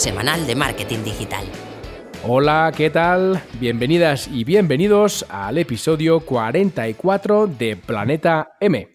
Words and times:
semanal 0.00 0.46
de 0.46 0.54
marketing 0.54 1.04
digital. 1.04 1.44
Hola, 2.26 2.72
¿qué 2.74 2.88
tal? 2.88 3.42
Bienvenidas 3.60 4.28
y 4.28 4.44
bienvenidos 4.44 5.26
al 5.28 5.58
episodio 5.58 6.20
44 6.20 7.46
de 7.46 7.76
Planeta 7.76 8.56
M. 8.60 8.88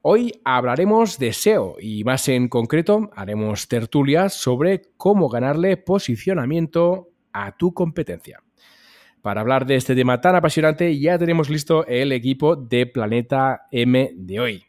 Hoy 0.00 0.40
hablaremos 0.44 1.18
de 1.18 1.32
SEO 1.32 1.74
y 1.80 2.04
más 2.04 2.28
en 2.28 2.48
concreto 2.48 3.10
haremos 3.16 3.66
tertulias 3.66 4.34
sobre 4.34 4.82
cómo 4.96 5.28
ganarle 5.28 5.76
posicionamiento 5.76 7.08
a 7.32 7.56
tu 7.56 7.74
competencia. 7.74 8.44
Para 9.22 9.40
hablar 9.40 9.66
de 9.66 9.74
este 9.74 9.96
tema 9.96 10.20
tan 10.20 10.36
apasionante 10.36 10.96
ya 11.00 11.18
tenemos 11.18 11.50
listo 11.50 11.84
el 11.86 12.12
equipo 12.12 12.54
de 12.54 12.86
Planeta 12.86 13.62
M 13.72 14.12
de 14.14 14.38
hoy. 14.38 14.64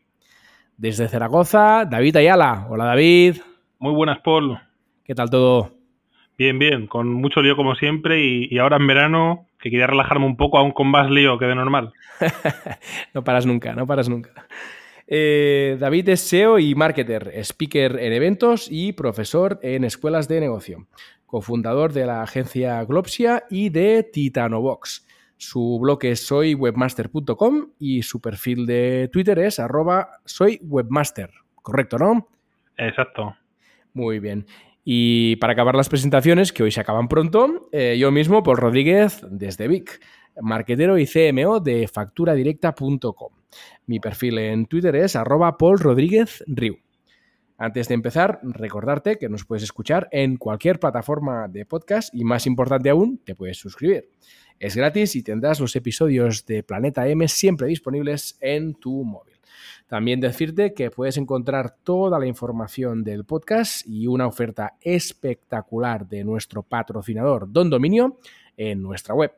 Desde 0.78 1.08
Zaragoza, 1.08 1.86
David 1.86 2.16
Ayala. 2.16 2.66
Hola 2.72 2.86
David. 2.86 3.38
Muy 3.78 3.94
buenas, 3.94 4.20
Paul. 4.24 4.73
¿Qué 5.04 5.16
tal 5.16 5.30
todo? 5.30 5.72
Bien, 6.38 6.58
bien, 6.58 6.88
con 6.88 7.12
mucho 7.14 7.42
lío 7.42 7.56
como 7.56 7.76
siempre 7.76 8.24
y, 8.24 8.58
ahora 8.58 8.78
en 8.78 8.88
verano 8.88 9.48
que 9.60 9.70
quería 9.70 9.88
relajarme 9.88 10.26
un 10.26 10.36
poco 10.36 10.58
aún 10.58 10.72
con 10.72 10.88
más 10.88 11.10
lío 11.10 11.38
que 11.38 11.46
de 11.46 11.56
normal. 11.56 11.94
no 13.14 13.24
paras 13.24 13.46
nunca, 13.46 13.74
no 13.74 13.86
paras 13.86 14.10
nunca. 14.10 14.48
Eh, 15.08 15.78
David 15.80 16.10
es 16.10 16.22
SEO 16.22 16.60
y 16.60 16.76
marketer, 16.76 17.32
speaker 17.44 18.00
en 18.00 18.14
eventos 18.14 18.68
y 18.72 18.94
profesor 18.94 19.60
en 19.62 19.84
escuelas 19.84 20.28
de 20.28 20.40
negocio 20.40 20.88
cofundador 21.34 21.94
de 21.94 22.06
la 22.06 22.22
agencia 22.22 22.84
Glopsia 22.86 23.46
y 23.50 23.70
de 23.70 24.04
Titanobox. 24.04 25.08
Su 25.36 25.80
blog 25.82 26.06
es 26.06 26.28
soywebmaster.com 26.28 27.72
y 27.80 28.04
su 28.04 28.22
perfil 28.22 28.68
de 28.68 29.10
Twitter 29.12 29.40
es 29.40 29.58
arroba 29.58 30.20
soywebmaster. 30.26 31.32
Correcto, 31.56 31.98
¿no? 31.98 32.28
Exacto. 32.78 33.36
Muy 33.96 34.20
bien. 34.20 34.46
Y 34.84 35.38
para 35.38 35.54
acabar 35.54 35.76
las 35.76 35.90
presentaciones, 35.90 36.52
que 36.52 36.64
hoy 36.64 36.72
se 36.72 36.82
acaban 36.82 37.08
pronto, 37.08 37.70
eh, 37.72 37.98
yo 37.98 38.12
mismo, 38.12 38.44
Paul 38.44 38.58
Rodríguez, 38.58 39.22
desde 39.30 39.68
Vic, 39.68 40.02
marquetero 40.42 40.98
y 40.98 41.06
CMO 41.06 41.60
de 41.60 41.88
facturadirecta.com. 41.88 43.34
Mi 43.86 44.00
perfil 44.00 44.40
en 44.40 44.66
Twitter 44.66 44.96
es 44.96 45.16
arroba 45.16 45.58
Paul 45.58 45.80
Rodríguez 45.80 46.44
Riu. 46.48 46.78
Antes 47.58 47.88
de 47.88 47.94
empezar, 47.94 48.40
recordarte 48.44 49.18
que 49.18 49.30
nos 49.30 49.46
puedes 49.46 49.64
escuchar 49.64 50.10
en 50.12 50.38
cualquier 50.38 50.80
plataforma 50.80 51.48
de 51.48 51.66
podcast 51.66 52.14
y 52.14 52.26
más 52.26 52.46
importante 52.46 52.90
aún, 52.90 53.20
te 53.24 53.36
puedes 53.36 53.58
suscribir. 53.58 54.10
Es 54.60 54.76
gratis 54.76 55.16
y 55.16 55.24
tendrás 55.24 55.60
los 55.60 55.76
episodios 55.76 56.46
de 56.46 56.64
Planeta 56.64 57.08
M 57.08 57.28
siempre 57.28 57.68
disponibles 57.68 58.38
en 58.42 58.74
tu 58.74 59.04
móvil. 59.04 59.33
También 59.94 60.20
decirte 60.20 60.74
que 60.74 60.90
puedes 60.90 61.18
encontrar 61.18 61.76
toda 61.84 62.18
la 62.18 62.26
información 62.26 63.04
del 63.04 63.26
podcast 63.26 63.86
y 63.86 64.08
una 64.08 64.26
oferta 64.26 64.74
espectacular 64.82 66.08
de 66.08 66.24
nuestro 66.24 66.64
patrocinador 66.64 67.54
Don 67.54 67.70
Dominio 67.70 68.18
en 68.58 68.82
nuestra 68.82 69.14
web 69.14 69.32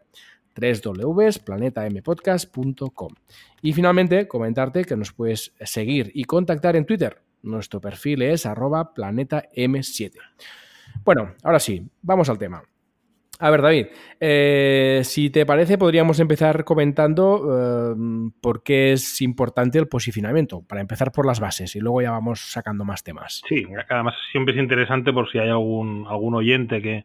www.planetampodcast.com. 0.56 3.14
Y 3.64 3.74
finalmente, 3.74 4.30
comentarte 4.30 4.86
que 4.86 4.96
nos 4.96 5.12
puedes 5.12 5.52
seguir 5.60 6.10
y 6.14 6.24
contactar 6.24 6.78
en 6.78 6.86
Twitter 6.86 7.22
nuestro 7.42 7.82
perfil 7.82 8.22
es 8.22 8.46
arroba 8.46 8.94
planeta 8.94 9.50
M7. 9.54 10.14
Bueno, 11.04 11.34
ahora 11.44 11.60
sí, 11.60 11.86
vamos 12.02 12.30
al 12.30 12.38
tema. 12.38 12.64
A 13.40 13.50
ver, 13.50 13.62
David, 13.62 13.88
eh, 14.20 15.02
si 15.04 15.30
te 15.30 15.46
parece, 15.46 15.78
podríamos 15.78 16.20
empezar 16.20 16.64
comentando 16.64 17.94
eh, 17.94 18.32
por 18.42 18.64
qué 18.64 18.94
es 18.94 19.22
importante 19.22 19.78
el 19.78 19.88
posicionamiento, 19.88 20.62
para 20.66 20.82
empezar 20.82 21.12
por 21.12 21.26
las 21.26 21.40
bases 21.40 21.76
y 21.76 21.80
luego 21.80 22.02
ya 22.02 22.12
vamos 22.12 22.40
sacando 22.40 22.86
más 22.86 23.04
temas. 23.04 23.42
Sí, 23.48 23.66
además 23.90 24.16
siempre 24.32 24.56
es 24.56 24.62
interesante 24.62 25.12
por 25.12 25.30
si 25.30 25.40
hay 25.40 25.50
algún, 25.50 26.06
algún 26.08 26.36
oyente 26.36 26.82
que, 26.82 27.04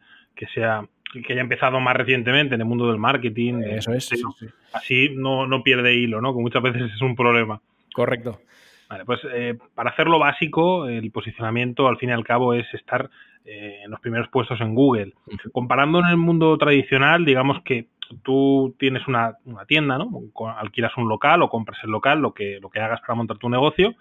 sea 0.55 0.85
que 1.13 1.33
haya 1.33 1.43
empezado 1.43 1.81
más 1.81 1.97
recientemente 1.97 2.55
en 2.55 2.61
el 2.61 2.67
mundo 2.67 2.87
del 2.87 2.99
marketing. 2.99 3.63
Eso 3.65 3.93
es. 3.93 4.11
Así 4.73 5.09
no, 5.15 5.47
no 5.47 5.63
pierde 5.65 5.95
hilo, 5.95 6.21
¿no? 6.21 6.33
Que 6.35 6.41
muchas 6.41 6.63
veces 6.63 6.83
es 6.95 7.03
un 7.03 7.17
problema. 7.17 7.61
Correcto. 7.93 8.41
Vale, 8.91 9.05
pues 9.05 9.21
eh, 9.33 9.57
para 9.77 9.91
hacerlo 9.91 10.19
básico, 10.19 10.89
el 10.89 11.13
posicionamiento 11.13 11.87
al 11.87 11.97
fin 11.97 12.09
y 12.09 12.13
al 12.13 12.25
cabo 12.25 12.55
es 12.55 12.67
estar 12.75 13.09
eh, 13.45 13.83
en 13.85 13.91
los 13.93 14.01
primeros 14.01 14.27
puestos 14.31 14.61
en 14.61 14.75
Google. 14.75 15.15
Comparando 15.53 16.01
en 16.01 16.07
el 16.07 16.17
mundo 16.17 16.59
tradicional, 16.59 17.25
digamos 17.25 17.63
que 17.65 17.87
tú 18.25 18.75
tienes 18.81 19.07
una, 19.07 19.37
tienda, 19.69 19.97
¿no? 19.97 20.11
Alquilas 20.59 20.91
un 20.97 21.09
local 21.09 21.41
o 21.43 21.49
compras 21.49 21.79
el 21.85 21.91
local, 21.91 22.21
lo 22.21 22.35
que, 22.35 22.59
lo 22.61 22.69
que 22.69 22.81
hagas 22.81 23.01
para 23.03 23.15
montar 23.15 23.39
tu 23.39 23.49
negocio, 23.49 23.95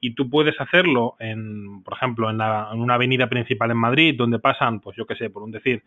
y 0.00 0.14
tú 0.14 0.30
puedes 0.30 0.58
hacerlo 0.58 1.16
en, 1.18 1.82
por 1.82 1.92
ejemplo, 1.92 2.30
en, 2.30 2.36
una 2.36 2.94
avenida 2.94 3.28
principal 3.28 3.70
en 3.70 3.76
Madrid, 3.76 4.14
donde 4.16 4.38
pasan, 4.38 4.80
pues 4.80 4.96
yo 4.96 5.04
qué 5.04 5.16
sé, 5.16 5.28
por 5.28 5.42
un 5.42 5.50
decir, 5.50 5.82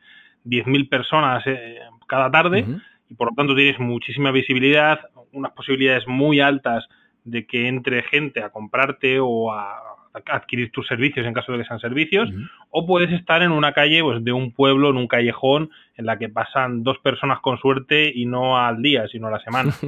10.000 0.45 0.89
personas 0.89 1.41
eh, 1.47 1.79
cada 2.05 2.29
tarde, 2.29 2.67
y 3.09 3.15
por 3.15 3.31
lo 3.31 3.35
tanto 3.35 3.55
tienes 3.55 3.79
muchísima 3.79 4.29
visibilidad, 4.29 4.99
unas 5.31 5.53
posibilidades 5.53 6.07
muy 6.07 6.39
altas 6.39 6.87
de 7.23 7.45
que 7.45 7.67
entre 7.67 8.03
gente 8.03 8.41
a 8.41 8.49
comprarte 8.49 9.19
o 9.19 9.51
a 9.51 9.93
adquirir 10.27 10.71
tus 10.71 10.87
servicios 10.87 11.25
en 11.25 11.33
caso 11.33 11.51
de 11.51 11.59
que 11.59 11.65
sean 11.65 11.79
servicios, 11.79 12.29
o 12.69 12.85
puedes 12.85 13.11
estar 13.11 13.41
en 13.41 13.51
una 13.51 13.73
calle 13.73 14.01
pues, 14.03 14.23
de 14.23 14.31
un 14.31 14.51
pueblo, 14.51 14.89
en 14.89 14.97
un 14.97 15.07
callejón, 15.07 15.71
en 15.95 16.05
la 16.05 16.17
que 16.17 16.29
pasan 16.29 16.83
dos 16.83 16.99
personas 16.99 17.39
con 17.39 17.57
suerte 17.57 18.11
y 18.13 18.25
no 18.25 18.57
al 18.57 18.81
día, 18.81 19.07
sino 19.07 19.27
a 19.27 19.31
la 19.31 19.39
semana. 19.39 19.73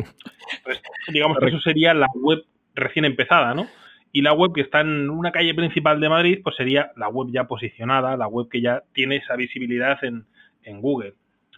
Pues, 0.63 0.79
digamos 1.11 1.39
que 1.39 1.47
eso 1.47 1.59
sería 1.59 1.95
la 1.95 2.05
web 2.13 2.43
recién 2.75 3.03
empezada, 3.03 3.55
¿no? 3.55 3.65
Y 4.11 4.21
la 4.21 4.31
web 4.33 4.53
que 4.53 4.61
está 4.61 4.81
en 4.81 5.09
una 5.09 5.31
calle 5.31 5.55
principal 5.55 5.99
de 5.99 6.07
Madrid, 6.07 6.39
pues 6.43 6.55
sería 6.55 6.91
la 6.95 7.09
web 7.09 7.29
ya 7.31 7.45
posicionada, 7.45 8.15
la 8.15 8.27
web 8.27 8.47
que 8.47 8.61
ya 8.61 8.83
tiene 8.93 9.17
esa 9.17 9.35
visibilidad 9.35 9.97
en, 10.03 10.25
en 10.61 10.81
Google. 10.81 11.15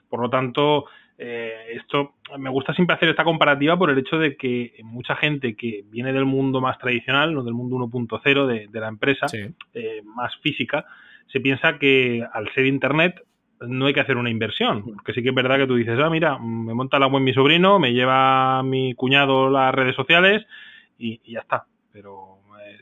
Por 0.09 0.21
lo 0.21 0.29
tanto, 0.29 0.85
eh, 1.19 1.71
esto 1.73 2.15
me 2.37 2.49
gusta 2.49 2.73
siempre 2.73 2.95
hacer 2.95 3.09
esta 3.09 3.23
comparativa 3.23 3.77
por 3.77 3.89
el 3.89 3.97
hecho 3.97 4.19
de 4.19 4.37
que 4.37 4.75
mucha 4.83 5.15
gente 5.15 5.55
que 5.55 5.83
viene 5.89 6.13
del 6.13 6.25
mundo 6.25 6.61
más 6.61 6.77
tradicional, 6.77 7.33
no 7.33 7.43
del 7.43 7.55
mundo 7.55 7.77
1.0 7.77 8.45
de, 8.45 8.67
de, 8.67 8.79
la 8.79 8.87
empresa, 8.87 9.25
eh, 9.73 10.01
más 10.03 10.35
física, 10.37 10.85
se 11.31 11.39
piensa 11.39 11.79
que 11.79 12.23
al 12.31 12.51
ser 12.53 12.67
internet 12.67 13.15
no 13.61 13.87
hay 13.87 13.93
que 13.95 14.01
hacer 14.01 14.17
una 14.17 14.29
inversión, 14.29 14.83
porque 14.83 15.13
sí 15.13 15.23
que 15.23 15.29
es 15.29 15.35
verdad 15.35 15.57
que 15.57 15.65
tú 15.65 15.75
dices, 15.75 15.97
ah, 15.99 16.09
mira, 16.11 16.37
me 16.37 16.75
monta 16.75 16.99
la 16.99 17.07
web 17.07 17.23
mi 17.23 17.33
sobrino, 17.33 17.79
me 17.79 17.93
lleva 17.93 18.61
mi 18.61 18.93
cuñado 18.93 19.49
las 19.49 19.73
redes 19.73 19.95
sociales 19.95 20.45
y, 20.99 21.19
y 21.23 21.33
ya 21.33 21.39
está. 21.39 21.65
Pero 21.91 22.36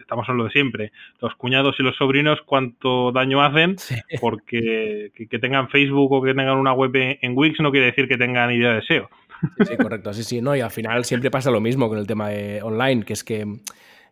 estamos 0.06 0.30
en 0.30 0.38
lo 0.38 0.46
de 0.46 0.52
siempre. 0.52 0.92
Los 1.20 1.36
cuñados 1.36 1.76
y 1.80 1.84
los 1.84 1.96
sobrinos, 1.98 2.40
cuánto 2.46 3.12
daño 3.12 3.44
hacen, 3.44 3.76
porque 4.22 5.12
que, 5.16 5.40
tengan 5.40 5.70
Facebook 5.70 6.12
o 6.12 6.22
que 6.22 6.34
tengan 6.34 6.58
una 6.58 6.74
web 6.74 6.92
en 6.96 7.38
Wix 7.38 7.60
no 7.60 7.72
quiere 7.72 7.88
decir 7.88 8.08
que 8.08 8.18
tengan 8.18 8.52
idea 8.52 8.74
de 8.74 8.82
SEO. 8.84 9.10
Sí, 9.68 9.76
correcto. 9.78 10.14
Sí, 10.14 10.24
sí, 10.24 10.42
no, 10.42 10.56
y 10.56 10.62
al 10.62 10.72
final 10.72 11.04
siempre 11.06 11.30
pasa 11.30 11.52
lo 11.52 11.60
mismo 11.60 11.90
con 11.90 11.98
el 11.98 12.08
tema 12.08 12.30
de 12.30 12.62
online, 12.62 13.04
que 13.04 13.14
es 13.14 13.24
que 13.24 13.46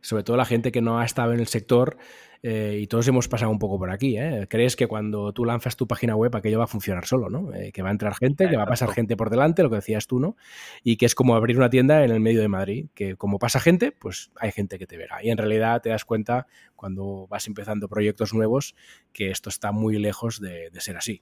sobre 0.04 0.24
todo 0.24 0.38
la 0.38 0.46
gente 0.46 0.72
que 0.72 0.82
no 0.82 1.00
ha 1.00 1.06
estado 1.06 1.34
en 1.34 1.40
el 1.40 1.48
sector 1.48 1.98
eh, 2.46 2.80
y 2.82 2.88
todos 2.88 3.08
hemos 3.08 3.30
pasado 3.30 3.50
un 3.50 3.58
poco 3.58 3.80
por 3.80 3.90
aquí. 3.90 4.18
¿eh? 4.18 4.48
Crees 4.50 4.76
que 4.76 4.86
cuando 4.86 5.32
tú 5.32 5.46
lanzas 5.46 5.78
tu 5.78 5.88
página 5.88 6.18
web 6.18 6.36
aquello 6.36 6.58
va 6.58 6.66
a 6.66 6.68
funcionar 6.68 7.06
solo, 7.06 7.30
¿no? 7.30 7.54
Eh, 7.54 7.72
que 7.72 7.82
va 7.82 7.88
a 7.88 7.94
entrar 7.94 8.14
gente, 8.16 8.50
que 8.50 8.58
va 8.58 8.64
a 8.64 8.68
pasar 8.68 8.92
gente 8.92 9.16
por 9.16 9.30
delante, 9.30 9.64
lo 9.64 9.70
que 9.70 9.78
decías 9.78 10.08
tú, 10.08 10.20
¿no? 10.20 10.36
Y 10.84 10.98
que 10.98 11.06
es 11.06 11.16
como 11.16 11.36
abrir 11.36 11.58
una 11.58 11.70
tienda 11.70 12.04
en 12.04 12.12
el 12.12 12.20
medio 12.20 12.42
de 12.42 12.50
Madrid, 12.50 12.88
que 12.94 13.16
como 13.16 13.40
pasa 13.40 13.62
gente, 13.62 13.94
pues 13.94 14.34
hay 14.36 14.52
gente 14.52 14.78
que 14.78 14.86
te 14.86 14.98
verá. 14.98 15.24
Y 15.24 15.30
en 15.30 15.38
realidad 15.38 15.82
te 15.82 15.90
das 15.90 16.04
cuenta 16.04 16.48
cuando 16.76 17.28
vas 17.30 17.48
empezando 17.48 17.88
proyectos 17.88 18.34
nuevos 18.34 18.76
que 19.14 19.30
esto 19.30 19.48
está 19.48 19.72
muy 19.72 19.98
lejos 19.98 20.42
de, 20.42 20.70
ser 20.82 20.98
así. 20.98 21.22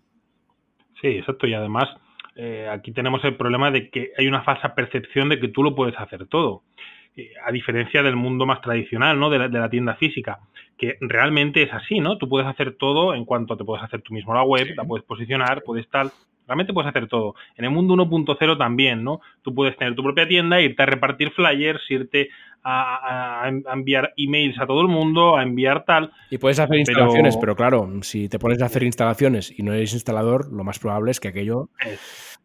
Sí, 1.01 1.07
exacto. 1.09 1.45
Y 1.45 1.53
además 1.53 1.87
aquí 2.71 2.93
tenemos 2.93 3.23
el 3.23 3.37
problema 3.37 3.69
de 3.69 3.91
que 3.91 4.13
hay 4.17 4.25
una 4.25 4.41
falsa 4.41 4.73
percepción 4.73 5.29
de 5.29 5.39
que 5.39 5.49
tú 5.49 5.61
lo 5.61 5.75
puedes 5.75 5.95
hacer 5.99 6.25
todo. 6.25 6.63
Eh, 7.17 7.33
a 7.45 7.51
diferencia 7.51 8.01
del 8.03 8.15
mundo 8.15 8.45
más 8.45 8.61
tradicional, 8.61 9.19
¿no? 9.19 9.29
De 9.29 9.37
la, 9.37 9.69
tienda 9.69 9.95
física, 9.95 10.39
que 10.77 10.95
realmente 11.01 11.61
es 11.61 11.73
así, 11.73 11.99
¿no? 11.99 12.17
Tú 12.17 12.29
puedes 12.29 12.47
hacer 12.47 12.75
todo 12.77 13.13
en 13.13 13.25
cuanto 13.25 13.57
te 13.57 13.65
puedes 13.65 13.83
hacer 13.83 14.01
tú 14.01 14.13
mismo 14.13 14.33
la 14.33 14.43
web, 14.43 14.67
la 14.77 14.85
puedes 14.85 15.05
posicionar, 15.05 15.61
puedes 15.63 15.89
tal, 15.89 16.09
realmente 16.47 16.71
puedes 16.71 16.87
hacer 16.87 17.09
todo. 17.09 17.35
En 17.57 17.65
el 17.65 17.71
mundo 17.71 17.95
1.0 17.95 18.57
también, 18.57 19.03
¿no? 19.03 19.19
Tú 19.41 19.53
puedes 19.53 19.75
tener 19.75 19.93
tu 19.93 20.03
propia 20.03 20.25
tienda, 20.25 20.61
irte 20.61 20.83
a 20.83 20.85
repartir 20.85 21.31
flyers, 21.31 21.81
irte 21.89 22.29
a, 22.63 23.51
enviar 23.73 24.13
emails 24.15 24.57
a 24.59 24.65
todo 24.65 24.81
el 24.81 24.87
mundo, 24.87 25.35
a 25.35 25.43
enviar 25.43 25.83
tal. 25.83 26.13
Y 26.29 26.37
puedes 26.37 26.59
hacer 26.59 26.77
instalaciones, 26.77 27.35
pero, 27.35 27.57
claro, 27.57 27.89
si 28.03 28.29
te 28.29 28.39
pones 28.39 28.61
a 28.61 28.65
hacer 28.67 28.83
instalaciones 28.83 29.57
y 29.57 29.63
no 29.63 29.73
eres 29.73 29.93
instalador, 29.93 30.51
lo 30.51 30.63
más 30.63 30.79
probable 30.79 31.11
es 31.11 31.19
que 31.19 31.27
aquello 31.27 31.69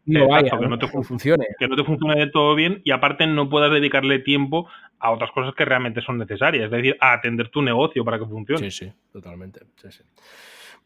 no 0.06 0.29
que 0.29 0.69
no 0.69 0.79
te 0.79 0.87
funcione. 0.88 1.47
Que 1.58 1.69
no 1.69 1.76
te 1.76 1.85
funcione 1.85 2.19
de 2.19 2.31
todo 2.31 2.55
bien 2.55 2.81
y 2.85 2.93
aparte 2.93 3.26
no 3.26 3.49
puedas 3.49 3.70
dedicarle 3.70 4.20
tiempo 4.20 4.69
a 4.99 5.11
otras 5.11 5.31
cosas 5.32 5.55
que 5.55 5.64
realmente 5.64 6.00
son 6.00 6.19
necesarias, 6.19 6.64
es 6.64 6.70
decir, 6.70 6.97
a 7.00 7.12
atender 7.12 7.49
tu 7.50 7.62
negocio 7.62 8.05
para 8.05 8.19
que 8.19 8.26
funcione. 8.26 8.70
Sí, 8.70 8.87
sí, 8.87 8.93
totalmente. 9.12 9.61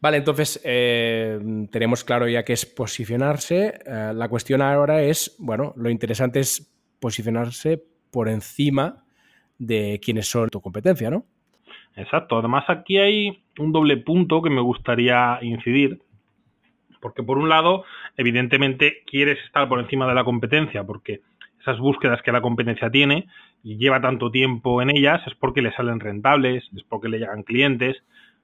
Vale, 0.01 0.17
entonces 0.17 0.59
eh, 0.65 1.39
tenemos 1.71 2.03
claro 2.03 2.27
ya 2.27 2.43
que 2.43 2.53
es 2.53 2.65
posicionarse. 2.65 3.79
Eh, 3.85 4.11
la 4.13 4.27
cuestión 4.27 4.61
ahora 4.61 5.03
es, 5.03 5.35
bueno, 5.39 5.73
lo 5.77 5.89
interesante 5.89 6.39
es 6.39 6.73
posicionarse 6.99 7.81
por 8.09 8.27
encima 8.27 9.05
de 9.57 9.99
quiénes 10.03 10.27
son 10.27 10.49
tu 10.49 10.59
competencia, 10.59 11.09
¿no? 11.11 11.25
Exacto. 11.95 12.39
Además, 12.39 12.65
aquí 12.67 12.97
hay 12.97 13.43
un 13.59 13.71
doble 13.71 13.97
punto 13.97 14.41
que 14.41 14.49
me 14.49 14.61
gustaría 14.61 15.37
incidir. 15.41 16.01
Porque 17.01 17.23
por 17.23 17.37
un 17.37 17.49
lado, 17.49 17.83
evidentemente, 18.17 19.03
quieres 19.05 19.39
estar 19.45 19.67
por 19.67 19.79
encima 19.79 20.07
de 20.07 20.15
la 20.15 20.23
competencia, 20.23 20.83
porque 20.83 21.21
esas 21.61 21.79
búsquedas 21.79 22.21
que 22.21 22.31
la 22.31 22.41
competencia 22.41 22.89
tiene 22.89 23.27
y 23.63 23.77
lleva 23.77 24.01
tanto 24.01 24.31
tiempo 24.31 24.81
en 24.81 24.89
ellas 24.89 25.21
es 25.27 25.35
porque 25.35 25.61
le 25.61 25.71
salen 25.73 25.99
rentables, 25.99 26.63
es 26.75 26.83
porque 26.83 27.09
le 27.09 27.19
llegan 27.19 27.43
clientes. 27.43 27.97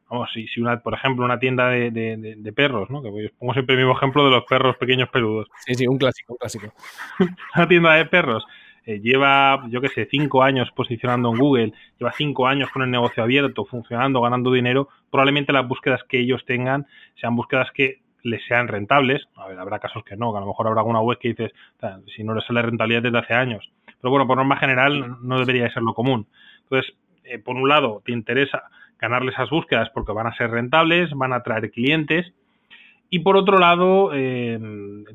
Vamos, 0.09 0.30
si, 0.33 0.48
si 0.48 0.62
una, 0.62 0.80
por 0.80 0.94
ejemplo, 0.94 1.25
una 1.25 1.39
tienda 1.39 1.69
de, 1.69 2.54
perros, 2.56 2.89
¿no? 2.89 3.01
Que 3.01 3.09
pongo 3.38 3.54
siempre 3.54 3.75
el 3.75 3.81
mismo 3.81 3.98
ejemplo 3.98 4.24
de 4.24 4.31
los 4.31 4.45
perros 4.45 4.77
pequeños 4.77 5.09
peludos. 5.09 5.48
Sí, 5.65 5.75
sí, 5.75 5.88
un 5.88 5.98
clásico, 5.98 6.33
un 6.33 6.38
clásico. 6.38 6.74
una 7.56 7.68
tienda 7.68 7.94
de 7.95 8.06
perros 8.06 8.45
eh, 8.88 9.01
lleva, 9.01 9.68
yo 9.69 9.81
qué 9.81 9.89
sé, 9.89 10.07
cinco 10.09 10.44
años 10.44 10.71
posicionando 10.74 11.30
en 11.30 11.38
Google, 11.38 11.74
lleva 12.00 12.13
cinco 12.13 12.48
años 12.48 12.69
con 12.69 12.83
el 12.83 12.89
negocio 12.89 13.21
abierto, 13.21 13.65
funcionando, 13.65 14.21
ganando 14.21 14.50
dinero, 14.50 14.88
probablemente 15.12 15.51
las 15.51 15.68
búsquedas 15.68 16.04
que 16.07 16.19
ellos 16.19 16.45
tengan 16.45 16.88
sean 17.19 17.36
búsquedas 17.36 17.69
que 17.74 18.00
les 18.27 18.45
sean 18.45 18.68
rentables. 18.68 19.27
A 19.35 19.47
ver, 19.47 19.59
habrá 19.59 19.79
casos 19.79 20.03
que 20.03 20.15
no, 20.15 20.31
que 20.31 20.38
a 20.38 20.41
lo 20.41 20.47
mejor 20.47 20.68
habrá 20.68 20.81
alguna 20.81 21.01
web 21.01 21.18
que 21.19 21.29
dices, 21.29 21.51
si 22.15 22.24
no 22.24 22.33
les 22.33 22.45
sale 22.45 22.62
rentabilidad 22.62 23.03
desde 23.03 23.19
hace 23.19 23.33
años. 23.33 23.71
Pero 24.01 24.12
bueno, 24.12 24.27
por 24.27 24.38
norma 24.38 24.57
general 24.57 25.18
no 25.21 25.39
debería 25.39 25.71
ser 25.71 25.83
lo 25.83 25.94
común. 25.94 26.27
Entonces, 26.63 26.94
eh, 27.24 27.39
por 27.39 27.56
un 27.56 27.68
lado, 27.68 28.01
te 28.06 28.12
interesa 28.12 28.63
ganarle 29.00 29.31
esas 29.31 29.50
búsquedas 29.50 29.89
porque 29.91 30.12
van 30.12 30.27
a 30.27 30.35
ser 30.35 30.51
rentables, 30.51 31.12
van 31.13 31.33
a 31.33 31.44
traer 31.44 31.71
clientes 31.71 32.33
y 33.09 33.19
por 33.19 33.38
otro 33.38 33.57
lado, 33.57 34.12
eh, 34.13 34.59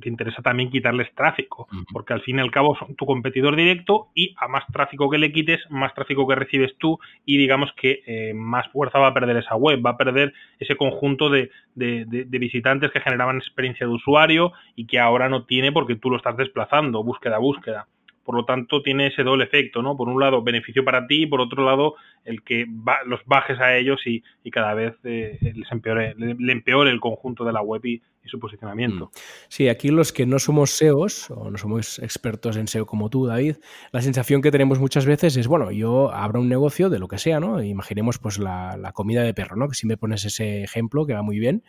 te 0.01 0.09
interesa 0.09 0.41
también 0.43 0.71
quitarles 0.71 1.15
tráfico, 1.15 1.69
porque 1.93 2.15
al 2.15 2.23
fin 2.23 2.39
y 2.39 2.41
al 2.41 2.51
cabo 2.51 2.77
son 2.77 2.95
tu 2.97 3.05
competidor 3.05 3.55
directo 3.55 4.09
y 4.15 4.35
a 4.39 4.49
más 4.49 4.65
tráfico 4.73 5.11
que 5.11 5.19
le 5.19 5.33
quites, 5.33 5.61
más 5.69 5.95
tráfico 5.95 6.27
que 6.27 6.35
recibes 6.35 6.75
tú 6.79 6.99
y 7.27 7.37
digamos 7.37 7.71
que 7.77 8.03
eh, 8.07 8.33
más 8.35 8.67
fuerza 8.69 8.99
va 8.99 9.09
a 9.09 9.15
perder 9.15 9.37
esa 9.37 9.57
web, 9.57 9.85
va 9.85 9.91
a 9.91 9.97
perder 9.97 10.33
ese 10.59 10.77
conjunto 10.77 11.29
de, 11.29 11.51
de, 11.75 12.39
visitantes 12.39 12.91
que 12.91 13.01
generaban 13.01 13.37
experiencia 13.37 13.87
de 13.87 13.93
usuario 13.93 14.53
y 14.75 14.87
que 14.87 14.99
ahora 14.99 15.29
no 15.29 15.45
tiene 15.45 15.71
porque 15.71 15.97
tú 15.97 16.11
lo 16.11 16.17
estás 16.17 16.37
desplazando, 16.37 17.05
búsqueda 17.05 17.37
a 17.37 17.41
búsqueda. 17.41 17.87
Por 18.25 18.37
lo 18.37 18.45
tanto, 18.45 18.83
tiene 18.83 19.09
ese 19.09 19.23
doble 19.25 19.45
efecto, 19.45 19.83
¿no? 19.83 19.97
Por 19.97 20.09
un 20.09 20.21
lado, 20.21 20.43
beneficio 20.43 20.85
para 20.85 21.07
ti 21.07 21.23
y 21.23 21.27
por 21.27 21.41
otro 21.41 21.65
lado, 21.65 21.97
el 22.25 22.43
que 22.43 22.67
los 23.07 23.21
bajes 23.27 23.59
a 23.61 23.77
ellos 23.77 24.01
y, 24.07 24.23
cada 24.51 24.75
vez 24.75 24.95
eh, 25.05 25.39
les 25.55 25.73
empeore, 25.73 26.15
le, 26.17 26.53
empeore 26.53 26.91
el 26.91 27.01
conjunto 27.01 27.45
de 27.45 27.53
la 27.53 27.63
web 27.63 27.85
y, 27.85 28.03
su 28.25 28.39
posicionamiento. 28.39 29.07
Mm. 29.07 29.19
Sí, 29.49 29.69
aquí 29.69 29.89
los 29.89 30.13
que 30.13 30.27
no 30.27 30.39
somos 30.39 30.71
SEOs 30.71 31.29
o 31.33 31.51
no 31.51 31.59
somos 31.59 31.99
expertos 31.99 32.57
en 32.57 32.69
SEO 32.69 32.87
como 32.87 33.11
tú, 33.11 33.27
David, 33.27 33.57
la 33.91 34.01
sensación 34.01 34.43
que 34.43 34.53
tenemos 34.53 34.79
muchas 34.79 35.07
veces 35.07 35.37
es, 35.37 35.49
bueno, 35.49 35.73
yo 35.73 36.13
abro 36.13 36.41
un 36.41 36.49
negocio 36.49 36.89
de 36.89 37.01
lo 37.01 37.09
que 37.09 37.19
sea, 37.19 37.41
¿no? 37.41 37.61
Imaginemos 37.61 38.21
pues 38.21 38.39
la, 38.39 38.93
comida 38.95 39.25
de 39.25 39.35
perro, 39.35 39.57
¿no? 39.57 39.69
Que 39.69 39.75
si 39.75 39.89
me 39.89 39.97
pones 39.97 40.25
ese 40.25 40.63
ejemplo, 40.63 41.05
que 41.05 41.15
va 41.15 41.23
muy 41.23 41.41
bien. 41.41 41.65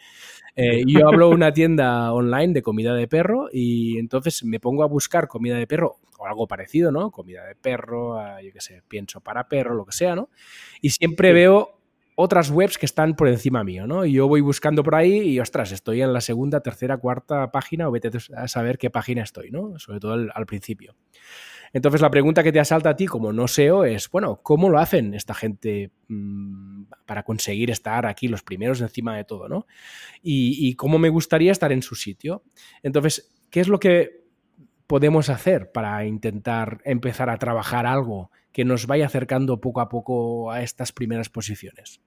Eh, 0.56 0.84
yo 0.86 1.08
abro 1.08 1.30
una 1.30 1.54
tienda 1.54 2.14
online 2.14 2.54
de 2.54 2.62
comida 2.62 2.94
de 2.94 3.08
perro 3.08 3.50
y 3.52 3.98
entonces 3.98 4.44
me 4.44 4.60
pongo 4.60 4.84
a 4.84 4.88
buscar 4.88 5.28
comida 5.28 5.58
de 5.58 5.66
perro 5.66 5.98
o 6.24 6.25
algo 6.25 6.48
parecido, 6.48 6.92
¿no? 6.92 7.12
Comida 7.12 7.46
de 7.46 7.56
perro, 7.56 8.18
yo 8.42 8.52
qué 8.54 8.62
sé, 8.62 8.81
pienso 8.88 9.20
para 9.22 9.48
perro, 9.50 9.75
lo 9.75 9.86
que 9.86 9.92
sea, 9.92 10.16
¿no? 10.16 10.30
Y 10.81 10.92
siempre 10.92 11.34
veo 11.34 11.80
otras 12.16 12.50
webs 12.50 12.78
que 12.78 12.86
están 12.86 13.16
por 13.16 13.28
encima 13.28 13.64
mío, 13.64 13.88
¿no? 13.88 14.06
Y 14.06 14.14
yo 14.14 14.28
voy 14.28 14.42
buscando 14.42 14.84
por 14.84 14.96
ahí 14.96 15.18
y, 15.18 15.40
ostras, 15.40 15.72
estoy 15.72 16.02
en 16.02 16.14
la 16.14 16.22
segunda, 16.22 16.62
tercera, 16.62 16.98
cuarta 16.98 17.52
página 17.52 17.88
o 17.88 17.92
vete 17.92 18.12
a 18.36 18.48
saber 18.48 18.78
qué 18.78 18.90
página 18.90 19.24
estoy, 19.24 19.52
¿no? 19.52 19.78
Sobre 19.80 20.00
todo 20.00 20.14
al, 20.14 20.46
principio. 20.46 20.96
Entonces 21.74 22.02
la 22.02 22.12
pregunta 22.12 22.44
que 22.44 22.52
te 22.52 22.60
asalta 22.60 22.92
a 22.92 22.96
ti 22.96 23.08
como 23.08 23.34
no 23.34 23.48
SEO 23.48 23.84
es, 23.84 24.10
bueno, 24.10 24.40
¿cómo 24.44 24.70
lo 24.70 24.78
hacen 24.78 25.16
esta 25.16 25.34
gente 25.34 25.92
mm, 26.08 26.84
para 27.06 27.24
conseguir 27.24 27.72
estar 27.72 28.06
aquí 28.06 28.28
los 28.28 28.44
primeros 28.44 28.80
encima 28.80 29.18
de 29.18 29.24
todo, 29.25 29.50
¿no? 29.50 29.66
Y, 30.22 30.70
y 30.70 30.75
cómo 30.75 31.00
me 31.00 31.10
gustaría 31.10 31.52
estar 31.52 31.72
en 31.72 31.81
su 31.81 31.96
sitio. 31.96 32.44
Entonces, 32.84 33.44
¿qué 33.50 33.60
es 33.60 33.68
lo 33.68 33.80
que 33.80 34.23
podemos 34.94 35.31
hacer 35.31 35.72
para 35.74 36.06
intentar 36.06 36.78
empezar 36.86 37.28
a 37.31 37.40
trabajar 37.40 37.88
algo 37.88 38.30
que 38.51 38.63
nos 38.63 38.86
vaya 38.86 39.07
acercando 39.07 39.60
poco 39.60 39.81
a 39.81 39.90
poco 39.90 40.51
a 40.51 40.62
estas 40.62 40.92
primeras 40.92 41.30
posiciones? 41.30 42.00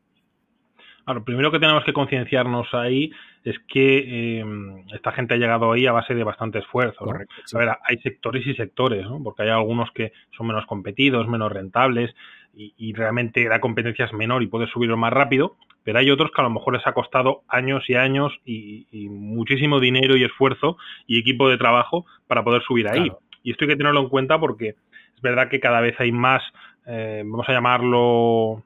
Lo 1.04 1.24
primero 1.24 1.50
que 1.50 1.58
tenemos 1.58 1.82
que 1.84 1.92
concienciarnos 1.92 2.68
ahí 2.74 3.10
es 3.46 3.60
que 3.68 4.40
em, 4.40 4.84
esta 4.92 5.12
gente 5.12 5.34
ha 5.34 5.36
llegado 5.36 5.70
ahí 5.70 5.86
a 5.86 5.92
base 5.92 6.14
de 6.14 6.24
bastante 6.24 6.58
esfuerzo. 6.58 7.08
A 7.08 7.58
ver, 7.58 7.68
hay 7.84 7.96
sectores 7.98 8.44
y 8.44 8.54
sectores, 8.54 9.04
¿no? 9.04 9.22
porque 9.22 9.44
hay 9.44 9.50
algunos 9.50 9.92
que 9.92 10.12
son 10.36 10.48
menos 10.48 10.66
competidos, 10.66 11.28
menos 11.28 11.52
rentables 11.52 12.12
y, 12.52 12.92
realmente 12.94 13.44
la 13.44 13.60
competencia 13.60 14.06
es 14.06 14.12
menor 14.14 14.42
y 14.42 14.46
puedes 14.46 14.70
subirlo 14.70 14.96
más 14.96 15.12
rápido, 15.12 15.56
pero 15.84 15.98
hay 15.98 16.10
otros 16.10 16.30
que 16.32 16.40
a 16.40 16.44
lo 16.44 16.50
mejor 16.50 16.74
les 16.74 16.86
ha 16.86 16.92
costado 16.92 17.42
años 17.48 17.84
y 17.88 17.94
años 17.94 18.32
y, 18.44 18.86
muchísimo 19.10 19.78
dinero 19.78 20.16
y 20.16 20.24
esfuerzo 20.24 20.76
y 21.06 21.20
equipo 21.20 21.48
de 21.48 21.58
trabajo 21.58 22.04
para 22.26 22.42
poder 22.42 22.62
subir 22.62 22.88
ahí. 22.88 23.12
Y 23.44 23.52
esto 23.52 23.64
hay 23.64 23.68
que 23.68 23.76
tenerlo 23.76 24.00
en 24.00 24.08
cuenta 24.08 24.40
porque 24.40 24.70
es 24.70 25.22
verdad 25.22 25.48
que 25.50 25.60
cada 25.60 25.80
vez 25.80 25.94
hay 26.00 26.10
más, 26.10 26.42
eh, 26.86 27.22
vamos 27.24 27.48
a 27.48 27.52
llamarlo 27.52 28.64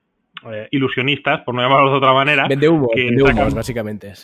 eh, 0.51 0.69
ilusionistas, 0.71 1.43
por 1.43 1.55
no 1.55 1.61
llamarlo 1.61 1.91
de 1.91 1.97
otra 1.99 2.15
manera. 2.15 2.47
Vende 2.49 2.69
humo, 2.69 2.89
que 2.95 3.05
vende 3.05 3.55
básicamente. 3.55 4.15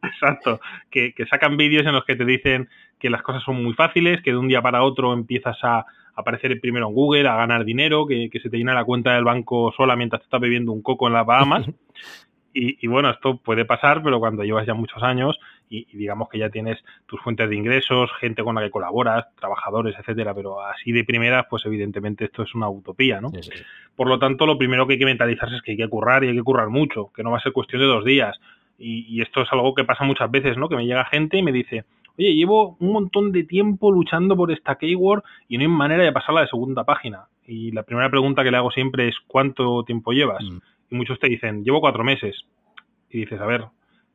Exacto, 0.02 0.60
que, 0.90 1.14
sacan 1.28 1.56
vídeos 1.56 1.86
en 1.86 1.92
los 1.92 2.04
que 2.04 2.16
te 2.16 2.24
dicen 2.24 2.68
que 2.98 3.10
las 3.10 3.22
cosas 3.22 3.42
son 3.42 3.62
muy 3.62 3.74
fáciles, 3.74 4.22
que 4.22 4.32
de 4.32 4.38
un 4.38 4.48
día 4.48 4.62
para 4.62 4.82
otro 4.82 5.12
empiezas 5.12 5.58
a 5.62 5.84
aparecer 6.14 6.60
primero 6.60 6.88
en 6.88 6.94
Google, 6.94 7.28
a 7.28 7.36
ganar 7.36 7.64
dinero, 7.64 8.06
que, 8.06 8.30
se 8.42 8.50
te 8.50 8.58
llena 8.58 8.74
la 8.74 8.84
cuenta 8.84 9.14
del 9.14 9.24
banco 9.24 9.72
sola 9.76 9.96
mientras 9.96 10.20
te 10.20 10.26
estás 10.26 10.40
bebiendo 10.40 10.72
un 10.72 10.82
coco 10.82 11.06
en 11.06 11.14
las 11.14 11.26
Bahamas. 11.26 11.66
Y, 12.52 12.88
bueno, 12.88 13.10
esto 13.10 13.36
puede 13.36 13.64
pasar, 13.64 14.02
pero 14.02 14.18
cuando 14.18 14.42
llevas 14.42 14.66
ya 14.66 14.74
muchos 14.74 15.02
años 15.04 15.38
y, 15.68 15.86
digamos 15.96 16.28
que 16.28 16.38
ya 16.38 16.50
tienes 16.50 16.82
tus 17.06 17.20
fuentes 17.20 17.48
de 17.48 17.54
ingresos, 17.54 18.10
gente 18.18 18.42
con 18.42 18.56
la 18.56 18.60
que 18.60 18.70
colaboras, 18.70 19.26
trabajadores, 19.36 19.94
etcétera, 19.96 20.34
pero 20.34 20.60
así 20.60 20.90
de 20.90 21.04
primera, 21.04 21.48
pues 21.48 21.64
evidentemente 21.66 22.24
esto 22.24 22.42
es 22.42 22.52
una 22.56 22.68
utopía, 22.68 23.20
¿no? 23.20 23.30
Por 23.94 24.08
lo 24.08 24.18
tanto, 24.18 24.46
lo 24.46 24.58
primero 24.58 24.84
que 24.86 24.94
hay 24.94 24.98
que 24.98 25.04
mentalizarse 25.04 25.56
es 25.56 25.62
que 25.62 25.72
hay 25.72 25.76
que 25.76 25.88
currar 25.88 26.24
y 26.24 26.28
hay 26.28 26.34
que 26.34 26.42
currar 26.42 26.70
mucho, 26.70 27.12
que 27.14 27.22
no 27.22 27.30
va 27.30 27.38
a 27.38 27.40
ser 27.40 27.52
cuestión 27.52 27.82
de 27.82 27.86
dos 27.86 28.04
días. 28.04 28.36
Y, 28.82 29.20
esto 29.20 29.42
es 29.42 29.52
algo 29.52 29.74
que 29.74 29.84
pasa 29.84 30.04
muchas 30.04 30.30
veces, 30.30 30.56
¿no? 30.56 30.68
Que 30.68 30.76
me 30.76 30.86
llega 30.86 31.04
gente 31.04 31.36
y 31.36 31.42
me 31.42 31.52
dice, 31.52 31.84
oye, 32.18 32.34
llevo 32.34 32.76
un 32.80 32.92
montón 32.92 33.30
de 33.30 33.44
tiempo 33.44 33.92
luchando 33.92 34.34
por 34.36 34.50
esta 34.50 34.76
keyword 34.76 35.22
y 35.48 35.58
no 35.58 35.62
hay 35.62 35.68
manera 35.68 36.02
de 36.02 36.12
pasarla 36.12 36.40
de 36.40 36.48
segunda 36.48 36.84
página. 36.84 37.26
Y 37.46 37.72
la 37.72 37.82
primera 37.82 38.08
pregunta 38.08 38.42
que 38.42 38.50
le 38.50 38.56
hago 38.56 38.70
siempre 38.70 39.08
es, 39.08 39.16
¿cuánto 39.26 39.84
tiempo 39.84 40.12
llevas? 40.12 40.42
Mm 40.42 40.58
y 40.90 40.94
muchos 40.94 41.18
te 41.18 41.28
dicen, 41.28 41.64
llevo 41.64 41.80
cuatro 41.80 42.04
meses. 42.04 42.44
Y 43.10 43.20
dices, 43.20 43.40
a 43.40 43.46
ver, 43.46 43.64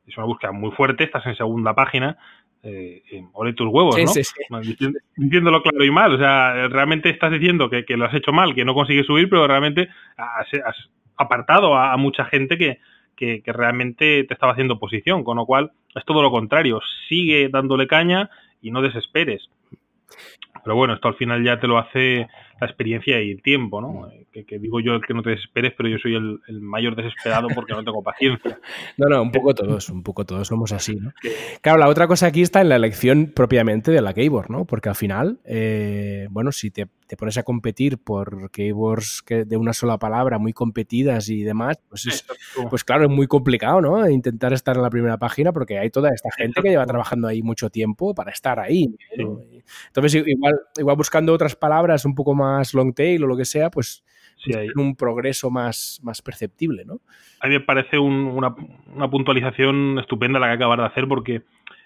es 0.06 0.16
una 0.16 0.26
búsqueda 0.26 0.52
muy 0.52 0.70
fuerte, 0.72 1.04
estás 1.04 1.26
en 1.26 1.36
segunda 1.36 1.74
página, 1.74 2.16
eh, 2.62 3.02
eh 3.10 3.24
ole 3.32 3.52
tus 3.54 3.68
huevos, 3.68 3.96
¿no? 4.50 4.60
Diciéndolo 5.16 5.62
claro 5.62 5.84
y 5.84 5.90
mal. 5.90 6.14
O 6.14 6.18
sea, 6.18 6.68
realmente 6.68 7.10
estás 7.10 7.32
diciendo 7.32 7.70
que, 7.70 7.84
lo 7.96 8.04
has 8.04 8.14
hecho 8.14 8.32
mal, 8.32 8.54
que 8.54 8.64
no 8.64 8.74
consigues 8.74 9.06
subir, 9.06 9.28
pero 9.28 9.46
realmente 9.46 9.88
has, 10.16 10.48
apartado 11.16 11.74
a, 11.74 11.96
mucha 11.96 12.26
gente 12.26 12.58
que, 12.58 12.78
que, 13.16 13.42
realmente 13.46 14.24
te 14.24 14.34
estaba 14.34 14.52
haciendo 14.52 14.78
posición. 14.78 15.24
Con 15.24 15.36
lo 15.36 15.46
cual, 15.46 15.72
es 15.94 16.04
todo 16.04 16.22
lo 16.22 16.30
contrario. 16.30 16.80
Sigue 17.08 17.48
dándole 17.48 17.86
caña 17.86 18.30
y 18.62 18.70
no 18.70 18.82
desesperes. 18.82 19.48
Pero 20.66 20.74
bueno, 20.74 20.94
esto 20.94 21.06
al 21.06 21.14
final 21.14 21.44
ya 21.44 21.60
te 21.60 21.68
lo 21.68 21.78
hace 21.78 22.26
la 22.60 22.66
experiencia 22.66 23.22
y 23.22 23.30
el 23.30 23.40
tiempo, 23.40 23.80
¿no? 23.80 24.08
Mm. 24.08 24.44
Que, 24.44 24.58
digo 24.58 24.80
yo 24.80 25.00
que 25.00 25.14
no 25.14 25.22
te 25.22 25.30
desesperes, 25.30 25.74
pero 25.76 25.88
yo 25.88 25.96
soy 25.98 26.16
el, 26.16 26.60
mayor 26.60 26.96
desesperado 26.96 27.46
porque 27.54 27.72
no 27.72 27.84
tengo 27.84 28.02
paciencia. 28.02 28.58
No, 28.98 29.08
no, 29.08 29.22
un 29.22 29.30
poco 29.30 29.54
todos, 29.54 29.90
un 29.90 30.02
poco 30.02 30.24
todos 30.24 30.48
somos 30.48 30.72
así, 30.72 30.96
¿no? 30.96 31.12
Claro, 31.60 31.78
la 31.78 31.88
otra 31.88 32.08
cosa 32.08 32.26
aquí 32.26 32.42
está 32.42 32.62
en 32.62 32.68
la 32.68 32.76
elección 32.76 33.30
propiamente 33.34 33.90
de 33.90 34.00
la 34.00 34.14
keyboard, 34.14 34.50
¿no? 34.50 34.64
Porque 34.64 34.88
al 34.88 34.94
final, 34.94 35.38
eh, 35.44 36.26
bueno, 36.30 36.50
si 36.50 36.70
te, 36.70 36.86
pones 37.16 37.36
a 37.36 37.42
competir 37.42 37.98
por 37.98 38.50
keyboards 38.50 39.22
que 39.22 39.44
de 39.44 39.56
una 39.56 39.72
sola 39.72 39.98
palabra, 39.98 40.38
muy 40.38 40.52
competidas 40.52 41.28
y 41.28 41.42
demás, 41.42 41.78
pues, 41.88 42.26
pues 42.70 42.84
claro, 42.84 43.04
es 43.04 43.10
muy 43.10 43.26
complicado, 43.26 43.80
¿no? 43.80 44.08
Intentar 44.08 44.52
estar 44.52 44.76
en 44.76 44.82
la 44.82 44.90
primera 44.90 45.18
página 45.18 45.52
porque 45.52 45.78
hay 45.78 45.90
toda 45.90 46.10
esta 46.10 46.30
gente 46.36 46.62
que 46.62 46.70
lleva 46.70 46.86
trabajando 46.86 47.28
ahí 47.28 47.42
mucho 47.42 47.70
tiempo 47.70 48.14
para 48.14 48.32
estar 48.32 48.58
ahí. 48.58 48.96
Entonces, 49.88 50.26
igual, 50.26 50.54
igual 50.76 50.96
buscando 50.96 51.32
otras 51.32 51.56
palabras 51.56 52.04
un 52.04 52.14
poco 52.14 52.34
más 52.34 52.74
long 52.74 52.94
tail 52.94 53.24
o 53.24 53.26
lo 53.26 53.36
que 53.36 53.44
sea, 53.44 53.70
pues 53.70 54.04
sí, 54.36 54.54
hay 54.54 54.68
un 54.76 54.96
progreso 54.96 55.50
más, 55.50 56.00
más 56.02 56.22
perceptible, 56.22 56.84
¿no? 56.84 57.00
A 57.40 57.48
mí 57.48 57.54
me 57.54 57.60
parece 57.60 57.98
una, 57.98 58.54
puntualización 59.10 59.98
estupenda 59.98 60.38
la 60.38 60.48
que 60.48 60.54
acabas 60.54 60.78
de 60.78 60.84
hacer 60.84 61.08
porque 61.08 61.42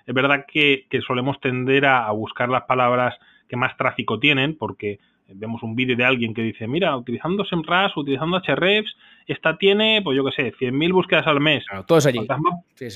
es 0.07 0.15
verdad 0.15 0.45
que, 0.51 0.87
solemos 1.07 1.41
tender 1.41 1.87
a, 1.87 2.11
buscar 2.13 2.49
las 2.49 2.65
palabras 2.65 3.17
que 3.49 3.57
más 3.57 3.77
tráfico 3.77 4.19
tienen 4.19 4.57
porque 4.57 4.99
vemos 5.33 5.63
un 5.63 5.77
vídeo 5.77 5.97
de 5.97 6.05
alguien 6.05 6.35
que 6.35 6.43
dice, 6.43 6.67
mira, 6.67 6.97
utilizando 6.97 7.45
SEMrush, 7.45 7.97
utilizando 7.97 8.41
Hrefs, 8.41 8.97
esta 9.27 9.57
tiene, 9.57 10.01
pues 10.03 10.17
yo 10.17 10.25
qué 10.25 10.33
sé, 10.33 10.53
100.000 10.55 10.93
búsquedas 10.93 11.27
al 11.29 11.39
mes. 11.39 11.65
Claro, 11.67 11.85
todos 11.85 12.07
allí. 12.07 12.19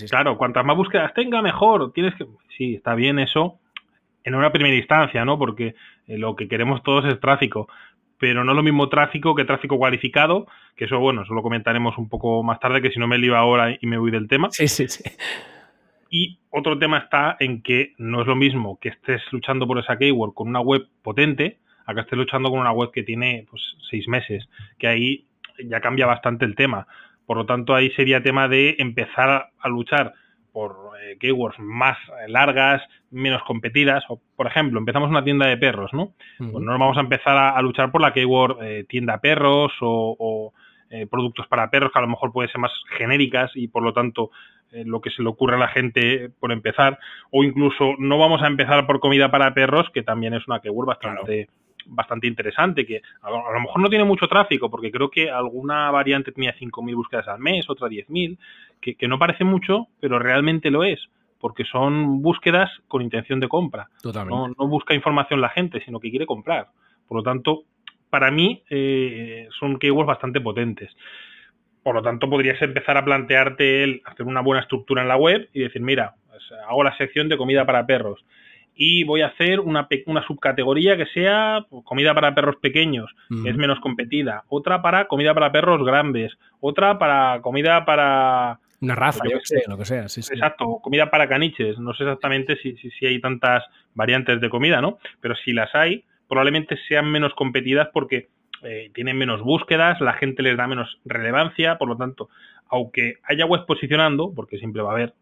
Claro, 0.08 0.36
cuantas 0.36 0.64
más 0.64 0.76
búsquedas 0.76 1.14
tenga, 1.14 1.42
mejor. 1.42 1.92
Tienes 1.92 2.14
que... 2.16 2.26
Sí, 2.56 2.74
está 2.74 2.96
bien 2.96 3.20
eso, 3.20 3.60
en 4.24 4.34
una 4.34 4.50
primera 4.50 4.74
instancia, 4.74 5.24
¿no? 5.24 5.38
Porque 5.38 5.74
eh, 6.06 6.18
lo 6.18 6.34
que 6.34 6.48
queremos 6.48 6.82
todos 6.82 7.04
es 7.04 7.20
tráfico. 7.20 7.68
pero 8.18 8.42
no 8.42 8.52
es 8.52 8.56
lo 8.56 8.62
mismo 8.62 8.88
tráfico 8.88 9.34
que 9.34 9.44
tráfico 9.44 9.76
cualificado, 9.76 10.46
que 10.76 10.86
eso, 10.86 10.98
bueno, 10.98 11.22
eso 11.22 11.34
lo 11.34 11.42
comentaremos 11.42 11.98
un 11.98 12.08
poco 12.08 12.42
más 12.42 12.58
tarde, 12.58 12.80
que 12.80 12.90
si 12.90 12.98
no 12.98 13.06
me 13.06 13.18
lío 13.18 13.36
ahora 13.36 13.76
y 13.78 13.86
me 13.86 13.98
voy 13.98 14.10
del 14.10 14.28
tema. 14.28 14.48
Sí, 14.50 14.66
sí, 14.66 14.88
sí. 14.88 15.04
Y 16.10 16.38
otro 16.50 16.78
tema 16.78 16.98
está 16.98 17.36
en 17.40 17.60
que 17.60 17.92
no 17.98 18.20
es 18.22 18.26
lo 18.26 18.36
mismo 18.36 18.78
que 18.80 18.90
estés 18.90 19.20
luchando 19.32 19.66
por 19.66 19.78
esa 19.78 19.98
keyword 19.98 20.32
con 20.32 20.48
una 20.48 20.60
web 20.60 20.86
potente, 21.02 21.58
a 21.86 21.92
que 21.92 22.00
estés 22.00 22.16
luchando 22.16 22.50
con 22.50 22.60
una 22.60 22.72
web 22.72 22.92
que 22.92 23.02
tiene 23.02 23.46
pues, 23.50 23.62
seis 23.90 24.06
meses, 24.08 24.48
que 24.78 24.86
ahí 24.86 25.26
ya 25.62 25.80
cambia 25.80 26.06
bastante 26.06 26.44
el 26.44 26.54
tema. 26.54 26.86
Por 27.26 27.36
lo 27.36 27.46
tanto, 27.46 27.74
ahí 27.74 27.90
sería 27.90 28.22
tema 28.22 28.48
de 28.48 28.76
empezar 28.78 29.50
a 29.58 29.68
luchar 29.68 30.14
por 30.54 30.92
eh, 31.02 31.16
keywords 31.18 31.58
más 31.58 31.98
largas, 32.28 32.80
menos 33.10 33.42
competidas. 33.42 34.04
O, 34.08 34.20
por 34.36 34.46
ejemplo, 34.46 34.78
empezamos 34.78 35.10
una 35.10 35.24
tienda 35.24 35.48
de 35.48 35.56
perros, 35.56 35.92
¿no? 35.92 36.12
Pues 36.38 36.64
no 36.64 36.78
vamos 36.78 36.96
a 36.96 37.00
empezar 37.00 37.36
a, 37.36 37.60
luchar 37.60 37.90
por 37.90 38.00
la 38.00 38.12
keyword 38.12 38.62
eh, 38.62 38.84
tienda 38.88 39.18
perros 39.18 39.72
o, 39.80 40.52
eh, 40.90 41.08
productos 41.10 41.48
para 41.48 41.70
perros, 41.70 41.90
que 41.92 41.98
a 41.98 42.02
lo 42.02 42.08
mejor 42.08 42.30
pueden 42.30 42.52
ser 42.52 42.60
más 42.60 42.70
genéricas 42.96 43.50
y 43.56 43.66
por 43.66 43.82
lo 43.82 43.92
tanto 43.92 44.30
lo 44.70 45.00
que 45.00 45.10
se 45.10 45.22
le 45.22 45.28
ocurre 45.28 45.54
a 45.54 45.58
la 45.58 45.68
gente 45.68 46.30
por 46.38 46.52
empezar. 46.52 47.00
O 47.32 47.42
incluso 47.42 47.94
no 47.98 48.16
vamos 48.18 48.40
a 48.42 48.46
empezar 48.46 48.86
por 48.86 49.00
comida 49.00 49.30
para 49.32 49.54
perros, 49.54 49.90
que 49.92 50.04
también 50.04 50.34
es 50.34 50.46
una 50.46 50.60
keyword 50.60 50.86
bastante 50.86 51.48
bastante 51.86 52.26
interesante, 52.26 52.86
que 52.86 53.02
a 53.22 53.30
lo, 53.30 53.60
mejor 53.60 53.80
no 53.80 53.88
tiene 53.88 54.04
mucho 54.04 54.28
tráfico, 54.28 54.70
porque 54.70 54.90
creo 54.90 55.10
que 55.10 55.30
alguna 55.30 55.90
variante 55.90 56.32
tenía 56.32 56.54
5.000 56.54 56.94
búsquedas 56.94 57.28
al 57.28 57.38
mes, 57.38 57.68
otra 57.68 57.88
10.000, 57.88 58.38
que, 58.84 58.96
que 58.96 59.08
no 59.08 59.18
parece 59.18 59.44
mucho, 59.44 59.88
pero 59.98 60.18
realmente 60.18 60.70
lo 60.70 60.84
es, 60.84 61.00
porque 61.40 61.64
son 61.64 62.20
búsquedas 62.20 62.70
con 62.86 63.00
intención 63.00 63.40
de 63.40 63.48
compra. 63.48 63.88
No, 64.04 64.48
no, 64.48 64.68
busca 64.68 64.94
información 64.94 65.40
la 65.40 65.48
gente, 65.48 65.82
sino 65.84 66.00
que 66.00 66.10
quiere 66.10 66.26
comprar. 66.26 66.68
Por 67.08 67.16
lo 67.16 67.22
tanto, 67.22 67.62
para 68.10 68.30
mí 68.30 68.62
eh, 68.68 69.48
son 69.58 69.78
keywords 69.78 70.06
bastante 70.06 70.40
potentes. 70.42 70.94
Por 71.82 71.94
lo 71.94 72.02
tanto, 72.02 72.28
podrías 72.28 72.60
empezar 72.60 72.98
a 72.98 73.04
plantearte 73.04 73.84
el 73.84 74.02
hacer 74.04 74.26
una 74.26 74.42
buena 74.42 74.62
estructura 74.62 75.00
en 75.00 75.08
la 75.08 75.16
web 75.16 75.48
y 75.54 75.60
decir, 75.60 75.80
mira, 75.80 76.14
pues, 76.28 76.42
hago 76.68 76.84
la 76.84 76.96
sección 76.98 77.30
de 77.30 77.38
comida 77.38 77.64
para 77.64 77.86
perros 77.86 78.22
y 78.76 79.04
voy 79.04 79.22
a 79.22 79.28
hacer 79.28 79.60
una, 79.60 79.88
una 80.06 80.26
subcategoría 80.26 80.96
que 80.96 81.06
sea 81.06 81.64
pues, 81.70 81.84
comida 81.84 82.14
para 82.14 82.34
perros 82.34 82.56
pequeños, 82.56 83.10
que 83.42 83.50
es 83.50 83.56
menos 83.56 83.78
competida, 83.80 84.44
otra 84.48 84.82
para 84.82 85.06
comida 85.06 85.32
para 85.32 85.52
perros 85.52 85.84
grandes, 85.84 86.32
otra 86.60 86.98
para 86.98 87.40
comida 87.42 87.84
para... 87.84 88.58
Una 88.84 88.94
raza, 88.94 89.24
yo 89.30 89.38
sé, 89.42 89.62
lo 89.66 89.78
que 89.78 89.84
sea, 89.84 90.08
sí, 90.08 90.20
Exacto, 90.20 90.78
comida 90.82 91.10
para 91.10 91.28
caniches. 91.28 91.78
No 91.78 91.94
sé 91.94 92.04
exactamente 92.04 92.56
si, 92.56 92.76
si, 92.76 93.06
hay 93.06 93.20
tantas 93.20 93.64
variantes 93.94 94.40
de 94.40 94.50
comida, 94.50 94.80
¿no? 94.80 94.98
Pero 95.20 95.34
si 95.36 95.52
las 95.52 95.74
hay, 95.74 96.04
probablemente 96.28 96.78
sean 96.88 97.10
menos 97.10 97.34
competidas 97.34 97.88
porque 97.92 98.28
eh, 98.62 98.90
tienen 98.94 99.16
menos 99.16 99.42
búsquedas, 99.42 100.00
la 100.00 100.14
gente 100.14 100.42
les 100.42 100.56
da 100.56 100.66
menos 100.66 100.98
relevancia, 101.04 101.78
por 101.78 101.88
lo 101.88 101.96
tanto, 101.96 102.28
aunque 102.68 103.18
haya 103.24 103.46
web 103.46 103.66
posicionando, 103.66 104.32
porque 104.34 104.58
siempre 104.58 104.82
va 104.82 104.90
a 104.90 104.94
haber, 104.94 105.14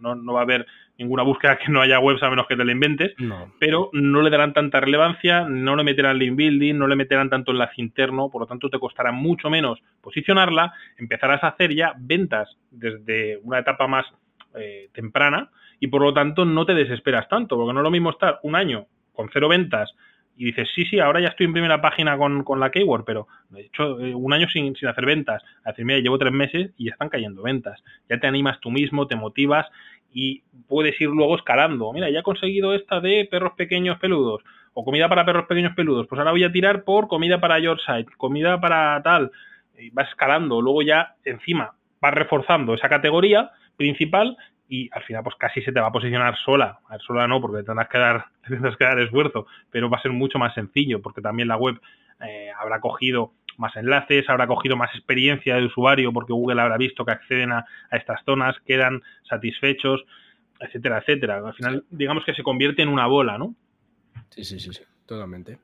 no, 0.00 0.14
no, 0.14 0.14
no, 0.14 0.22
no 0.22 0.32
va 0.32 0.40
a 0.40 0.42
haber 0.42 0.66
ninguna 0.98 1.22
búsqueda 1.22 1.58
que 1.58 1.70
no 1.70 1.80
haya 1.80 1.98
webs 1.98 2.22
a 2.22 2.30
menos 2.30 2.46
que 2.46 2.56
te 2.56 2.64
la 2.64 2.72
inventes, 2.72 3.14
pero 3.58 3.90
no 3.92 4.22
le 4.22 4.30
darán 4.30 4.52
tanta 4.52 4.80
relevancia, 4.80 5.46
no 5.48 5.76
le 5.76 5.84
meterán 5.84 6.18
link 6.18 6.36
building, 6.36 6.74
no 6.74 6.86
le 6.86 6.96
meterán 6.96 7.28
tanto 7.28 7.52
enlace 7.52 7.74
interno, 7.80 8.30
por 8.30 8.42
lo 8.42 8.46
tanto 8.46 8.70
te 8.70 8.78
costará 8.78 9.12
mucho 9.12 9.50
menos 9.50 9.78
posicionarla, 10.00 10.72
empezarás 10.96 11.42
a 11.44 11.48
hacer 11.48 11.74
ya 11.74 11.94
ventas 11.98 12.56
desde 12.70 13.38
una 13.42 13.58
etapa 13.58 13.86
más 13.86 14.06
eh, 14.54 14.88
temprana 14.92 15.50
y 15.80 15.88
por 15.88 16.02
lo 16.02 16.14
tanto 16.14 16.44
no 16.44 16.64
te 16.64 16.74
desesperas 16.74 17.28
tanto, 17.28 17.56
porque 17.56 17.74
no 17.74 17.80
es 17.80 17.84
lo 17.84 17.90
mismo 17.90 18.10
estar 18.10 18.40
un 18.42 18.56
año 18.56 18.86
con 19.12 19.28
cero 19.32 19.48
ventas 19.48 19.94
y 20.36 20.46
dices, 20.46 20.68
sí, 20.74 20.84
sí, 20.84 21.00
ahora 21.00 21.20
ya 21.20 21.28
estoy 21.28 21.46
en 21.46 21.52
primera 21.52 21.80
página 21.80 22.18
con, 22.18 22.44
con 22.44 22.60
la 22.60 22.70
keyword, 22.70 23.04
pero 23.04 23.26
he 23.54 23.62
hecho 23.62 23.98
eh, 24.00 24.14
un 24.14 24.32
año 24.32 24.48
sin, 24.48 24.76
sin 24.76 24.88
hacer 24.88 25.06
ventas. 25.06 25.42
A 25.64 25.70
decir, 25.70 25.84
mira, 25.84 25.98
llevo 25.98 26.18
tres 26.18 26.32
meses 26.32 26.72
y 26.76 26.86
ya 26.86 26.92
están 26.92 27.08
cayendo 27.08 27.42
ventas. 27.42 27.82
Ya 28.08 28.20
te 28.20 28.26
animas 28.26 28.60
tú 28.60 28.70
mismo, 28.70 29.06
te 29.06 29.16
motivas 29.16 29.66
y 30.12 30.42
puedes 30.68 31.00
ir 31.00 31.08
luego 31.08 31.36
escalando. 31.36 31.92
Mira, 31.92 32.10
ya 32.10 32.20
he 32.20 32.22
conseguido 32.22 32.74
esta 32.74 33.00
de 33.00 33.26
perros 33.30 33.52
pequeños 33.56 33.98
peludos 33.98 34.42
o 34.74 34.84
comida 34.84 35.08
para 35.08 35.24
perros 35.24 35.46
pequeños 35.46 35.74
peludos. 35.74 36.06
Pues 36.06 36.18
ahora 36.18 36.32
voy 36.32 36.44
a 36.44 36.52
tirar 36.52 36.84
por 36.84 37.08
comida 37.08 37.40
para 37.40 37.58
Yorkshire, 37.58 38.06
comida 38.18 38.60
para 38.60 39.02
tal. 39.02 39.30
Y 39.78 39.90
vas 39.90 40.08
escalando. 40.10 40.60
Luego 40.60 40.82
ya 40.82 41.14
encima 41.24 41.72
vas 42.00 42.14
reforzando 42.14 42.74
esa 42.74 42.88
categoría 42.88 43.50
principal 43.76 44.36
y 44.68 44.88
al 44.92 45.02
final 45.04 45.22
pues 45.22 45.36
casi 45.36 45.62
se 45.62 45.72
te 45.72 45.80
va 45.80 45.88
a 45.88 45.92
posicionar 45.92 46.36
sola. 46.44 46.80
A 46.88 46.92
ver, 46.92 47.00
sola 47.00 47.28
no, 47.28 47.40
porque 47.40 47.62
tendrás 47.62 47.88
que 47.88 47.98
dar, 47.98 48.26
tendrás 48.48 48.76
que 48.76 48.84
dar 48.84 48.98
esfuerzo, 48.98 49.46
pero 49.70 49.90
va 49.90 49.98
a 49.98 50.02
ser 50.02 50.12
mucho 50.12 50.38
más 50.38 50.54
sencillo 50.54 51.00
porque 51.00 51.20
también 51.20 51.48
la 51.48 51.56
web 51.56 51.80
eh, 52.20 52.50
habrá 52.58 52.80
cogido 52.80 53.32
más 53.58 53.74
enlaces, 53.76 54.28
habrá 54.28 54.46
cogido 54.46 54.76
más 54.76 54.94
experiencia 54.94 55.56
de 55.56 55.64
usuario 55.64 56.12
porque 56.12 56.32
Google 56.32 56.60
habrá 56.60 56.76
visto 56.76 57.04
que 57.04 57.12
acceden 57.12 57.52
a, 57.52 57.64
estas 57.90 58.22
zonas, 58.24 58.56
quedan 58.66 59.02
satisfechos, 59.28 60.04
etcétera, 60.60 60.98
etcétera. 60.98 61.42
Al 61.44 61.54
final, 61.54 61.84
digamos 61.90 62.24
que 62.24 62.34
se 62.34 62.42
convierte 62.42 62.82
en 62.82 62.88
una 62.88 63.06
bola, 63.06 63.38
¿no? 63.38 63.54
Sí, 64.30 64.44
sí, 64.44 64.58
sí, 64.58 64.72
sí, 64.72 64.82
totalmente. 65.06 65.58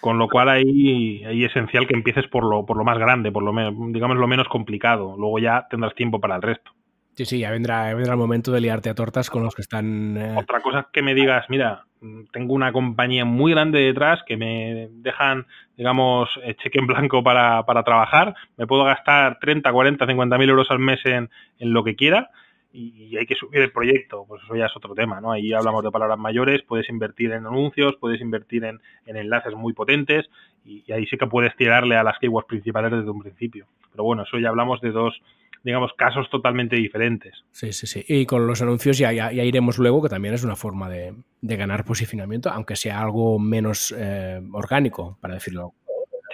Con 0.00 0.18
lo 0.18 0.28
cual 0.28 0.48
ahí, 0.48 1.24
ahí 1.24 1.44
es 1.44 1.50
esencial 1.50 1.86
que 1.86 1.94
empieces 1.94 2.28
por 2.28 2.44
lo, 2.44 2.64
por 2.64 2.76
lo 2.76 2.84
más 2.84 2.98
grande, 2.98 3.32
por 3.32 3.42
lo 3.42 3.52
menos, 3.52 3.74
digamos 3.92 4.16
lo 4.16 4.28
menos 4.28 4.48
complicado. 4.48 5.16
Luego 5.18 5.38
ya 5.38 5.66
tendrás 5.68 5.94
tiempo 5.94 6.20
para 6.20 6.36
el 6.36 6.42
resto. 6.42 6.70
Sí, 7.18 7.24
sí, 7.24 7.40
ya 7.40 7.50
vendrá, 7.50 7.92
vendrá 7.94 8.12
el 8.12 8.18
momento 8.20 8.52
de 8.52 8.60
liarte 8.60 8.88
a 8.90 8.94
tortas 8.94 9.28
con 9.28 9.42
los 9.42 9.52
que 9.52 9.62
están. 9.62 10.16
Eh, 10.16 10.36
Otra 10.36 10.60
cosa 10.60 10.78
es 10.78 10.86
que 10.92 11.02
me 11.02 11.16
digas, 11.16 11.46
mira, 11.48 11.84
tengo 12.30 12.54
una 12.54 12.70
compañía 12.70 13.24
muy 13.24 13.50
grande 13.50 13.80
detrás 13.80 14.20
que 14.24 14.36
me 14.36 14.86
dejan, 14.92 15.44
digamos, 15.76 16.28
eh, 16.44 16.54
cheque 16.62 16.78
en 16.78 16.86
blanco 16.86 17.24
para, 17.24 17.64
para 17.66 17.82
trabajar. 17.82 18.36
Me 18.56 18.68
puedo 18.68 18.84
gastar 18.84 19.40
30, 19.40 19.72
40, 19.72 20.06
50 20.06 20.38
mil 20.38 20.48
euros 20.48 20.70
al 20.70 20.78
mes 20.78 21.00
en, 21.06 21.28
en 21.58 21.72
lo 21.72 21.82
que 21.82 21.96
quiera 21.96 22.30
y 22.70 23.16
hay 23.16 23.26
que 23.26 23.34
subir 23.34 23.60
el 23.62 23.72
proyecto, 23.72 24.24
pues 24.28 24.42
eso 24.44 24.54
ya 24.54 24.66
es 24.66 24.76
otro 24.76 24.94
tema, 24.94 25.20
¿no? 25.20 25.32
Ahí 25.32 25.52
hablamos 25.52 25.82
de 25.82 25.90
palabras 25.90 26.18
mayores, 26.18 26.62
puedes 26.62 26.88
invertir 26.88 27.32
en 27.32 27.46
anuncios, 27.46 27.96
puedes 27.98 28.20
invertir 28.20 28.64
en, 28.64 28.80
en 29.06 29.16
enlaces 29.16 29.54
muy 29.54 29.72
potentes 29.72 30.28
y, 30.64 30.84
y, 30.86 30.92
ahí 30.92 31.06
sí 31.06 31.16
que 31.16 31.26
puedes 31.26 31.56
tirarle 31.56 31.96
a 31.96 32.02
las 32.02 32.18
keywords 32.18 32.46
principales 32.46 32.92
desde 32.92 33.10
un 33.10 33.20
principio. 33.20 33.66
Pero 33.90 34.04
bueno, 34.04 34.22
eso 34.22 34.38
ya 34.38 34.50
hablamos 34.50 34.80
de 34.80 34.90
dos, 34.90 35.20
digamos, 35.64 35.92
casos 35.94 36.28
totalmente 36.30 36.76
diferentes. 36.76 37.44
Sí, 37.50 37.72
sí, 37.72 37.86
sí. 37.86 38.04
Y 38.06 38.26
con 38.26 38.46
los 38.46 38.62
anuncios 38.62 38.98
ya, 38.98 39.12
ya, 39.12 39.32
iremos 39.32 39.78
luego, 39.78 40.02
que 40.02 40.08
también 40.08 40.34
es 40.34 40.44
una 40.44 40.56
forma 40.56 40.88
de, 40.88 41.14
ganar 41.40 41.84
posicionamiento, 41.84 42.50
aunque 42.50 42.76
sea 42.76 43.00
algo 43.00 43.38
menos 43.38 43.94
eh, 43.96 44.40
orgánico, 44.52 45.18
para 45.20 45.34
decirlo. 45.34 45.72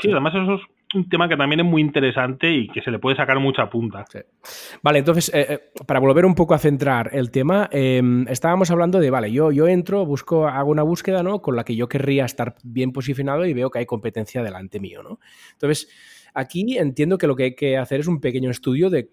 Sí, 0.01 0.11
además 0.11 0.35
eso 0.35 0.55
es 0.55 0.61
un 0.95 1.09
tema 1.09 1.29
que 1.29 1.37
también 1.37 1.61
es 1.61 1.67
muy 1.67 1.83
interesante 1.83 2.51
y 2.51 2.69
que 2.69 2.83
se 2.83 2.91
le 2.91 2.99
puede 2.99 3.17
sacar 3.17 3.39
mucha 3.41 3.69
punta. 3.69 4.05
Vale, 4.83 4.99
entonces, 4.99 5.33
eh, 5.35 5.47
eh, 5.49 5.59
para 5.87 6.01
volver 6.01 6.25
un 6.25 6.35
poco 6.35 6.55
a 6.55 6.59
centrar 6.59 7.11
el 7.13 7.31
tema, 7.31 7.69
em, 7.73 8.27
estábamos 8.29 8.71
hablando 8.71 9.01
de, 9.01 9.11
vale, 9.11 9.31
yo, 9.33 9.53
yo 9.53 9.67
entro, 9.67 10.05
busco, 10.07 10.47
hago 10.47 10.71
una 10.71 10.83
búsqueda, 10.83 11.23
¿no? 11.23 11.43
Con 11.43 11.57
la 11.57 11.65
que 11.65 11.77
yo 11.77 11.89
querría 11.89 12.25
estar 12.25 12.55
bien 12.63 12.93
posicionado 12.93 13.47
y 13.47 13.55
veo 13.55 13.71
que 13.71 13.81
hay 13.81 13.87
competencia 13.87 14.43
delante 14.43 14.81
mío, 14.81 15.03
¿no? 15.03 15.19
Entonces, 15.53 15.89
Aquí 16.35 16.77
entiendo 16.79 17.17
que 17.17 17.29
lo 17.29 17.37
que 17.37 17.45
hay 17.45 17.55
que 17.55 17.79
hacer 17.79 18.01
es 18.01 18.09
un 18.09 18.21
pequeño 18.21 18.51
estudio 18.51 18.91
de, 18.91 19.09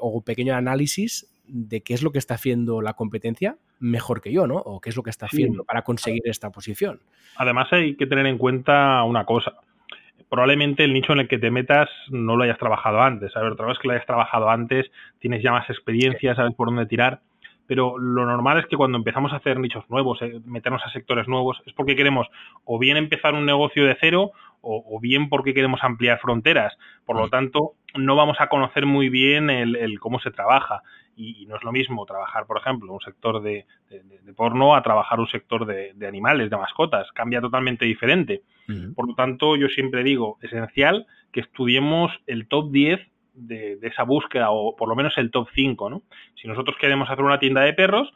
o 0.00 0.08
un 0.08 0.22
pequeño 0.22 0.54
análisis 0.54 1.28
de 1.44 1.82
qué 1.82 1.94
es 1.94 2.02
lo 2.02 2.12
que 2.12 2.18
está 2.18 2.34
haciendo 2.34 2.80
la 2.80 2.94
competencia 2.94 3.58
mejor 3.80 4.20
que 4.20 4.32
yo, 4.32 4.46
¿no? 4.46 4.58
O 4.58 4.80
qué 4.80 4.90
es 4.90 4.96
lo 4.96 5.02
que 5.02 5.10
está 5.10 5.26
haciendo 5.26 5.64
para 5.64 5.82
conseguir 5.82 6.22
esta 6.26 6.50
posición. 6.50 7.00
Además 7.36 7.72
hay 7.72 7.96
que 7.96 8.06
tener 8.06 8.24
en 8.26 8.38
cuenta 8.38 9.02
una 9.02 9.24
cosa. 9.24 9.54
Probablemente 10.30 10.84
el 10.84 10.94
nicho 10.94 11.12
en 11.12 11.20
el 11.20 11.28
que 11.28 11.38
te 11.38 11.50
metas 11.50 11.90
no 12.08 12.36
lo 12.36 12.44
hayas 12.44 12.58
trabajado 12.58 13.02
antes. 13.02 13.36
A 13.36 13.40
ver, 13.40 13.52
otra 13.52 13.66
vez 13.66 13.78
que 13.78 13.88
lo 13.88 13.94
hayas 13.94 14.06
trabajado 14.06 14.48
antes, 14.48 14.90
tienes 15.18 15.42
ya 15.42 15.52
más 15.52 15.68
experiencia, 15.68 16.34
sabes 16.34 16.54
por 16.54 16.68
dónde 16.68 16.86
tirar 16.86 17.20
pero 17.70 17.98
lo 17.98 18.26
normal 18.26 18.58
es 18.58 18.66
que 18.66 18.76
cuando 18.76 18.98
empezamos 18.98 19.32
a 19.32 19.36
hacer 19.36 19.60
nichos 19.60 19.88
nuevos, 19.88 20.20
eh, 20.22 20.40
meternos 20.44 20.82
a 20.84 20.90
sectores 20.90 21.28
nuevos, 21.28 21.62
es 21.66 21.72
porque 21.72 21.94
queremos 21.94 22.26
o 22.64 22.80
bien 22.80 22.96
empezar 22.96 23.32
un 23.32 23.46
negocio 23.46 23.84
de 23.84 23.96
cero 24.00 24.32
o, 24.62 25.00
bien 25.00 25.28
porque 25.28 25.54
queremos 25.54 25.82
ampliar 25.82 26.18
fronteras. 26.20 26.76
Por 27.04 27.16
lo 27.16 27.28
tanto, 27.28 27.72
no 27.94 28.16
vamos 28.16 28.36
a 28.40 28.48
conocer 28.48 28.86
muy 28.86 29.08
bien 29.08 29.50
el, 29.50 29.98
cómo 30.00 30.20
se 30.20 30.30
trabaja. 30.30 30.82
Y, 31.16 31.46
no 31.46 31.56
es 31.56 31.62
lo 31.64 31.72
mismo 31.72 32.06
trabajar, 32.06 32.46
por 32.46 32.58
ejemplo, 32.58 32.92
un 32.92 33.00
sector 33.00 33.42
de, 33.42 33.66
porno 34.36 34.74
a 34.74 34.82
trabajar 34.82 35.20
un 35.20 35.28
sector 35.28 35.66
de, 35.66 35.94
animales, 36.06 36.50
de 36.50 36.56
mascotas. 36.56 37.10
Cambia 37.12 37.40
totalmente 37.40 37.84
diferente. 37.84 38.42
Por 38.94 39.08
lo 39.08 39.14
tanto, 39.14 39.56
yo 39.56 39.68
siempre 39.68 40.04
digo, 40.04 40.38
esencial 40.42 41.06
que 41.32 41.40
estudiemos 41.40 42.12
el 42.26 42.46
top 42.46 42.70
10 42.70 43.00
de, 43.34 43.78
esa 43.82 44.04
búsqueda, 44.04 44.50
o 44.50 44.76
por 44.76 44.88
lo 44.88 44.94
menos 44.94 45.16
el 45.18 45.30
top 45.30 45.48
5, 45.54 45.90
¿no? 45.90 46.02
Si 46.36 46.46
nosotros 46.46 46.76
queremos 46.80 47.10
hacer 47.10 47.24
una 47.24 47.38
tienda 47.38 47.62
de 47.62 47.72
perros, 47.72 48.12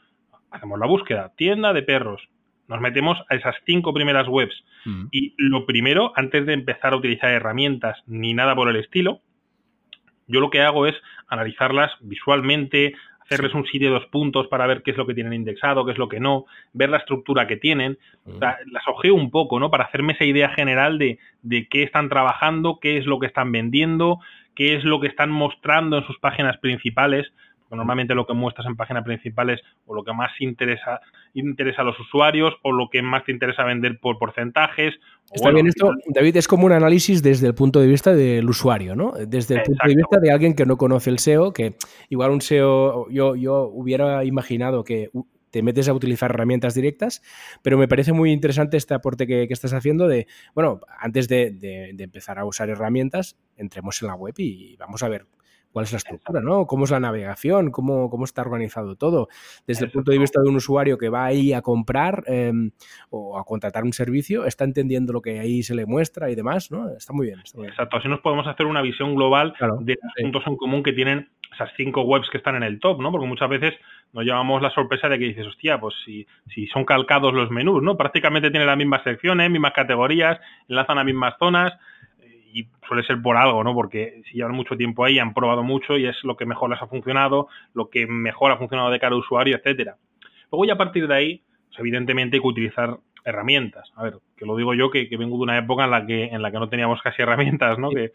hacemos 0.50 0.78
la 0.78 0.86
búsqueda, 0.86 1.32
tienda 1.36 1.72
de 1.72 1.82
perros. 1.82 2.28
Nos 2.68 2.80
metemos 2.80 3.18
a 3.28 3.34
esas 3.34 3.54
cinco 3.66 3.92
primeras 3.92 4.26
webs. 4.28 4.54
Mm. 4.84 5.06
Y 5.10 5.34
lo 5.36 5.66
primero, 5.66 6.12
antes 6.16 6.46
de 6.46 6.54
empezar 6.54 6.92
a 6.92 6.96
utilizar 6.96 7.30
herramientas 7.30 8.02
ni 8.06 8.34
nada 8.34 8.54
por 8.54 8.68
el 8.68 8.76
estilo, 8.76 9.20
yo 10.26 10.40
lo 10.40 10.50
que 10.50 10.62
hago 10.62 10.86
es 10.86 10.94
analizarlas 11.28 11.92
visualmente, 12.00 12.94
hacerles 13.20 13.54
un 13.54 13.66
sitio 13.66 13.88
de 13.88 13.94
dos 14.00 14.06
puntos 14.06 14.48
para 14.48 14.66
ver 14.66 14.82
qué 14.82 14.90
es 14.90 14.96
lo 14.96 15.06
que 15.06 15.14
tienen 15.14 15.32
indexado, 15.32 15.84
qué 15.84 15.92
es 15.92 15.98
lo 15.98 16.08
que 16.08 16.20
no, 16.20 16.46
ver 16.72 16.90
la 16.90 16.98
estructura 16.98 17.46
que 17.46 17.56
tienen. 17.56 17.98
O 18.26 18.38
sea, 18.38 18.58
las 18.70 18.86
ojeo 18.86 19.14
un 19.14 19.30
poco, 19.30 19.58
¿no? 19.60 19.70
Para 19.70 19.84
hacerme 19.84 20.12
esa 20.12 20.24
idea 20.24 20.50
general 20.50 20.98
de, 20.98 21.18
de 21.42 21.66
qué 21.68 21.82
están 21.82 22.08
trabajando, 22.08 22.78
qué 22.80 22.98
es 22.98 23.06
lo 23.06 23.18
que 23.18 23.26
están 23.26 23.50
vendiendo, 23.52 24.18
qué 24.54 24.76
es 24.76 24.84
lo 24.84 25.00
que 25.00 25.08
están 25.08 25.30
mostrando 25.30 25.98
en 25.98 26.06
sus 26.06 26.18
páginas 26.18 26.58
principales 26.58 27.32
normalmente 27.74 28.14
lo 28.14 28.26
que 28.26 28.34
muestras 28.34 28.66
en 28.66 28.76
páginas 28.76 29.04
principales 29.04 29.60
o 29.86 29.94
lo 29.94 30.04
que 30.04 30.12
más 30.12 30.30
interesa, 30.40 31.00
interesa 31.34 31.82
a 31.82 31.84
los 31.84 31.98
usuarios 31.98 32.54
o 32.62 32.72
lo 32.72 32.88
que 32.90 33.02
más 33.02 33.24
te 33.24 33.32
interesa 33.32 33.64
vender 33.64 33.98
por 34.00 34.18
porcentajes. 34.18 34.94
Está 35.32 35.50
bien 35.50 35.66
esto, 35.66 35.90
David, 36.06 36.36
es 36.36 36.48
como 36.48 36.66
un 36.66 36.72
análisis 36.72 37.22
desde 37.22 37.46
el 37.46 37.54
punto 37.54 37.80
de 37.80 37.86
vista 37.86 38.14
del 38.14 38.48
usuario, 38.48 38.94
¿no? 38.94 39.12
Desde 39.12 39.56
el 39.56 39.62
punto 39.62 39.88
de 39.88 39.94
vista 39.94 40.20
de 40.20 40.30
alguien 40.30 40.54
que 40.54 40.66
no 40.66 40.76
conoce 40.76 41.10
el 41.10 41.18
SEO, 41.18 41.52
que 41.52 41.76
igual 42.08 42.30
un 42.30 42.40
SEO, 42.40 43.08
yo, 43.10 43.36
yo 43.36 43.68
hubiera 43.72 44.24
imaginado 44.24 44.84
que 44.84 45.10
te 45.54 45.62
metes 45.62 45.88
a 45.88 45.94
utilizar 45.94 46.32
herramientas 46.32 46.74
directas, 46.74 47.22
pero 47.62 47.78
me 47.78 47.86
parece 47.86 48.12
muy 48.12 48.32
interesante 48.32 48.76
este 48.76 48.92
aporte 48.92 49.24
que, 49.24 49.46
estás 49.48 49.72
haciendo 49.72 50.08
de, 50.08 50.26
bueno, 50.52 50.80
antes 50.98 51.28
de, 51.28 51.52
de, 51.52 51.94
empezar 52.02 52.40
a 52.40 52.44
usar 52.44 52.70
herramientas, 52.70 53.36
entremos 53.56 54.02
en 54.02 54.08
la 54.08 54.16
web 54.16 54.34
y 54.36 54.74
vamos 54.78 55.04
a 55.04 55.08
ver 55.08 55.26
cuál 55.74 55.86
es 55.86 55.92
la 55.92 55.98
estructura, 55.98 56.40
¿no? 56.40 56.68
¿Cómo 56.68 56.84
es 56.84 56.92
la 56.92 57.00
navegación? 57.00 57.72
¿Cómo, 57.72 58.08
cómo 58.08 58.24
está 58.24 58.42
organizado 58.42 58.94
todo? 58.94 59.26
Desde 59.66 59.86
el 59.86 59.90
punto 59.90 60.12
de 60.12 60.18
vista 60.18 60.40
de 60.40 60.48
un 60.48 60.54
usuario 60.54 60.96
que 60.96 61.08
va 61.08 61.24
ahí 61.24 61.52
a 61.52 61.62
comprar 61.62 62.22
em, 62.28 62.70
o 63.10 63.36
a 63.36 63.44
contratar 63.44 63.82
un 63.82 63.92
servicio, 63.92 64.46
está 64.46 64.62
entendiendo 64.62 65.12
lo 65.12 65.20
que 65.20 65.40
ahí 65.40 65.64
se 65.64 65.74
le 65.74 65.84
muestra 65.84 66.30
y 66.30 66.36
demás, 66.36 66.70
¿no? 66.70 66.90
Está 66.90 67.12
muy 67.12 67.26
bien. 67.26 67.40
Exacto, 67.40 67.96
así 67.96 68.06
nos 68.06 68.20
podemos 68.20 68.46
hacer 68.46 68.66
una 68.66 68.82
visión 68.82 69.16
global 69.16 69.52
de 69.80 69.98
los 70.00 70.12
puntos 70.22 70.46
en 70.46 70.56
común 70.56 70.84
que 70.84 70.92
tienen 70.92 71.28
esas 71.52 71.70
cinco 71.76 72.02
webs 72.02 72.30
que 72.30 72.38
están 72.38 72.54
en 72.54 72.62
el 72.62 72.78
top, 72.78 73.00
¿no? 73.00 73.10
Porque 73.10 73.26
muchas 73.26 73.48
veces 73.48 73.74
nos 74.12 74.24
llevamos 74.24 74.62
la 74.62 74.70
sorpresa 74.70 75.08
de 75.08 75.18
que 75.18 75.24
dices, 75.24 75.46
hostia, 75.48 75.80
pues 75.80 75.94
si, 76.04 76.24
si 76.54 76.68
son 76.68 76.84
calcados 76.84 77.34
los 77.34 77.50
menús, 77.50 77.82
¿no? 77.82 77.96
Prácticamente 77.96 78.50
tienen 78.52 78.68
las 78.68 78.76
mismas 78.76 79.02
secciones, 79.02 79.50
mismas 79.50 79.72
categorías, 79.72 80.38
enlazan 80.68 80.98
a 80.98 81.04
mismas 81.04 81.34
zonas 81.40 81.72
y 82.54 82.68
suele 82.86 83.02
ser 83.02 83.20
por 83.20 83.36
algo, 83.36 83.64
¿no? 83.64 83.74
Porque 83.74 84.22
si 84.30 84.36
llevan 84.36 84.54
mucho 84.54 84.76
tiempo 84.76 85.04
ahí, 85.04 85.18
han 85.18 85.34
probado 85.34 85.64
mucho 85.64 85.98
y 85.98 86.06
es 86.06 86.22
lo 86.22 86.36
que 86.36 86.46
mejor 86.46 86.70
les 86.70 86.80
ha 86.80 86.86
funcionado, 86.86 87.48
lo 87.74 87.90
que 87.90 88.06
mejor 88.06 88.52
ha 88.52 88.56
funcionado 88.56 88.90
de 88.90 89.00
cara 89.00 89.12
al 89.12 89.20
usuario, 89.20 89.56
etcétera. 89.56 89.96
Luego 90.52 90.64
ya 90.64 90.74
a 90.74 90.78
partir 90.78 91.08
de 91.08 91.14
ahí, 91.14 91.42
pues 91.66 91.80
evidentemente 91.80 92.36
hay 92.36 92.40
que 92.40 92.46
utilizar 92.46 92.98
herramientas. 93.24 93.90
A 93.96 94.04
ver, 94.04 94.18
que 94.36 94.46
lo 94.46 94.56
digo 94.56 94.72
yo 94.72 94.88
que, 94.92 95.08
vengo 95.18 95.36
de 95.36 95.42
una 95.42 95.58
época 95.58 95.84
en 95.84 95.90
la 95.90 96.06
que 96.06 96.26
en 96.26 96.42
la 96.42 96.52
que 96.52 96.60
no 96.60 96.68
teníamos 96.68 97.02
casi 97.02 97.22
herramientas, 97.22 97.76
¿no? 97.76 97.90
Que, 97.90 98.12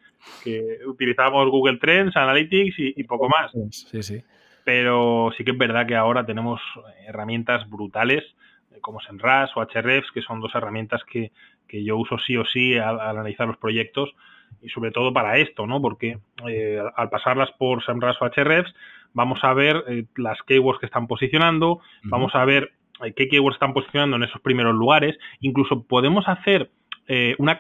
utilizábamos 0.88 1.50
Google 1.50 1.78
Trends, 1.78 2.16
Analytics 2.16 2.76
y, 2.78 3.04
poco 3.04 3.28
más. 3.28 3.52
Sí, 3.72 4.02
sí. 4.02 4.24
Pero 4.64 5.34
sí 5.36 5.44
que 5.44 5.52
es 5.52 5.58
verdad 5.58 5.86
que 5.86 5.98
ahora 5.98 6.26
tenemos 6.26 6.62
herramientas 7.06 7.70
brutales 7.70 8.24
eh, 8.72 8.80
como 8.80 9.02
SEMrush 9.02 9.50
o 9.56 9.64
Hrefs, 9.64 10.12
que 10.14 10.22
son 10.22 10.40
dos 10.40 10.56
herramientas 10.56 11.02
que, 11.04 11.32
que 11.70 11.84
yo 11.84 11.98
uso 11.98 12.18
sí 12.18 12.36
o 12.36 12.44
sí 12.46 12.78
al, 12.78 13.00
analizar 13.00 13.48
los 13.48 13.58
proyectos 13.58 14.14
y 14.62 14.70
sobre 14.70 14.92
todo 14.92 15.14
para 15.14 15.38
esto, 15.38 15.66
¿no? 15.68 15.82
Porque 15.82 16.18
eh, 16.48 16.82
al 16.96 17.10
pasarlas 17.10 17.52
por 17.52 17.84
SEMrush 17.86 18.18
o 18.20 18.26
Hrefs 18.26 18.74
vamos 19.14 19.40
a 19.44 19.54
ver 19.54 19.84
eh, 19.88 20.06
las 20.18 20.42
keywords 20.44 20.80
que 20.80 20.88
están 20.88 21.08
posicionando, 21.08 21.80
vamos 22.04 22.36
a 22.36 22.44
ver 22.46 22.74
eh, 23.04 23.14
qué 23.16 23.30
keywords 23.30 23.56
están 23.56 23.74
posicionando 23.74 24.18
en 24.18 24.24
esos 24.24 24.42
primeros 24.42 24.76
lugares, 24.76 25.18
incluso 25.40 25.84
podemos 25.84 26.28
hacer 26.28 26.72
una, 27.38 27.58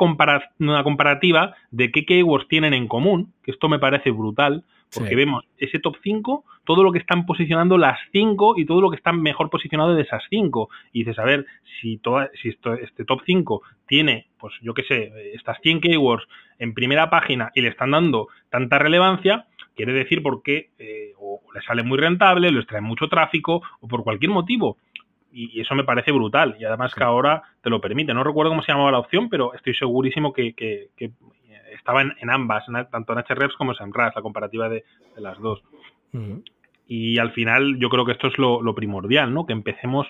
una 0.59 0.83
comparativa 0.83 1.55
de 1.71 1.91
qué 1.91 2.05
keywords 2.05 2.47
tienen 2.47 2.73
en 2.73 2.88
común, 2.88 3.33
que 3.43 3.51
esto 3.51 3.67
me 3.67 3.79
parece 3.79 4.12
brutal, 4.12 4.63
porque 4.93 5.15
vemos 5.15 5.45
ese 5.57 5.79
top 5.79 5.97
5, 6.01 6.43
todo 6.63 6.83
lo 6.83 6.91
que 6.91 6.99
están 6.99 7.25
posicionando 7.25 7.77
las 7.77 7.99
5 8.12 8.55
y 8.57 8.65
todo 8.65 8.81
lo 8.81 8.89
que 8.89 8.95
están 8.95 9.21
mejor 9.21 9.49
posicionado 9.49 9.93
de 9.93 10.01
esas 10.01 10.23
5. 10.29 10.69
Y 10.93 10.99
dices, 11.03 11.19
a 11.19 11.25
ver, 11.25 11.45
si, 11.79 11.97
toda, 11.97 12.29
si 12.41 12.49
esto, 12.49 12.73
este 12.73 13.05
top 13.05 13.21
5 13.25 13.62
tiene, 13.88 14.27
pues 14.39 14.53
yo 14.62 14.73
qué 14.73 14.83
sé, 14.83 15.12
estas 15.33 15.57
100 15.62 15.81
keywords 15.81 16.25
en 16.57 16.73
primera 16.73 17.09
página 17.09 17.51
y 17.53 17.62
le 17.62 17.69
están 17.69 17.91
dando 17.91 18.29
tanta 18.49 18.79
relevancia, 18.79 19.45
quiere 19.75 19.93
decir 19.93 20.23
porque 20.23 20.69
eh, 20.79 21.13
o 21.19 21.41
le 21.53 21.62
sale 21.62 21.83
muy 21.83 21.97
rentable, 21.97 22.51
les 22.51 22.65
trae 22.65 22.81
mucho 22.81 23.07
tráfico 23.07 23.62
o 23.79 23.88
por 23.88 24.03
cualquier 24.03 24.31
motivo. 24.31 24.77
Y, 25.32 25.62
eso 25.62 25.76
me 25.76 25.84
parece 25.84 26.12
brutal. 26.12 26.56
Y 26.60 26.65
además 26.65 26.94
que 26.94 27.04
ahora 27.04 27.44
te 27.62 27.70
lo 27.70 27.82
permite. 27.82 28.13
No 28.13 28.24
recuerdo 28.24 28.52
cómo 28.52 28.63
se 28.63 28.72
llamaba 28.72 28.92
la 28.92 29.00
opción, 29.00 29.30
pero 29.30 29.54
estoy 29.54 29.74
segurísimo 29.76 30.34
que, 30.34 30.54
que 30.54 30.89
estaba 31.80 32.02
en, 32.02 32.30
ambas, 32.30 32.65
tanto 32.92 33.13
en 33.13 33.26
Hrefs 33.28 33.56
como 33.56 33.72
en 33.72 33.78
SEMrush, 33.78 34.15
la 34.15 34.22
comparativa 34.22 34.70
de, 34.70 34.84
las 35.18 35.39
dos. 35.39 35.63
Y 36.88 37.18
al 37.20 37.32
final 37.32 37.78
yo 37.78 37.89
creo 37.89 38.06
que 38.06 38.13
esto 38.13 38.28
es 38.28 38.38
lo, 38.38 38.76
primordial, 38.76 39.34
¿no? 39.34 39.46
Que 39.46 39.54
empecemos 39.54 40.08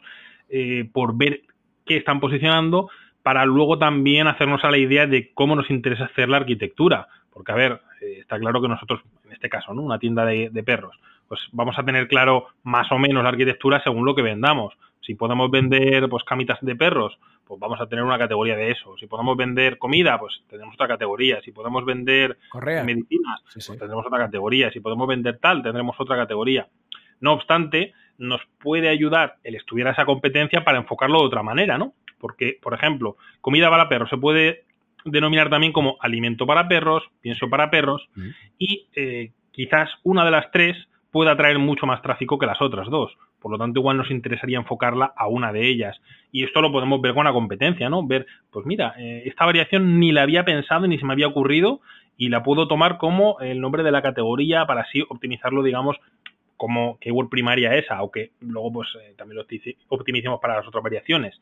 eh, 0.50 0.90
por 0.92 1.18
ver 1.18 1.42
qué 1.86 1.98
están 1.98 2.20
posicionando 2.20 2.90
para 3.24 3.46
luego 3.46 3.78
también 3.78 4.28
hacernos 4.28 4.64
a 4.64 4.72
la 4.72 4.78
idea 4.78 5.06
de 5.06 5.32
cómo 5.34 5.56
nos 5.56 5.70
interesa 5.70 6.06
hacer 6.06 6.30
la 6.30 6.38
arquitectura. 6.38 7.08
Porque, 7.32 7.52
a 7.52 7.56
ver, 7.56 7.82
eh, 8.02 8.20
está 8.22 8.40
claro 8.40 8.62
que 8.62 8.68
nosotros, 8.68 9.02
en 9.26 9.34
este 9.34 9.50
caso, 9.50 9.74
¿no? 9.74 9.82
Una 9.82 10.00
tienda 10.00 10.26
de, 10.26 10.50
de 10.50 10.64
perros, 10.64 10.98
pues 11.30 11.39
vamos 11.52 11.78
a 11.78 11.86
tener 11.86 12.08
claro 12.08 12.48
más 12.63 12.92
o 12.92 12.98
menos 12.98 13.24
la 13.24 13.30
arquitectura 13.30 13.82
según 13.84 14.04
lo 14.04 14.15
que 14.15 14.24
vendamos. 14.24 14.74
Si 15.00 15.13
podemos 15.13 15.50
vender 15.50 16.10
pues 16.10 16.24
camitas 16.24 16.58
de 16.62 16.76
perros, 16.76 17.18
pues 17.46 17.60
vamos 17.60 17.80
a 17.80 17.88
tener 17.88 18.04
una 18.04 18.18
categoría 18.18 18.58
de 18.58 18.72
eso. 18.72 18.98
Si 18.98 19.06
podemos 19.06 19.38
vender 19.38 19.78
comida, 19.78 20.20
pues 20.20 20.42
tenemos 20.50 20.74
otra 20.74 20.88
categoría. 20.88 21.39
Si 21.42 21.52
podemos 21.52 21.86
vender 21.86 22.38
medicinas, 22.84 23.42
pues 23.54 23.68
tendremos 23.68 24.06
otra 24.06 24.18
categoría. 24.18 24.72
Si 24.72 24.80
podemos 24.80 25.08
vender 25.08 25.38
tal, 25.38 25.62
tendremos 25.62 25.96
otra 26.00 26.18
categoría. 26.18 26.68
No 27.22 27.34
obstante, 27.34 27.94
nos 28.18 28.42
puede 28.60 28.89
ayudar 28.89 29.36
el 29.44 29.56
estudiar 29.56 29.89
esa 29.89 30.06
competencia 30.06 30.63
para 30.63 30.80
enfocarlo 30.80 31.20
de 31.20 31.28
otra 31.28 31.44
manera, 31.44 31.78
¿no? 31.78 31.94
Porque, 32.18 32.58
por 32.62 32.74
ejemplo, 32.74 33.18
comida 33.39 33.70
para 33.70 33.88
perros 33.88 34.10
se 34.10 34.18
puede 34.18 34.63
denominar 35.06 35.50
también 35.50 35.74
como 35.74 35.98
alimento 36.02 36.46
para 36.46 36.68
perros, 36.68 37.04
pienso 37.22 37.50
para 37.50 37.70
perros, 37.70 38.10
y 38.58 38.88
eh, 38.96 39.32
quizás 39.52 39.89
una 40.04 40.26
de 40.26 40.32
las 40.32 40.52
tres 40.52 40.76
pueda 41.12 41.36
traer 41.36 41.60
mucho 41.60 41.86
más 41.86 42.02
tráfico 42.02 42.38
que 42.38 42.45
las 42.45 42.62
otras 42.62 42.88
dos. 42.89 43.15
Por 43.39 43.52
lo 43.52 43.58
tanto, 43.58 43.80
igual 43.80 43.98
nos 43.98 44.12
interesaría 44.12 44.58
enfocarla 44.58 45.13
a 45.15 45.28
una 45.28 45.52
de 45.52 45.67
ellas. 45.67 46.00
Y 46.32 46.43
esto 46.43 46.62
lo 46.62 46.72
podemos 46.72 47.02
ver 47.02 47.13
con 47.13 47.26
la 47.26 47.34
competencia, 47.34 47.89
¿no? 47.89 48.06
Ver, 48.06 48.28
pues 48.52 48.65
mira, 48.65 48.93
eh, 48.98 49.24
esta 49.26 49.45
variación 49.45 50.00
ni 50.00 50.12
la 50.12 50.24
había 50.24 50.43
pensado 50.43 50.88
ni 50.88 51.00
se 51.00 51.06
me 51.06 51.13
había 51.13 51.28
ocurrido 51.28 51.80
y 52.17 52.30
la 52.30 52.43
puedo 52.43 52.67
tomar 52.67 52.98
como 52.98 53.39
el 53.39 53.62
nombre 53.62 53.82
de 53.84 53.91
la 53.91 54.02
categoría 54.02 54.65
para 54.65 54.82
así 54.82 55.04
optimizarlo, 55.10 55.63
digamos, 55.63 55.98
como 56.58 57.00
keyword 57.00 57.30
primaria 57.30 57.76
esa, 57.76 57.95
aunque 57.95 58.32
luego 58.41 58.74
pues 58.74 58.89
eh, 59.02 59.13
también 59.17 59.38
lo 59.38 59.45
optimicemos 59.88 60.41
para 60.41 60.58
las 60.58 60.67
otras 60.67 60.84
variaciones. 60.84 61.39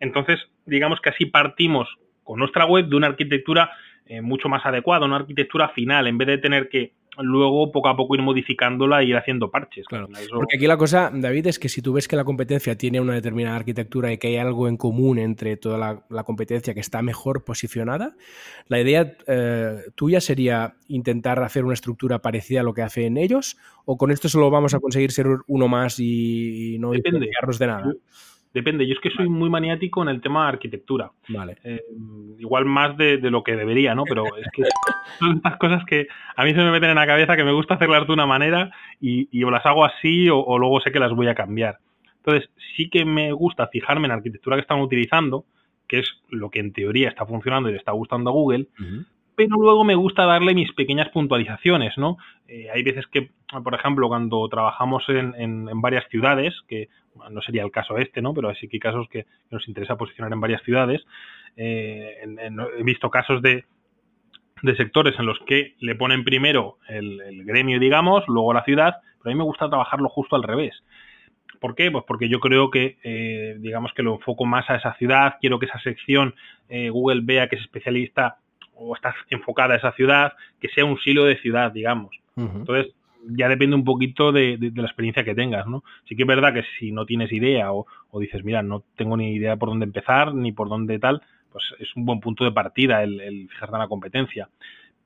Entonces, 0.00 0.40
digamos 0.64 1.00
que 1.00 1.10
así 1.10 1.26
partimos 1.26 1.88
con 2.24 2.40
nuestra 2.40 2.66
web 2.66 2.86
de 2.86 2.96
una 2.96 3.06
arquitectura 3.06 3.70
eh, 4.06 4.20
mucho 4.20 4.48
más 4.48 4.66
adecuada, 4.66 5.06
una 5.06 5.16
arquitectura 5.16 5.68
final, 5.68 6.08
en 6.08 6.18
vez 6.18 6.26
de 6.26 6.38
tener 6.38 6.68
que 6.68 6.92
luego 7.18 7.72
poco 7.72 7.88
a 7.88 7.96
poco 7.96 8.14
ir 8.14 8.22
modificándola 8.22 9.02
e 9.02 9.06
ir 9.06 9.16
haciendo 9.16 9.50
parches. 9.50 9.86
Porque 9.88 10.56
aquí 10.56 10.66
la 10.66 10.76
cosa, 10.76 11.10
David, 11.12 11.46
es 11.48 11.58
que 11.58 11.68
si 11.68 11.82
tú 11.82 11.92
ves 11.92 12.08
que 12.08 12.16
la 12.16 12.24
competencia 12.24 12.76
tiene 12.76 13.00
una 13.00 13.14
determinada 13.14 13.56
arquitectura 13.56 14.12
y 14.12 14.18
que 14.18 14.28
hay 14.28 14.36
algo 14.36 14.68
en 14.68 14.76
común 14.76 15.18
entre 15.18 15.56
toda 15.56 16.02
la, 16.08 16.24
competencia 16.24 16.74
que 16.74 16.80
está 16.80 17.02
mejor 17.02 17.44
posicionada, 17.44 18.16
la 18.68 18.80
idea 18.80 19.16
eh, 19.26 19.76
tuya 19.94 20.20
sería 20.20 20.74
intentar 20.88 21.42
hacer 21.42 21.64
una 21.64 21.74
estructura 21.74 22.20
parecida 22.20 22.60
a 22.60 22.64
lo 22.64 22.74
que 22.74 22.82
hacen 22.82 23.16
ellos, 23.16 23.56
o 23.84 23.96
con 23.96 24.10
esto 24.10 24.28
solo 24.28 24.50
vamos 24.50 24.74
a 24.74 24.80
conseguir 24.80 25.12
ser 25.12 25.26
uno 25.46 25.68
más 25.68 25.98
y, 26.00 26.76
no 26.80 26.90
Depende. 26.90 27.28
de 27.58 27.66
nada. 27.66 27.92
Depende, 28.56 28.86
yo 28.86 28.94
es 28.94 29.00
que 29.00 29.10
soy 29.10 29.28
muy 29.28 29.50
maniático 29.50 30.00
en 30.00 30.08
el 30.08 30.22
tema 30.22 30.44
de 30.44 30.48
arquitectura. 30.48 31.12
Vale. 31.28 31.58
Eh, 31.62 31.82
igual 32.38 32.64
más 32.64 32.96
de, 32.96 33.18
lo 33.18 33.42
que 33.44 33.54
debería, 33.54 33.94
¿no? 33.94 34.04
Pero 34.04 34.24
es 34.34 34.46
que 34.50 34.62
son 35.18 35.36
estas 35.36 35.58
cosas 35.58 35.84
que 35.84 36.08
a 36.34 36.42
mí 36.42 36.52
se 36.52 36.62
me 36.62 36.70
meten 36.70 36.88
en 36.88 36.96
la 36.96 37.06
cabeza 37.06 37.36
que 37.36 37.44
me 37.44 37.52
gusta 37.52 37.74
hacerlas 37.74 38.06
de 38.06 38.14
una 38.14 38.24
manera 38.24 38.70
y, 38.98 39.44
o 39.44 39.50
las 39.50 39.66
hago 39.66 39.84
así 39.84 40.30
o, 40.30 40.58
luego 40.58 40.80
sé 40.80 40.90
que 40.90 40.98
las 40.98 41.12
voy 41.12 41.28
a 41.28 41.34
cambiar. 41.34 41.80
Entonces, 42.24 42.48
sí 42.74 42.88
que 42.88 43.04
me 43.04 43.30
gusta 43.32 43.66
fijarme 43.66 44.06
en 44.06 44.08
la 44.08 44.14
arquitectura 44.14 44.56
que 44.56 44.62
están 44.62 44.80
utilizando, 44.80 45.44
que 45.86 45.98
es 45.98 46.10
lo 46.30 46.48
que 46.48 46.60
en 46.60 46.72
teoría 46.72 47.10
está 47.10 47.26
funcionando 47.26 47.68
y 47.68 47.72
le 47.72 47.78
está 47.78 47.92
gustando 47.92 48.30
a 48.30 48.32
Google, 48.32 48.68
pero 49.34 49.56
luego 49.58 49.84
me 49.84 49.96
gusta 49.96 50.24
darle 50.24 50.54
mis 50.54 50.72
pequeñas 50.72 51.10
puntualizaciones, 51.10 51.98
¿no? 51.98 52.16
Eh, 52.48 52.68
hay 52.74 52.82
veces 52.82 53.06
que, 53.08 53.32
por 53.62 53.74
ejemplo, 53.74 54.08
cuando 54.08 54.48
trabajamos 54.48 55.04
en, 55.08 55.34
en, 55.36 55.80
varias 55.80 56.04
ciudades, 56.08 56.54
que 56.68 56.88
no 57.30 57.40
sería 57.42 57.62
el 57.62 57.70
caso 57.70 57.96
este, 57.98 58.20
¿no? 58.20 58.34
Pero 58.34 58.52
sí 58.54 58.68
que 58.68 58.76
hay 58.76 58.80
casos 58.80 59.08
que 59.08 59.26
nos 59.50 59.66
interesa 59.68 59.96
posicionar 59.96 60.32
en 60.32 60.40
varias 60.40 60.62
ciudades. 60.62 61.02
Eh, 61.56 62.18
he 62.78 62.82
visto 62.82 63.08
casos 63.08 63.40
de, 63.42 63.64
de, 64.62 64.76
sectores 64.76 65.18
en 65.18 65.26
los 65.26 65.38
que 65.46 65.74
le 65.78 65.94
ponen 65.94 66.24
primero 66.24 66.78
el, 66.88 67.44
gremio, 67.44 67.78
digamos, 67.78 68.24
luego 68.26 68.52
la 68.52 68.64
ciudad, 68.64 68.96
pero 69.22 69.30
a 69.30 69.34
mí 69.34 69.38
me 69.38 69.44
gusta 69.44 69.68
trabajarlo 69.68 70.08
justo 70.08 70.36
al 70.36 70.42
revés. 70.42 70.74
¿Por 71.60 71.74
qué? 71.74 71.90
Pues 71.90 72.04
porque 72.06 72.28
yo 72.28 72.40
creo 72.40 72.70
que, 72.70 72.98
eh, 73.02 73.56
digamos 73.60 73.92
que 73.94 74.02
lo 74.02 74.16
enfoco 74.16 74.44
más 74.44 74.68
a 74.68 74.76
esa 74.76 74.94
ciudad, 74.94 75.36
quiero 75.40 75.58
que 75.58 75.66
esa 75.66 75.80
sección 75.80 76.34
eh, 76.68 76.90
Google 76.90 77.20
vea 77.22 77.48
que 77.48 77.56
es 77.56 77.62
especialista 77.62 78.38
o 78.74 78.94
está 78.94 79.14
enfocada 79.30 79.74
a 79.74 79.78
esa 79.78 79.92
ciudad, 79.92 80.34
que 80.60 80.68
sea 80.68 80.84
un 80.84 80.98
silo 80.98 81.24
de 81.24 81.38
ciudad, 81.38 81.72
digamos. 81.72 82.14
Entonces, 82.36 82.92
ya 83.28 83.48
depende 83.48 83.76
un 83.76 83.84
poquito 83.84 84.32
de, 84.32 84.58
la 84.74 84.86
experiencia 84.86 85.24
que 85.24 85.34
tengas, 85.34 85.66
¿no? 85.66 85.82
Sí 86.08 86.16
que 86.16 86.22
es 86.22 86.28
verdad 86.28 86.54
que 86.54 86.64
si 86.78 86.92
no 86.92 87.06
tienes 87.06 87.32
idea 87.32 87.72
o, 87.72 87.86
dices, 88.20 88.44
mira, 88.44 88.62
no 88.62 88.82
tengo 88.96 89.16
ni 89.16 89.34
idea 89.34 89.56
por 89.56 89.68
dónde 89.68 89.84
empezar 89.84 90.34
ni 90.34 90.52
por 90.52 90.68
dónde 90.68 90.98
tal, 90.98 91.22
pues 91.52 91.64
es 91.78 91.94
un 91.96 92.04
buen 92.06 92.20
punto 92.20 92.44
de 92.44 92.52
partida 92.52 93.02
el, 93.02 93.20
el 93.20 93.48
fijarte 93.48 93.74
en 93.74 93.80
la 93.80 93.88
competencia. 93.88 94.48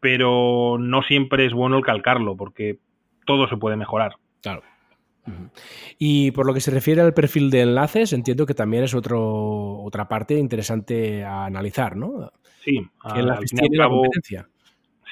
Pero 0.00 0.78
no 0.78 1.02
siempre 1.02 1.44
es 1.46 1.52
bueno 1.52 1.76
el 1.76 1.84
calcarlo, 1.84 2.36
porque 2.36 2.78
todo 3.26 3.48
se 3.48 3.56
puede 3.56 3.76
mejorar. 3.76 4.16
Claro. 4.42 4.62
Y 5.98 6.30
por 6.32 6.46
lo 6.46 6.54
que 6.54 6.60
se 6.60 6.70
refiere 6.70 7.00
al 7.00 7.14
perfil 7.14 7.50
de 7.50 7.62
enlaces, 7.62 8.12
entiendo 8.12 8.46
que 8.46 8.54
también 8.54 8.84
es 8.84 8.94
otro, 8.94 9.82
otra 9.82 10.08
parte 10.08 10.38
interesante 10.38 11.24
a 11.24 11.44
analizar, 11.44 11.96
¿no? 11.96 12.32
Sí, 12.64 12.80
al, 13.02 13.46
fin 13.46 13.58
y 13.62 13.76
al 13.76 13.88
cabo, 13.88 14.02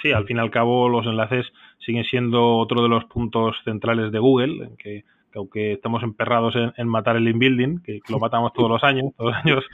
Sí, 0.02 0.12
al 0.12 0.26
fin 0.26 0.36
y 0.36 0.40
al 0.40 0.50
cabo 0.50 0.88
los 0.88 1.06
enlaces 1.06 1.46
siguen 1.88 2.04
siendo 2.04 2.58
otro 2.58 2.82
de 2.82 2.90
los 2.90 3.06
puntos 3.06 3.56
centrales 3.64 4.12
de 4.12 4.18
Google, 4.18 4.68
que, 4.78 5.04
aunque 5.34 5.72
estamos 5.72 6.02
emperrados 6.02 6.54
en, 6.76 6.86
matar 6.86 7.16
el 7.16 7.26
inbuilding, 7.26 7.78
que, 7.78 8.00
que, 8.00 8.12
lo 8.12 8.18
matamos 8.20 8.52
todos 8.52 8.68
los 8.68 8.84
años, 8.84 9.14
todos 9.16 9.32
los 9.32 9.40
años 9.42 9.64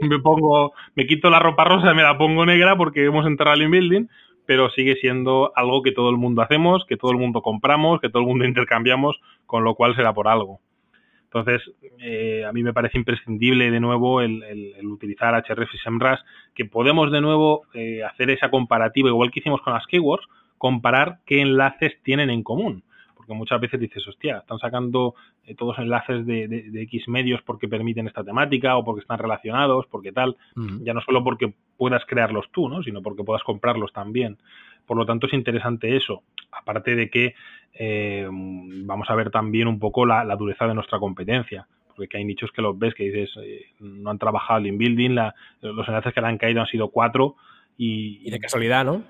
me 0.00 0.20
pongo, 0.20 0.72
me 0.94 1.04
quito 1.08 1.30
la 1.30 1.40
ropa 1.40 1.64
rosa 1.64 1.90
y 1.90 1.96
me 1.96 2.04
la 2.04 2.16
pongo 2.16 2.46
negra 2.46 2.76
porque 2.76 3.04
hemos 3.04 3.26
enterrado 3.26 3.56
el 3.56 3.64
inbuilding, 3.64 4.08
pero 4.46 4.70
sigue 4.70 4.94
siendo 5.00 5.50
algo 5.56 5.82
que 5.82 5.90
todo 5.90 6.10
el 6.10 6.16
mundo 6.16 6.42
hacemos, 6.42 6.84
que 6.86 6.96
todo 6.96 7.10
el 7.10 7.18
mundo 7.18 7.42
compramos, 7.42 8.00
que 8.00 8.08
todo 8.08 8.22
el 8.22 8.28
mundo 8.28 8.44
intercambiamos, 8.44 9.20
con 9.46 9.64
lo 9.64 9.74
cual 9.74 9.96
será 9.96 10.14
por 10.14 10.28
algo. 10.28 10.60
Entonces, 11.24 11.60
eh, 11.98 12.44
a 12.46 12.52
mí 12.52 12.62
me 12.62 12.72
parece 12.72 12.98
imprescindible 12.98 13.72
de 13.72 13.80
nuevo 13.80 14.20
el, 14.20 14.44
utilizar 14.84 15.34
href 15.44 15.74
y 15.74 15.78
SEMrush, 15.78 16.20
que 16.54 16.66
podemos 16.66 17.10
de 17.10 17.20
nuevo 17.20 17.62
eh, 17.74 18.04
hacer 18.04 18.30
esa 18.30 18.50
comparativa, 18.50 19.08
igual 19.08 19.32
que 19.32 19.40
hicimos 19.40 19.60
con 19.60 19.72
las 19.72 19.84
keywords, 19.88 20.24
comparar 20.64 21.18
qué 21.26 21.42
enlaces 21.42 21.92
tienen 22.02 22.30
en 22.30 22.42
común 22.42 22.84
porque 23.14 23.34
muchas 23.34 23.60
veces 23.60 23.78
dices, 23.78 24.06
hostia, 24.08 24.38
están 24.38 24.58
sacando 24.58 25.14
eh, 25.44 25.54
todos 25.54 25.78
enlaces 25.78 26.24
de, 26.24 26.70
X 26.82 27.06
medios 27.08 27.42
porque 27.42 27.68
permiten 27.68 28.06
esta 28.06 28.24
temática 28.24 28.78
o 28.78 28.84
porque 28.84 29.02
están 29.02 29.18
relacionados, 29.18 29.86
porque 29.90 30.10
tal, 30.10 30.38
ya 30.80 30.94
no 30.94 31.02
solo 31.02 31.22
porque 31.22 31.52
puedas 31.76 32.02
crearlos 32.06 32.46
tú, 32.50 32.68
¿no? 32.70 32.82
sino 32.82 33.02
porque 33.02 33.24
puedas 33.24 33.42
comprarlos 33.42 33.92
también. 33.92 34.38
Por 34.86 34.96
lo 34.96 35.04
tanto, 35.04 35.26
es 35.26 35.34
interesante 35.34 35.96
eso. 35.96 36.22
Aparte 36.50 36.94
de 36.96 37.10
que 37.10 37.34
eh, 37.74 38.26
vamos 38.30 39.08
a 39.10 39.14
ver 39.14 39.30
también 39.30 39.68
un 39.68 39.78
poco 39.78 40.06
la, 40.06 40.24
dureza 40.36 40.66
de 40.66 40.74
nuestra 40.74 40.98
competencia 40.98 41.66
porque 41.96 42.16
hay 42.16 42.24
nichos 42.24 42.50
que 42.50 42.60
los 42.60 42.76
ves 42.76 42.92
que 42.94 43.04
dices, 43.04 43.30
eh, 43.42 43.66
no 43.78 44.10
han 44.10 44.18
trabajado 44.18 44.58
el 44.58 44.66
inbuilding, 44.66 45.14
la, 45.14 45.34
los 45.60 45.86
enlaces 45.86 46.12
que 46.12 46.20
le 46.20 46.26
han 46.26 46.38
caído 46.38 46.60
han 46.60 46.66
sido 46.66 46.88
cuatro 46.88 47.36
y... 47.78 48.20
Y 48.26 48.30
de 48.32 48.40
casualidad, 48.40 48.84
¿no? 48.84 49.04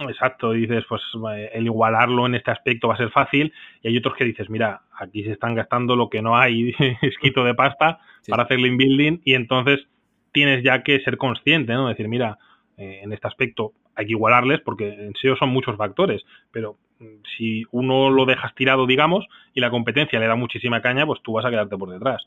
Exacto, 0.00 0.52
dices, 0.52 0.84
pues 0.88 1.02
eh, 1.36 1.50
el 1.54 1.66
igualarlo 1.66 2.26
en 2.26 2.34
este 2.34 2.50
aspecto 2.50 2.88
va 2.88 2.94
a 2.94 2.98
ser 2.98 3.10
fácil 3.10 3.52
y 3.82 3.88
hay 3.88 3.96
otros 3.96 4.16
que 4.16 4.24
dices, 4.24 4.50
mira, 4.50 4.82
aquí 4.98 5.22
se 5.22 5.32
están 5.32 5.54
gastando 5.54 5.94
lo 5.94 6.10
que 6.10 6.20
no 6.20 6.36
hay 6.36 6.74
escrito 7.02 7.44
de 7.44 7.54
pasta 7.54 8.00
para 8.28 8.42
hacer 8.42 8.58
el 8.58 8.66
inbuilding 8.66 9.20
y 9.24 9.34
entonces 9.34 9.86
tienes 10.32 10.64
ya 10.64 10.82
que 10.82 10.98
ser 11.00 11.16
consciente, 11.16 11.72
¿no? 11.74 11.88
Decir, 11.88 12.08
mira, 12.08 12.38
eh, 12.76 13.00
en 13.04 13.12
este 13.12 13.28
aspecto 13.28 13.72
hay 13.94 14.06
que 14.06 14.12
igualarles 14.12 14.60
porque 14.60 14.88
en 14.88 15.14
SEO 15.14 15.36
son 15.36 15.50
muchos 15.50 15.76
factores, 15.76 16.22
pero 16.50 16.76
mm, 16.98 17.22
si 17.36 17.64
uno 17.70 18.10
lo 18.10 18.26
dejas 18.26 18.52
tirado, 18.56 18.86
digamos, 18.86 19.24
y 19.54 19.60
la 19.60 19.70
competencia 19.70 20.18
le 20.18 20.26
da 20.26 20.34
muchísima 20.34 20.82
caña, 20.82 21.06
pues 21.06 21.22
tú 21.22 21.34
vas 21.34 21.44
a 21.44 21.50
quedarte 21.50 21.78
por 21.78 21.90
detrás. 21.90 22.26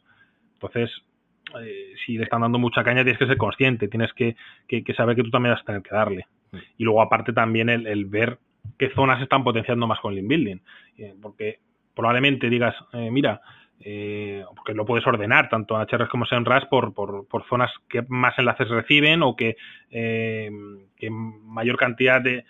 Entonces, 0.54 0.90
eh, 1.62 1.94
si 2.06 2.18
le 2.18 2.24
están 2.24 2.42
dando 2.42 2.60
mucha 2.60 2.84
caña, 2.84 3.04
tienes 3.04 3.20
que 3.20 3.28
ser 3.28 3.38
consciente, 3.38 3.88
tienes 3.88 4.14
que, 4.14 4.36
que 4.68 4.94
saber 4.94 5.16
que 5.16 5.24
tú 5.24 5.32
también 5.32 5.54
vas 5.54 5.62
a 5.62 5.66
tener 5.66 5.82
que 5.82 5.96
darle. 5.96 6.28
Y 6.78 6.84
luego 6.84 7.02
aparte 7.02 7.34
también 7.34 7.70
el, 7.70 8.06
ver 8.06 8.40
qué 8.78 8.90
zonas 8.92 9.22
están 9.22 9.44
potenciando 9.44 9.88
más 9.88 10.00
con 10.00 10.14
el 10.14 10.20
inbuilding. 10.20 10.62
Eh, 10.98 11.14
porque 11.22 11.60
probablemente 11.96 12.50
digas, 12.50 12.76
eh, 12.94 13.10
mira, 13.12 13.42
eh, 13.80 14.44
porque 14.56 14.74
lo 14.74 14.86
puedes 14.86 15.06
ordenar 15.06 15.50
tanto 15.50 15.76
en 15.76 15.88
HRs 15.88 16.10
como 16.10 16.26
en 16.30 16.46
RAS 16.46 16.66
por, 16.66 16.94
por, 16.94 17.28
por, 17.28 17.48
zonas 17.48 17.72
que 17.90 18.04
más 18.08 18.38
enlaces 18.40 18.70
reciben 18.70 19.22
o 19.22 19.36
que, 19.36 19.56
mayor 21.12 21.78
cantidad 21.78 22.22
de, 22.22 22.44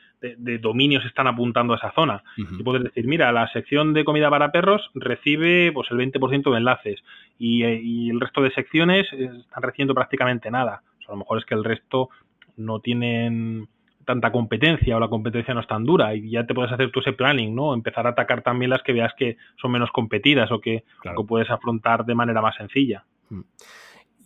dominios 0.60 1.06
están 1.06 1.27
apuntando 1.27 1.73
a 1.73 1.77
esa 1.77 1.91
zona. 1.91 2.23
Y 2.38 2.63
puedes 2.63 2.84
decir, 2.84 3.08
mira, 3.08 3.32
la 3.32 3.47
sección 3.49 3.93
de 3.93 4.03
comida 4.06 4.30
para 4.30 4.51
perros 4.51 4.89
recibe 4.95 5.71
pues 5.71 5.89
el 5.91 5.97
20% 5.97 6.51
de 6.51 6.58
enlaces 6.58 7.03
y, 7.38 7.63
y, 7.63 8.10
el 8.10 8.19
resto 8.19 8.41
de 8.41 8.51
secciones 8.51 9.08
están 9.13 9.63
recibiendo 9.63 9.93
prácticamente 9.93 10.49
nada. 10.49 10.82
O 10.99 11.01
sea, 11.01 11.10
a 11.10 11.12
lo 11.12 11.17
mejor 11.17 11.38
es 11.38 11.45
que 11.45 11.56
el 11.56 11.63
resto 11.63 12.10
no 12.56 12.80
tienen 12.80 13.67
tanta 14.08 14.32
competencia 14.32 14.95
o 14.95 14.99
la 14.99 15.10
competencia 15.10 15.53
no 15.53 15.60
es 15.60 15.67
tan 15.67 15.84
dura 15.84 16.15
y 16.15 16.32
ya 16.32 16.47
te 16.47 16.56
puedes 16.56 16.71
hacer 16.71 16.91
tu 16.91 17.01
ese 17.01 17.12
planning, 17.12 17.53
¿no? 17.53 17.73
Empezar 17.73 18.08
a 18.08 18.12
atacar 18.12 18.41
también 18.41 18.71
las 18.71 18.82
que 18.82 18.93
veas 18.93 19.13
que 19.17 19.38
son 19.62 19.71
menos 19.71 19.91
competidas 19.91 20.49
o 20.51 20.60
que, 20.60 20.86
puedes 21.27 21.51
afrontar 21.51 22.06
de 22.06 22.15
manera 22.15 22.41
más 22.41 22.56
sencilla. 22.56 23.03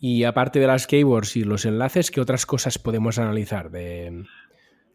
Y 0.00 0.24
aparte 0.24 0.60
de 0.60 0.68
las 0.68 0.86
keywords 0.86 1.36
y 1.36 1.44
los 1.44 1.66
enlaces, 1.66 2.10
¿qué 2.10 2.20
otras 2.20 2.46
cosas 2.46 2.78
podemos 2.78 3.18
analizar? 3.18 3.70
De, 3.70 4.24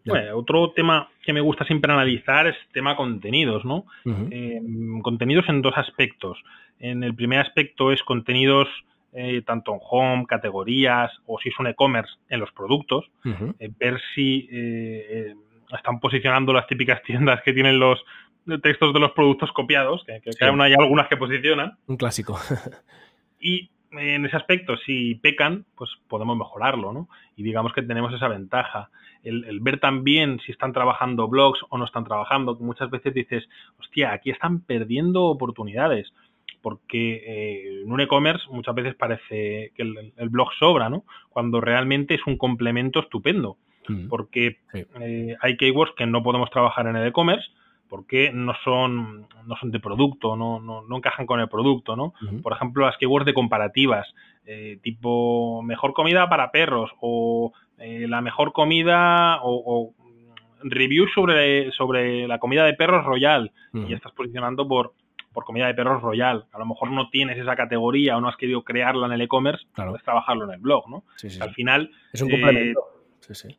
Bueno, 0.07 0.37
otro 0.37 0.71
tema 0.71 1.09
que 1.23 1.33
me 1.33 1.41
gusta 1.41 1.65
siempre 1.65 1.91
analizar 1.91 2.47
es 2.47 2.55
tema 2.71 2.95
contenidos, 2.95 3.65
¿no? 3.65 3.85
Eh, 4.31 4.61
contenidos 5.01 5.47
en 5.49 5.61
dos 5.61 5.77
aspectos. 5.77 6.37
En 6.79 7.03
el 7.03 7.15
primer 7.15 7.39
aspecto 7.39 7.91
es 7.91 8.01
contenidos 8.03 8.67
eh, 9.13 9.41
tanto 9.41 9.73
en 9.73 9.79
home, 9.81 10.25
categorías 10.27 11.11
o 11.25 11.39
si 11.39 11.49
es 11.49 11.57
un 11.59 11.65
e-commerce 11.67 12.11
en 12.29 12.39
los 12.39 12.51
productos, 12.51 13.09
eh, 13.25 13.71
ver 13.79 13.99
si 14.13 14.47
eh, 14.51 15.33
están 15.75 15.99
posicionando 15.99 16.53
las 16.53 16.67
típicas 16.67 17.01
tiendas 17.05 17.41
que 17.41 17.53
tienen 17.53 17.79
los 17.79 18.03
textos 18.61 18.93
de 18.93 18.99
los 18.99 19.11
productos 19.13 19.51
copiados, 19.53 20.03
que, 20.05 20.21
hay 20.39 20.73
algunas 20.73 21.07
que 21.07 21.17
posicionan. 21.17 21.77
Un 21.87 21.97
clásico. 21.97 22.39
y 23.39 23.69
en 23.91 24.26
ese 24.26 24.38
aspecto, 24.38 24.78
si 24.78 25.15
pecan, 25.15 25.65
pues 25.76 25.89
podemos 26.08 26.38
mejorarlo, 26.38 26.93
¿no? 26.93 27.10
Y 27.36 27.43
digamos 27.43 27.73
que 27.73 27.82
tenemos 27.82 28.13
esa 28.13 28.28
ventaja. 28.28 28.89
El, 29.23 29.45
el, 29.45 29.60
ver 29.60 29.80
también 29.80 30.39
si 30.45 30.52
están 30.52 30.73
trabajando 30.73 31.28
blogs 31.28 31.60
o 31.69 31.78
no 31.78 31.86
están 31.86 32.04
trabajando, 32.04 32.56
muchas 32.60 32.89
veces 32.89 33.13
dices, 33.13 33.47
hostia, 33.80 34.12
aquí 34.12 34.30
están 34.30 34.62
perdiendo 34.62 35.23
oportunidades 35.23 36.12
porque 36.62 37.15
eh, 37.26 37.82
en 37.84 37.91
un 37.91 38.02
e-commerce 38.02 38.45
muchas 38.50 38.76
veces 38.76 38.95
parece 38.95 39.71
que 39.76 39.84
el, 39.84 40.30
blog 40.30 40.50
sobra, 40.60 40.89
¿no? 40.89 41.06
Cuando 41.30 41.62
realmente 41.62 42.15
es 42.15 42.26
un 42.28 42.38
complemento 42.38 43.00
estupendo, 43.00 43.58
mm. 43.88 44.08
porque 44.08 44.58
eh, 44.73 45.36
hay 45.39 45.58
keywords 45.58 45.93
que 45.95 46.06
no 46.06 46.23
podemos 46.23 46.50
trabajar 46.50 46.88
en 46.88 46.97
el 46.97 47.08
e-commerce 47.08 47.47
porque 47.89 48.32
no 48.34 48.54
son, 48.63 49.28
no 49.45 49.56
son 49.60 49.71
de 49.71 49.80
producto, 49.80 50.36
no, 50.36 50.60
no, 50.60 50.82
no 50.82 50.97
encajan 50.97 51.26
con 51.26 51.39
el 51.39 51.50
producto, 51.50 51.95
¿no? 51.95 52.13
Por 52.41 52.54
ejemplo, 52.54 52.86
las 52.86 52.97
keywords 52.97 53.26
de 53.26 53.34
comparativas, 53.34 54.08
eh, 54.45 54.80
tipo 54.82 55.62
mejor 55.63 55.93
comida 55.93 56.30
para 56.30 56.52
perros 56.52 56.91
o 57.02 57.54
la 57.78 58.21
mejor 58.21 58.54
comida 58.54 59.39
o, 59.43 59.93
review 60.63 61.08
sobre, 61.13 61.71
sobre 61.71 62.28
la 62.28 62.39
comida 62.39 62.65
de 62.65 62.73
perros 62.73 63.06
royal 63.06 63.52
y 63.73 63.93
estás 63.93 64.12
posicionando 64.13 64.67
por 64.67 64.93
por 65.38 65.45
comida 65.45 65.67
de 65.67 65.76
perros 65.76 66.02
royal. 66.02 66.45
A 66.52 66.58
lo 66.58 66.65
mejor 66.65 66.89
no 66.89 67.12
tienes 67.12 67.38
esa 67.38 67.56
categoría 67.56 68.17
o 68.17 68.21
no 68.21 68.28
has 68.28 68.38
querido 68.38 68.63
crearla 68.63 69.06
en 69.06 69.13
el 69.13 69.21
e-commerce, 69.21 69.67
puedes 69.76 70.02
trabajarlo 70.02 70.45
en 70.45 70.56
el 70.56 70.60
blog, 70.60 70.89
¿no? 70.89 71.04
Al 71.39 71.54
final 71.54 71.91
es 72.12 72.23
un 72.23 72.32
complemento. 72.32 72.80
Eh, 72.80 72.96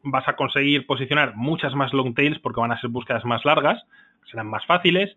vas 0.02 0.28
a 0.28 0.36
conseguir 0.36 0.86
posicionar 0.86 1.34
muchas 1.36 1.74
más 1.74 1.92
long 1.92 2.14
tails 2.14 2.38
porque 2.38 2.60
van 2.60 2.72
a 2.72 2.80
ser 2.80 2.90
búsquedas 2.90 3.24
más 3.24 3.44
largas, 3.44 3.82
serán 4.30 4.48
más 4.48 4.64
fáciles, 4.66 5.16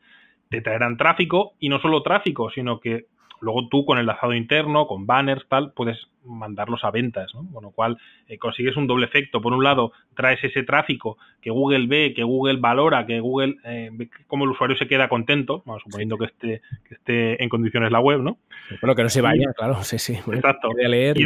te 0.49 0.61
traerán 0.61 0.97
tráfico 0.97 1.53
y 1.59 1.69
no 1.69 1.79
solo 1.79 2.03
tráfico, 2.03 2.49
sino 2.49 2.79
que 2.79 3.05
Luego 3.41 3.67
tú 3.69 3.85
con 3.85 3.97
el 3.97 4.03
enlazado 4.03 4.35
interno, 4.35 4.85
con 4.85 5.07
banners, 5.07 5.43
tal, 5.49 5.73
puedes 5.73 5.97
mandarlos 6.23 6.83
a 6.83 6.91
ventas, 6.91 7.33
¿no? 7.33 7.51
Con 7.51 7.63
lo 7.63 7.71
cual 7.71 7.97
eh, 8.27 8.37
consigues 8.37 8.77
un 8.77 8.85
doble 8.85 9.07
efecto. 9.07 9.41
Por 9.41 9.53
un 9.53 9.63
lado, 9.63 9.93
traes 10.15 10.43
ese 10.43 10.61
tráfico 10.61 11.17
que 11.41 11.49
Google 11.49 11.87
ve, 11.87 12.13
que 12.15 12.23
Google 12.23 12.59
valora, 12.59 13.07
que 13.07 13.19
Google 13.19 13.55
eh, 13.63 13.89
ve 13.91 14.11
cómo 14.27 14.45
el 14.45 14.51
usuario 14.51 14.77
se 14.77 14.87
queda 14.87 15.09
contento, 15.09 15.63
suponiendo 15.83 16.19
que 16.19 16.25
esté, 16.25 16.61
que 16.87 16.93
esté 16.93 17.43
en 17.43 17.49
condiciones 17.49 17.91
la 17.91 17.99
web, 17.99 18.21
¿no? 18.21 18.37
Bueno, 18.79 18.95
que 18.95 19.03
no 19.03 19.09
se 19.09 19.21
vaya, 19.21 19.51
claro, 19.57 19.83
sí, 19.83 19.97
sí. 19.97 20.13
Exacto. 20.13 20.69
Leer. 20.75 21.19
Y, 21.19 21.25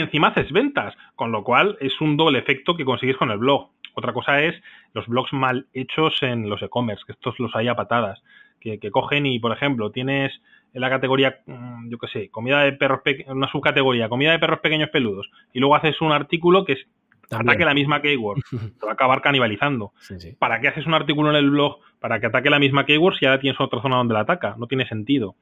encima 0.00 0.28
haces 0.28 0.50
ventas, 0.52 0.94
con 1.16 1.32
lo 1.32 1.44
cual 1.44 1.76
es 1.80 2.00
un 2.00 2.16
doble 2.16 2.38
efecto 2.38 2.76
que 2.76 2.84
consigues 2.84 3.16
con 3.16 3.30
el 3.30 3.38
blog. 3.38 3.70
Otra 3.94 4.12
cosa 4.12 4.42
es 4.42 4.54
los 4.92 5.06
blogs 5.06 5.32
mal 5.32 5.66
hechos 5.72 6.22
en 6.22 6.48
los 6.48 6.62
e-commerce, 6.62 7.04
que 7.06 7.12
estos 7.12 7.38
los 7.38 7.54
hay 7.54 7.68
a 7.68 7.76
patadas, 7.76 8.22
que, 8.60 8.78
que 8.78 8.90
cogen 8.90 9.26
y, 9.26 9.38
por 9.38 9.52
ejemplo, 9.52 9.90
tienes 9.90 10.32
en 10.74 10.80
la 10.80 10.90
categoría, 10.90 11.38
mm, 11.46 11.88
yo 11.88 11.98
qué 11.98 12.08
sé, 12.08 12.28
comida 12.30 12.60
de 12.60 12.72
perros, 12.72 13.00
una 13.28 13.48
subcategoría, 13.48 14.08
comida 14.08 14.32
de 14.32 14.40
perros 14.40 14.58
pequeños 14.60 14.90
peludos, 14.90 15.30
y 15.52 15.60
luego 15.60 15.76
haces 15.76 16.00
un 16.00 16.12
artículo 16.12 16.64
que 16.64 16.72
es 16.72 16.86
ataque 17.30 17.64
la 17.64 17.74
misma 17.74 18.02
keyword, 18.02 18.40
te 18.50 18.86
va 18.86 18.90
a 18.90 18.94
acabar 18.94 19.20
canibalizando. 19.22 19.92
¿Para 20.38 20.60
qué 20.60 20.68
haces 20.68 20.86
un 20.86 20.94
artículo 20.94 21.30
en 21.30 21.36
el 21.36 21.50
blog 21.50 21.78
para 22.00 22.20
que 22.20 22.26
ataque 22.26 22.50
la 22.50 22.58
misma 22.58 22.84
keyword 22.84 23.16
si 23.16 23.26
ahora 23.26 23.40
tienes 23.40 23.60
otra 23.60 23.80
zona 23.80 23.96
donde 23.96 24.14
la 24.14 24.20
ataca? 24.20 24.56
No 24.58 24.66
tiene 24.66 24.86
sentido. 24.86 25.36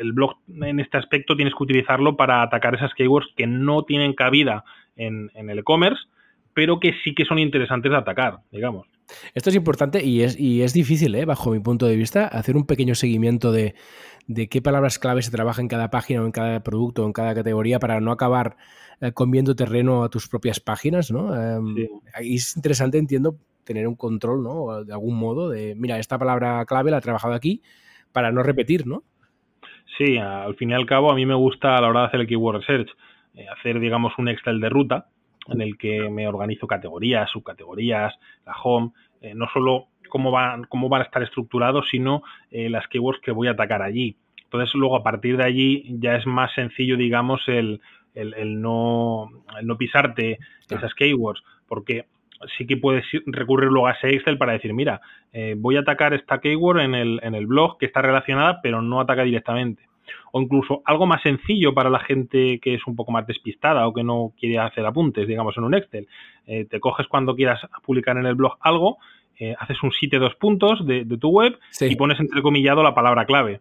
El 0.00 0.12
blog 0.12 0.36
en 0.48 0.80
este 0.80 0.98
aspecto 0.98 1.36
tienes 1.36 1.54
que 1.54 1.62
utilizarlo 1.62 2.16
para 2.16 2.42
atacar 2.42 2.74
esas 2.74 2.92
keywords 2.94 3.28
que 3.36 3.46
no 3.46 3.84
tienen 3.84 4.14
cabida 4.14 4.64
en, 4.96 5.30
en 5.34 5.50
el 5.50 5.60
e-commerce, 5.60 6.02
pero 6.54 6.80
que 6.80 6.94
sí 7.04 7.14
que 7.14 7.24
son 7.24 7.38
interesantes 7.38 7.90
de 7.90 7.98
atacar, 7.98 8.38
digamos. 8.50 8.86
Esto 9.34 9.50
es 9.50 9.56
importante 9.56 10.04
y 10.04 10.22
es, 10.22 10.38
y 10.38 10.62
es 10.62 10.72
difícil, 10.72 11.14
¿eh? 11.14 11.24
bajo 11.24 11.50
mi 11.50 11.60
punto 11.60 11.86
de 11.86 11.96
vista, 11.96 12.26
hacer 12.26 12.56
un 12.56 12.66
pequeño 12.66 12.94
seguimiento 12.94 13.52
de, 13.52 13.74
de 14.26 14.48
qué 14.48 14.60
palabras 14.60 14.98
clave 14.98 15.22
se 15.22 15.30
trabaja 15.30 15.60
en 15.60 15.68
cada 15.68 15.90
página 15.90 16.22
o 16.22 16.26
en 16.26 16.32
cada 16.32 16.62
producto 16.62 17.04
o 17.04 17.06
en 17.06 17.12
cada 17.12 17.34
categoría 17.34 17.78
para 17.78 18.00
no 18.00 18.10
acabar 18.10 18.56
eh, 19.00 19.12
comiendo 19.12 19.54
terreno 19.54 20.02
a 20.02 20.08
tus 20.08 20.28
propias 20.28 20.58
páginas, 20.58 21.10
¿no? 21.10 21.34
Eh, 21.34 21.88
Es 22.20 22.56
interesante, 22.56 22.98
entiendo, 22.98 23.36
tener 23.64 23.86
un 23.86 23.94
control, 23.94 24.42
¿no? 24.42 24.84
De 24.84 24.92
algún 24.92 25.18
modo 25.18 25.50
de, 25.50 25.74
mira, 25.76 25.98
esta 25.98 26.18
palabra 26.18 26.64
clave 26.64 26.90
la 26.90 26.98
he 26.98 27.02
trabajado 27.02 27.34
aquí 27.34 27.62
para 28.12 28.32
no 28.32 28.42
repetir, 28.42 28.86
¿no? 28.86 29.04
Sí, 29.98 30.18
al 30.18 30.54
fin 30.56 30.70
y 30.70 30.74
al 30.74 30.86
cabo 30.86 31.10
a 31.10 31.14
mí 31.14 31.24
me 31.24 31.34
gusta 31.34 31.76
a 31.76 31.80
la 31.80 31.88
hora 31.88 32.00
de 32.00 32.06
hacer 32.06 32.20
el 32.20 32.26
keyword 32.26 32.60
research 32.60 32.90
eh, 33.36 33.46
hacer, 33.48 33.78
digamos, 33.80 34.14
un 34.18 34.28
Excel 34.28 34.60
de 34.60 34.70
ruta 34.70 35.08
en 35.48 35.60
el 35.60 35.76
que 35.76 36.08
me 36.10 36.26
organizo 36.26 36.66
categorías, 36.66 37.30
subcategorías, 37.30 38.14
la 38.46 38.54
home, 38.62 38.90
eh, 39.20 39.34
no 39.34 39.46
solo 39.52 39.88
cómo 40.08 40.30
van, 40.30 40.64
cómo 40.64 40.88
van 40.88 41.02
a 41.02 41.04
estar 41.04 41.22
estructurados, 41.22 41.86
sino 41.90 42.22
eh, 42.50 42.70
las 42.70 42.88
keywords 42.88 43.20
que 43.20 43.32
voy 43.32 43.48
a 43.48 43.52
atacar 43.52 43.82
allí. 43.82 44.16
Entonces, 44.42 44.74
luego 44.74 44.96
a 44.96 45.02
partir 45.02 45.36
de 45.36 45.44
allí 45.44 45.84
ya 46.00 46.16
es 46.16 46.26
más 46.26 46.52
sencillo, 46.54 46.96
digamos, 46.96 47.42
el, 47.46 47.80
el, 48.14 48.60
no, 48.60 49.28
el 49.58 49.66
no 49.66 49.76
pisarte 49.76 50.38
esas 50.70 50.94
keywords, 50.94 51.42
porque 51.68 52.06
sí 52.56 52.66
que 52.66 52.76
puedes 52.76 53.04
recurrir 53.26 53.70
luego 53.70 53.86
a 53.86 53.92
ese 53.92 54.10
Excel 54.10 54.38
para 54.38 54.52
decir, 54.52 54.72
mira, 54.74 55.00
voy 55.56 55.76
a 55.76 55.80
atacar 55.80 56.14
esta 56.14 56.40
keyword 56.40 56.80
en 56.80 56.94
el, 56.94 57.20
en 57.22 57.34
el 57.34 57.46
blog 57.46 57.78
que 57.78 57.86
está 57.86 58.02
relacionada, 58.02 58.60
pero 58.62 58.82
no 58.82 59.00
ataca 59.00 59.22
directamente 59.22 59.86
o 60.32 60.40
incluso 60.40 60.82
algo 60.84 61.06
más 61.06 61.22
sencillo 61.22 61.74
para 61.74 61.90
la 61.90 62.00
gente 62.00 62.58
que 62.60 62.74
es 62.74 62.86
un 62.86 62.96
poco 62.96 63.12
más 63.12 63.26
despistada 63.26 63.86
o 63.86 63.92
que 63.92 64.04
no 64.04 64.32
quiere 64.38 64.58
hacer 64.58 64.84
apuntes, 64.84 65.26
digamos, 65.26 65.56
en 65.56 65.64
un 65.64 65.74
Excel. 65.74 66.08
Eh, 66.46 66.66
te 66.66 66.80
coges 66.80 67.06
cuando 67.06 67.34
quieras 67.34 67.60
publicar 67.84 68.16
en 68.16 68.26
el 68.26 68.34
blog 68.34 68.56
algo, 68.60 68.98
eh, 69.38 69.54
haces 69.58 69.82
un 69.82 69.92
sitio 69.92 70.20
dos 70.20 70.34
puntos 70.34 70.86
de, 70.86 71.04
tu 71.18 71.30
web 71.30 71.58
y 71.80 71.96
pones 71.96 72.20
entrecomillado 72.20 72.82
la 72.82 72.94
palabra 72.94 73.26
clave. 73.26 73.60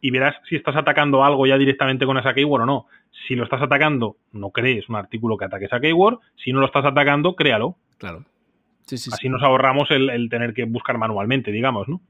Y 0.00 0.10
verás 0.10 0.36
si 0.48 0.56
estás 0.56 0.76
atacando 0.76 1.24
algo 1.24 1.46
ya 1.46 1.56
directamente 1.56 2.06
con 2.06 2.18
esa 2.18 2.34
keyword 2.34 2.62
o 2.62 2.66
no. 2.66 2.86
Si 3.26 3.34
lo 3.34 3.44
estás 3.44 3.62
atacando, 3.62 4.16
no 4.32 4.50
crees 4.50 4.88
un 4.88 4.96
artículo 4.96 5.36
que 5.36 5.46
ataque 5.46 5.64
esa 5.66 5.80
keyword. 5.80 6.18
Si 6.36 6.52
no 6.52 6.60
lo 6.60 6.66
estás 6.66 6.84
atacando, 6.84 7.34
créalo. 7.34 7.76
Claro. 7.98 8.24
Así 8.92 9.28
nos 9.28 9.42
ahorramos 9.42 9.90
el, 9.90 10.10
el 10.10 10.28
tener 10.28 10.54
que 10.54 10.64
buscar 10.64 10.96
manualmente, 10.98 11.50
digamos, 11.50 11.88
¿no? 11.88 12.00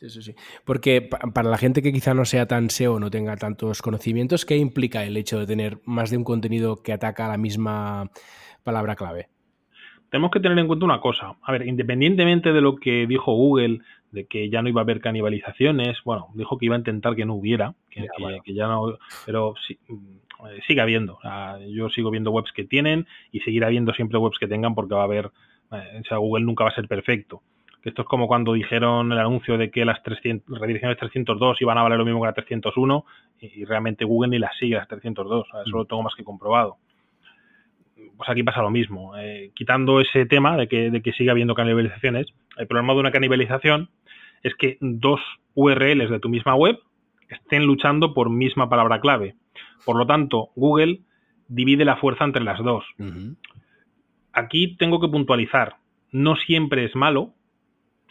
Sí, 0.00 0.22
sí, 0.22 0.34
Porque 0.64 1.08
para 1.32 1.48
la 1.48 1.56
gente 1.56 1.80
que 1.80 1.92
quizá 1.92 2.14
no 2.14 2.24
sea 2.24 2.46
tan 2.46 2.68
SEO, 2.68 3.00
no 3.00 3.10
tenga 3.10 3.36
tantos 3.36 3.80
conocimientos, 3.80 4.44
¿qué 4.44 4.56
implica 4.56 5.04
el 5.04 5.16
hecho 5.16 5.38
de 5.38 5.46
tener 5.46 5.80
más 5.84 6.10
de 6.10 6.18
un 6.18 6.24
contenido 6.24 6.82
que 6.82 6.92
ataca 6.92 7.26
a 7.26 7.28
la 7.30 7.38
misma 7.38 8.10
palabra 8.62 8.96
clave? 8.96 9.28
Tenemos 10.14 10.30
que 10.30 10.38
tener 10.38 10.56
en 10.60 10.68
cuenta 10.68 10.84
una 10.84 11.00
cosa. 11.00 11.34
A 11.42 11.50
ver, 11.50 11.66
independientemente 11.66 12.52
de 12.52 12.60
lo 12.60 12.76
que 12.76 13.04
dijo 13.08 13.32
Google, 13.32 13.80
de 14.12 14.26
que 14.26 14.48
ya 14.48 14.62
no 14.62 14.68
iba 14.68 14.80
a 14.80 14.84
haber 14.84 15.00
canibalizaciones, 15.00 15.98
bueno, 16.04 16.28
dijo 16.34 16.56
que 16.56 16.66
iba 16.66 16.76
a 16.76 16.78
intentar 16.78 17.16
que 17.16 17.24
no 17.24 17.34
hubiera, 17.34 17.74
que 17.90 18.54
ya, 18.54 18.68
no, 18.68 18.96
pero 19.26 19.54
sí, 19.66 19.76
mm, 19.88 20.60
sigue 20.68 20.80
habiendo. 20.80 21.18
yo 21.68 21.88
sigo 21.88 22.12
viendo 22.12 22.30
webs 22.30 22.52
que 22.52 22.62
tienen 22.62 23.08
y 23.32 23.40
seguirá 23.40 23.66
habiendo 23.66 23.92
siempre 23.92 24.16
webs 24.18 24.38
que 24.38 24.46
tengan 24.46 24.76
porque 24.76 24.94
va 24.94 25.00
a 25.00 25.06
haber, 25.06 25.32
eh, 25.72 26.00
o 26.00 26.04
sea, 26.04 26.18
Google 26.18 26.44
nunca 26.44 26.62
va 26.62 26.70
a 26.70 26.76
ser 26.76 26.86
perfecto 26.86 27.42
esto 27.84 28.02
es 28.02 28.08
como 28.08 28.26
cuando 28.26 28.54
dijeron 28.54 29.12
el 29.12 29.18
anuncio 29.18 29.58
de 29.58 29.70
que 29.70 29.84
las 29.84 30.02
300, 30.02 30.58
redirecciones 30.58 30.96
302 30.98 31.60
iban 31.60 31.78
a 31.78 31.82
valer 31.82 31.98
lo 31.98 32.04
mismo 32.04 32.20
que 32.20 32.26
la 32.26 32.32
301 32.32 33.04
y, 33.40 33.64
realmente 33.64 34.04
Google 34.04 34.30
ni 34.30 34.38
las 34.38 34.56
sigue 34.56 34.76
las 34.76 34.88
302, 34.88 35.46
eso 35.66 35.76
lo 35.76 35.84
tengo 35.84 36.02
más 36.02 36.14
que 36.14 36.24
comprobado. 36.24 36.78
Pues 38.16 38.28
aquí 38.28 38.42
pasa 38.42 38.62
lo 38.62 38.70
mismo. 38.70 39.16
Eh, 39.16 39.50
quitando 39.54 40.00
ese 40.00 40.26
tema 40.26 40.56
de 40.56 40.68
que, 40.68 40.90
de 40.90 41.02
que 41.02 41.12
siga 41.12 41.32
habiendo 41.32 41.54
canibalizaciones, 41.54 42.26
el 42.56 42.66
problema 42.66 42.94
de 42.94 43.00
una 43.00 43.10
canibalización 43.10 43.90
es 44.42 44.54
que 44.54 44.78
dos 44.80 45.20
URLs 45.54 46.10
de 46.10 46.20
tu 46.20 46.28
misma 46.28 46.54
web 46.54 46.78
estén 47.28 47.64
luchando 47.64 48.14
por 48.14 48.30
misma 48.30 48.68
palabra 48.68 49.00
clave. 49.00 49.34
Por 49.84 49.96
lo 49.96 50.06
tanto, 50.06 50.50
Google 50.54 51.00
divide 51.48 51.84
la 51.84 51.96
fuerza 51.96 52.24
entre 52.24 52.44
las 52.44 52.58
dos. 52.62 52.84
Aquí 54.32 54.76
tengo 54.76 55.00
que 55.00 55.08
puntualizar. 55.08 55.76
No 56.10 56.36
siempre 56.36 56.84
es 56.84 56.94
malo 56.94 57.34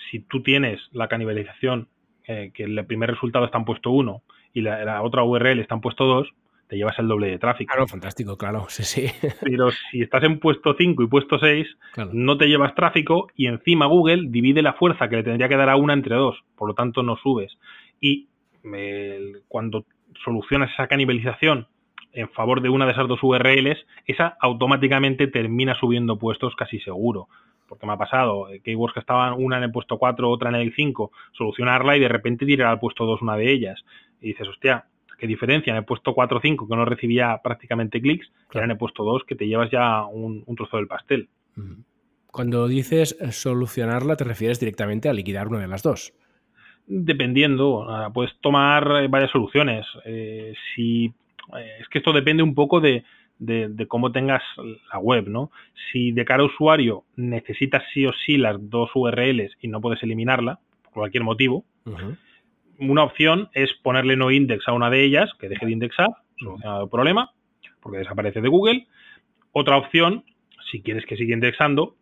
si 0.10 0.20
tú 0.20 0.42
tienes 0.42 0.80
la 0.92 1.08
canibalización, 1.08 1.88
eh, 2.28 2.52
que 2.54 2.64
el 2.64 2.86
primer 2.86 3.12
resultado 3.12 3.46
está 3.46 3.58
en 3.58 3.66
puesto 3.66 3.92
1 3.92 4.22
y 4.54 4.62
la, 4.62 5.02
otra 5.02 5.24
URL 5.24 5.60
está 5.60 5.76
en 5.76 5.82
puesto 5.82 6.06
2, 6.06 6.30
te 6.68 6.78
llevas 6.78 6.98
el 7.00 7.08
doble 7.08 7.28
de 7.28 7.40
tráfico. 7.40 7.72
Claro, 7.72 7.88
fantástico, 7.88 8.38
claro, 8.38 8.66
sí, 8.70 8.84
sí. 8.84 9.08
Pero 9.42 9.70
si 9.92 10.02
estás 10.02 10.24
en 10.24 10.40
puesto 10.40 10.76
5 10.78 11.04
y 11.04 11.08
puesto 11.08 11.40
6, 11.40 11.68
no 12.12 12.38
te 12.38 12.48
llevas 12.48 12.76
tráfico 12.76 13.28
y 13.36 13.48
encima 13.48 13.86
Google 13.86 14.30
divide 14.30 14.62
la 14.62 14.74
fuerza 14.74 15.10
que 15.10 15.18
le 15.18 15.24
tendría 15.24 15.50
que 15.50 15.58
dar 15.58 15.70
a 15.70 15.76
una 15.76 15.94
entre 15.94 16.16
dos, 16.16 16.44
por 16.56 16.68
lo 16.68 16.74
tanto 16.74 17.04
no 17.04 17.18
subes. 17.18 17.58
Y 18.00 18.28
cuando 19.48 19.86
solucionas 20.24 20.72
esa 20.72 20.88
canibalización 20.88 21.68
en 22.14 22.30
favor 22.30 22.62
de 22.62 22.70
una 22.70 22.86
de 22.86 22.94
esas 22.94 23.08
dos 23.08 23.22
URLs, 23.22 23.86
esa 24.06 24.38
automáticamente 24.40 25.28
termina 25.28 25.76
subiendo 25.76 26.18
puestos 26.18 26.56
casi 26.56 26.80
seguro 26.80 27.28
porque 27.74 27.88
me 27.88 27.94
ha 27.94 27.98
pasado, 27.98 28.50
eh, 28.50 28.62
keywords 28.64 28.94
que 28.94 29.00
estaban 29.00 29.34
una 29.34 29.58
en 29.58 29.64
el 29.64 29.72
puesto 29.72 29.98
4, 29.98 30.30
otra 30.30 30.50
en 30.50 30.56
el 30.56 30.76
5, 30.76 31.12
solucionarla 31.32 31.98
y 31.98 32.02
de 32.02 32.08
repente 32.08 32.46
tirar 32.46 32.68
al 32.68 32.80
puesto 32.80 33.06
2 33.06 33.24
una 33.24 33.36
de 33.36 33.52
ellas. 33.52 33.84
Y 34.22 34.28
dices, 34.28 34.48
hostia, 34.48 34.86
diferencia 35.28 35.72
en 35.72 35.78
el 35.78 35.86
puesto 35.86 36.14
4 36.14 36.38
o 36.38 36.42
5 36.42 36.68
que 36.68 36.76
no 36.76 36.86
recibía 36.86 37.40
prácticamente 37.44 38.02
clics, 38.02 38.32
era 38.54 38.66
en 38.66 38.72
el 38.72 38.78
puesto 38.78 39.04
2 39.04 39.24
que 39.26 39.36
te 39.36 39.48
llevas 39.48 39.72
ya 39.72 40.06
un, 40.06 40.44
trozo 40.56 40.78
del 40.78 40.88
pastel. 40.88 41.28
Cuando 42.28 42.68
dices 42.68 43.18
eh, 43.20 43.32
solucionarla, 43.32 44.16
te 44.16 44.24
refieres 44.24 44.60
directamente 44.60 45.10
a 45.10 45.14
liquidar 45.14 45.48
una 45.48 45.60
de 45.60 45.68
las 45.68 45.84
dos. 45.84 46.14
Dependiendo, 46.86 47.90
ah, 47.90 48.12
puedes 48.14 48.36
tomar 48.42 49.04
eh, 49.04 49.08
varias 49.08 49.32
soluciones. 49.32 49.86
si 50.76 51.14
es 51.80 51.88
que 51.90 51.98
esto 51.98 52.14
depende 52.14 52.42
un 52.42 52.56
poco 52.56 52.80
de, 52.80 53.04
de, 53.46 53.88
cómo 53.88 54.12
tengas 54.12 54.42
la 54.92 55.00
web, 55.00 55.28
¿no? 55.28 55.52
Si 55.92 56.12
de 56.12 56.26
cara 56.26 56.44
a 56.44 56.46
usuario 56.46 57.04
necesitas 57.16 57.84
sí 57.94 58.06
o 58.06 58.14
sí 58.26 58.38
las 58.38 58.58
dos 58.70 58.90
URLs 58.94 59.58
y 59.62 59.68
no 59.68 59.82
puedes 59.82 60.02
eliminarla, 60.04 60.60
por 60.84 61.02
cualquier 61.02 61.24
motivo, 61.24 61.66
una 62.80 63.04
opción 63.04 63.50
es 63.54 63.74
ponerle 63.82 64.16
no 64.16 64.32
index 64.32 64.68
a 64.68 64.74
una 64.74 64.90
de 64.90 65.04
ellas, 65.04 65.32
que 65.40 65.50
deje 65.50 65.66
de 65.66 65.72
indexar, 65.72 66.10
solucionado 66.38 66.84
el 66.84 66.90
problema, 66.90 67.32
porque 67.82 68.00
desaparece 68.00 68.42
de 68.42 68.50
Google. 68.50 68.88
Otra 69.52 69.78
opción, 69.78 70.24
si 70.72 70.82
quieres 70.82 71.06
que 71.06 71.18
siga 71.18 71.34
indexando, 71.34 71.96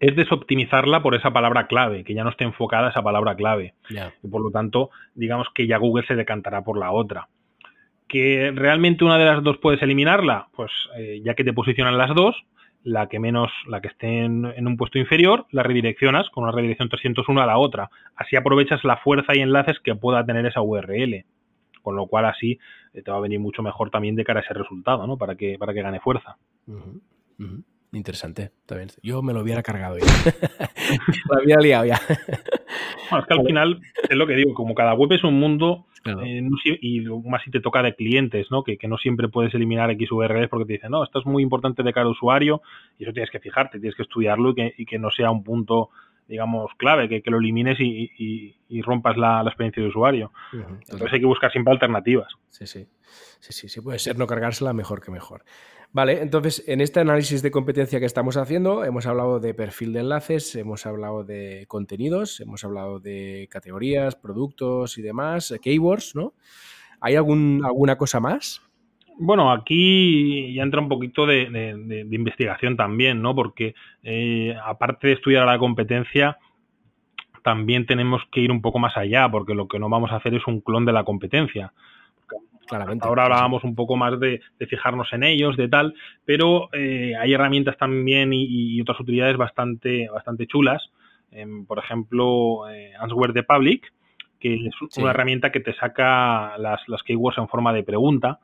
es 0.00 0.14
desoptimizarla 0.14 1.02
por 1.02 1.14
esa 1.14 1.32
palabra 1.32 1.66
clave, 1.66 2.04
que 2.04 2.14
ya 2.14 2.24
no 2.24 2.30
esté 2.30 2.44
enfocada 2.44 2.90
esa 2.90 3.02
palabra 3.02 3.34
clave. 3.34 3.74
Y 4.22 4.28
por 4.28 4.42
lo 4.42 4.50
tanto, 4.50 4.90
digamos 5.14 5.48
que 5.54 5.66
ya 5.66 5.78
Google 5.78 6.06
se 6.06 6.16
decantará 6.16 6.62
por 6.62 6.78
la 6.78 6.92
otra 6.92 7.28
que 8.08 8.52
realmente 8.54 9.04
una 9.04 9.18
de 9.18 9.24
las 9.24 9.42
dos 9.42 9.58
puedes 9.58 9.82
eliminarla, 9.82 10.48
pues 10.54 10.70
eh, 10.96 11.20
ya 11.24 11.34
que 11.34 11.44
te 11.44 11.52
posicionan 11.52 11.98
las 11.98 12.14
dos, 12.14 12.36
la 12.86 13.08
que 13.08 13.18
menos, 13.18 13.50
la 13.66 13.80
que 13.80 13.88
esté 13.88 14.20
en, 14.20 14.44
un 14.44 14.76
puesto 14.76 14.96
inferior, 14.96 15.46
la 15.50 15.64
redireccionas 15.64 16.30
con 16.30 16.44
una 16.44 16.52
redirección 16.52 16.88
301 16.88 17.42
a 17.42 17.44
la 17.44 17.58
otra. 17.58 17.90
Así 18.14 18.36
aprovechas 18.36 18.84
la 18.84 18.98
fuerza 18.98 19.34
y 19.34 19.40
enlaces 19.40 19.80
que 19.80 19.96
pueda 19.96 20.24
tener 20.24 20.46
esa 20.46 20.62
URL. 20.62 21.24
Con 21.82 21.96
lo 21.96 22.06
cual 22.06 22.26
así 22.26 22.60
eh, 22.94 23.02
te 23.02 23.10
va 23.10 23.16
a 23.16 23.20
venir 23.20 23.40
mucho 23.40 23.60
mejor 23.60 23.90
también 23.90 24.14
de 24.14 24.22
cara 24.22 24.38
a 24.38 24.44
ese 24.44 24.54
resultado, 24.54 25.04
¿no? 25.04 25.16
Para 25.16 25.34
que, 25.34 25.58
para 25.58 25.74
que 25.74 25.82
gane 25.82 25.98
fuerza. 25.98 26.36
Interesante, 27.96 28.50
también. 28.66 28.90
Yo 29.02 29.22
me 29.22 29.32
lo 29.32 29.40
hubiera 29.40 29.62
cargado 29.62 29.96
ya. 29.96 30.04
lo 31.30 31.38
había 31.38 31.56
liado 31.56 31.86
ya. 31.86 32.00
Bueno, 33.10 33.22
es 33.22 33.26
que 33.26 33.34
al 33.34 33.46
final 33.46 33.80
es 34.08 34.16
lo 34.16 34.26
que 34.26 34.34
digo, 34.34 34.52
como 34.52 34.74
cada 34.74 34.92
web 34.92 35.10
es 35.12 35.24
un 35.24 35.40
mundo 35.40 35.86
eh, 36.04 36.46
y 36.82 37.00
más 37.00 37.42
si 37.42 37.50
te 37.50 37.60
toca 37.60 37.82
de 37.82 37.94
clientes, 37.94 38.48
¿no? 38.50 38.62
Que, 38.62 38.76
no 38.86 38.98
siempre 38.98 39.28
puedes 39.28 39.54
eliminar 39.54 39.90
X 39.92 40.12
URLs 40.12 40.48
porque 40.48 40.66
te 40.66 40.72
dicen, 40.74 40.90
no, 40.90 41.04
esto 41.04 41.20
es 41.20 41.26
muy 41.26 41.42
importante 41.42 41.82
de 41.82 41.92
cara 41.92 42.04
al 42.04 42.12
usuario 42.12 42.60
y 42.98 43.04
eso 43.04 43.14
tienes 43.14 43.30
que 43.30 43.40
fijarte, 43.40 43.80
tienes 43.80 43.96
que 43.96 44.02
estudiarlo 44.02 44.54
y 44.56 44.84
que, 44.84 44.98
no 44.98 45.10
sea 45.10 45.30
un 45.30 45.42
punto 45.42 45.88
digamos, 46.28 46.70
clave, 46.76 47.08
que, 47.08 47.30
lo 47.30 47.38
elimines 47.38 47.78
y, 47.80 48.82
rompas 48.82 49.16
la, 49.16 49.42
experiencia 49.46 49.82
de 49.82 49.88
usuario. 49.88 50.32
Entonces 50.52 51.12
hay 51.12 51.20
que 51.20 51.26
buscar 51.26 51.50
siempre 51.52 51.72
alternativas. 51.72 52.32
Sí, 52.50 52.66
sí. 52.66 52.86
Sí, 53.40 53.52
sí, 53.52 53.68
sí, 53.68 53.80
puede 53.80 53.98
ser 53.98 54.18
no 54.18 54.26
cargársela 54.26 54.72
mejor 54.72 55.00
que 55.00 55.10
mejor. 55.10 55.44
Vale, 55.92 56.20
entonces 56.20 56.64
en 56.66 56.80
este 56.80 57.00
análisis 57.00 57.42
de 57.42 57.50
competencia 57.50 58.00
que 58.00 58.06
estamos 58.06 58.36
haciendo 58.36 58.84
hemos 58.84 59.06
hablado 59.06 59.40
de 59.40 59.54
perfil 59.54 59.92
de 59.92 60.00
enlaces, 60.00 60.54
hemos 60.56 60.84
hablado 60.84 61.24
de 61.24 61.64
contenidos, 61.68 62.40
hemos 62.40 62.64
hablado 62.64 62.98
de 62.98 63.48
categorías, 63.50 64.16
productos 64.16 64.98
y 64.98 65.02
demás, 65.02 65.54
keywords, 65.62 66.14
¿no? 66.16 66.34
¿Hay 67.00 67.14
algún, 67.14 67.62
alguna 67.64 67.96
cosa 67.96 68.20
más? 68.20 68.62
Bueno, 69.18 69.50
aquí 69.50 70.52
ya 70.54 70.62
entra 70.62 70.80
un 70.80 70.88
poquito 70.88 71.26
de, 71.26 72.06
investigación 72.10 72.76
también, 72.76 73.22
¿no? 73.22 73.34
Porque 73.34 73.74
eh, 74.02 74.54
aparte 74.64 75.08
de 75.08 75.14
estudiar 75.14 75.46
la 75.46 75.58
competencia, 75.58 76.38
también 77.42 77.86
tenemos 77.86 78.22
que 78.30 78.40
ir 78.40 78.50
un 78.50 78.60
poco 78.60 78.78
más 78.78 78.96
allá, 78.96 79.28
porque 79.28 79.54
lo 79.54 79.68
que 79.68 79.78
no 79.78 79.88
vamos 79.88 80.12
a 80.12 80.16
hacer 80.16 80.34
es 80.34 80.46
un 80.46 80.60
clon 80.60 80.84
de 80.84 80.92
la 80.92 81.04
competencia. 81.04 81.72
Ahora 83.00 83.24
hablábamos 83.24 83.62
un 83.62 83.76
poco 83.76 83.96
más 83.96 84.18
de, 84.18 84.40
fijarnos 84.68 85.12
en 85.12 85.22
ellos, 85.22 85.56
de 85.56 85.68
tal, 85.68 85.94
pero 86.24 86.68
eh, 86.72 87.14
hay 87.18 87.32
herramientas 87.32 87.76
también 87.78 88.32
y, 88.32 88.80
otras 88.80 88.98
utilidades 88.98 89.36
bastante, 89.36 90.08
bastante 90.08 90.46
chulas 90.46 90.90
por 91.66 91.78
ejemplo, 91.78 92.68
eh, 92.70 92.92
Answer 92.98 93.32
the 93.32 93.42
Public, 93.42 93.92
que 94.40 94.54
es 94.54 94.98
una 94.98 95.10
herramienta 95.10 95.50
que 95.50 95.60
te 95.60 95.74
saca 95.74 96.56
las, 96.58 96.80
las 96.88 97.02
keywords 97.02 97.38
en 97.38 97.48
forma 97.48 97.72
de 97.72 97.82
pregunta, 97.82 98.38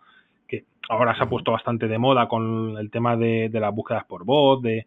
que 0.53 0.65
ahora 0.89 1.17
se 1.17 1.23
ha 1.23 1.29
puesto 1.29 1.53
bastante 1.53 1.89
de 1.89 1.99
moda 1.99 2.29
con 2.29 2.77
el 2.79 2.91
tema 2.91 3.17
de, 3.17 3.49
las 3.53 3.75
búsquedas 3.75 4.05
por 4.05 4.25
voz, 4.25 4.61
de, 4.63 4.87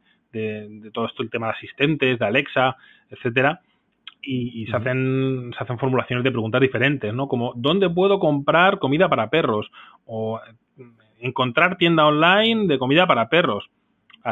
todo 0.94 1.06
esto, 1.08 1.24
el 1.24 1.30
tema 1.30 1.48
de 1.48 1.54
asistentes, 1.54 2.20
de 2.20 2.26
Alexa, 2.26 2.76
etcétera. 3.10 3.62
Y, 4.28 4.66
se, 4.66 4.76
hacen, 4.76 5.54
se 5.56 5.64
hacen 5.64 5.78
formulaciones 5.78 6.24
de 6.24 6.32
preguntas 6.32 6.60
diferentes, 6.60 7.14
¿no? 7.14 7.28
Como, 7.28 7.54
¿dónde 7.56 7.88
puedo 7.92 8.20
comprar 8.20 8.80
comida 8.80 9.08
para 9.08 9.30
perros? 9.30 9.72
O 10.06 10.40
encontrar 11.20 11.78
tienda 11.78 12.08
online 12.08 12.66
de 12.68 12.80
comida 12.80 13.06
para 13.06 13.30
perros. 13.30 13.70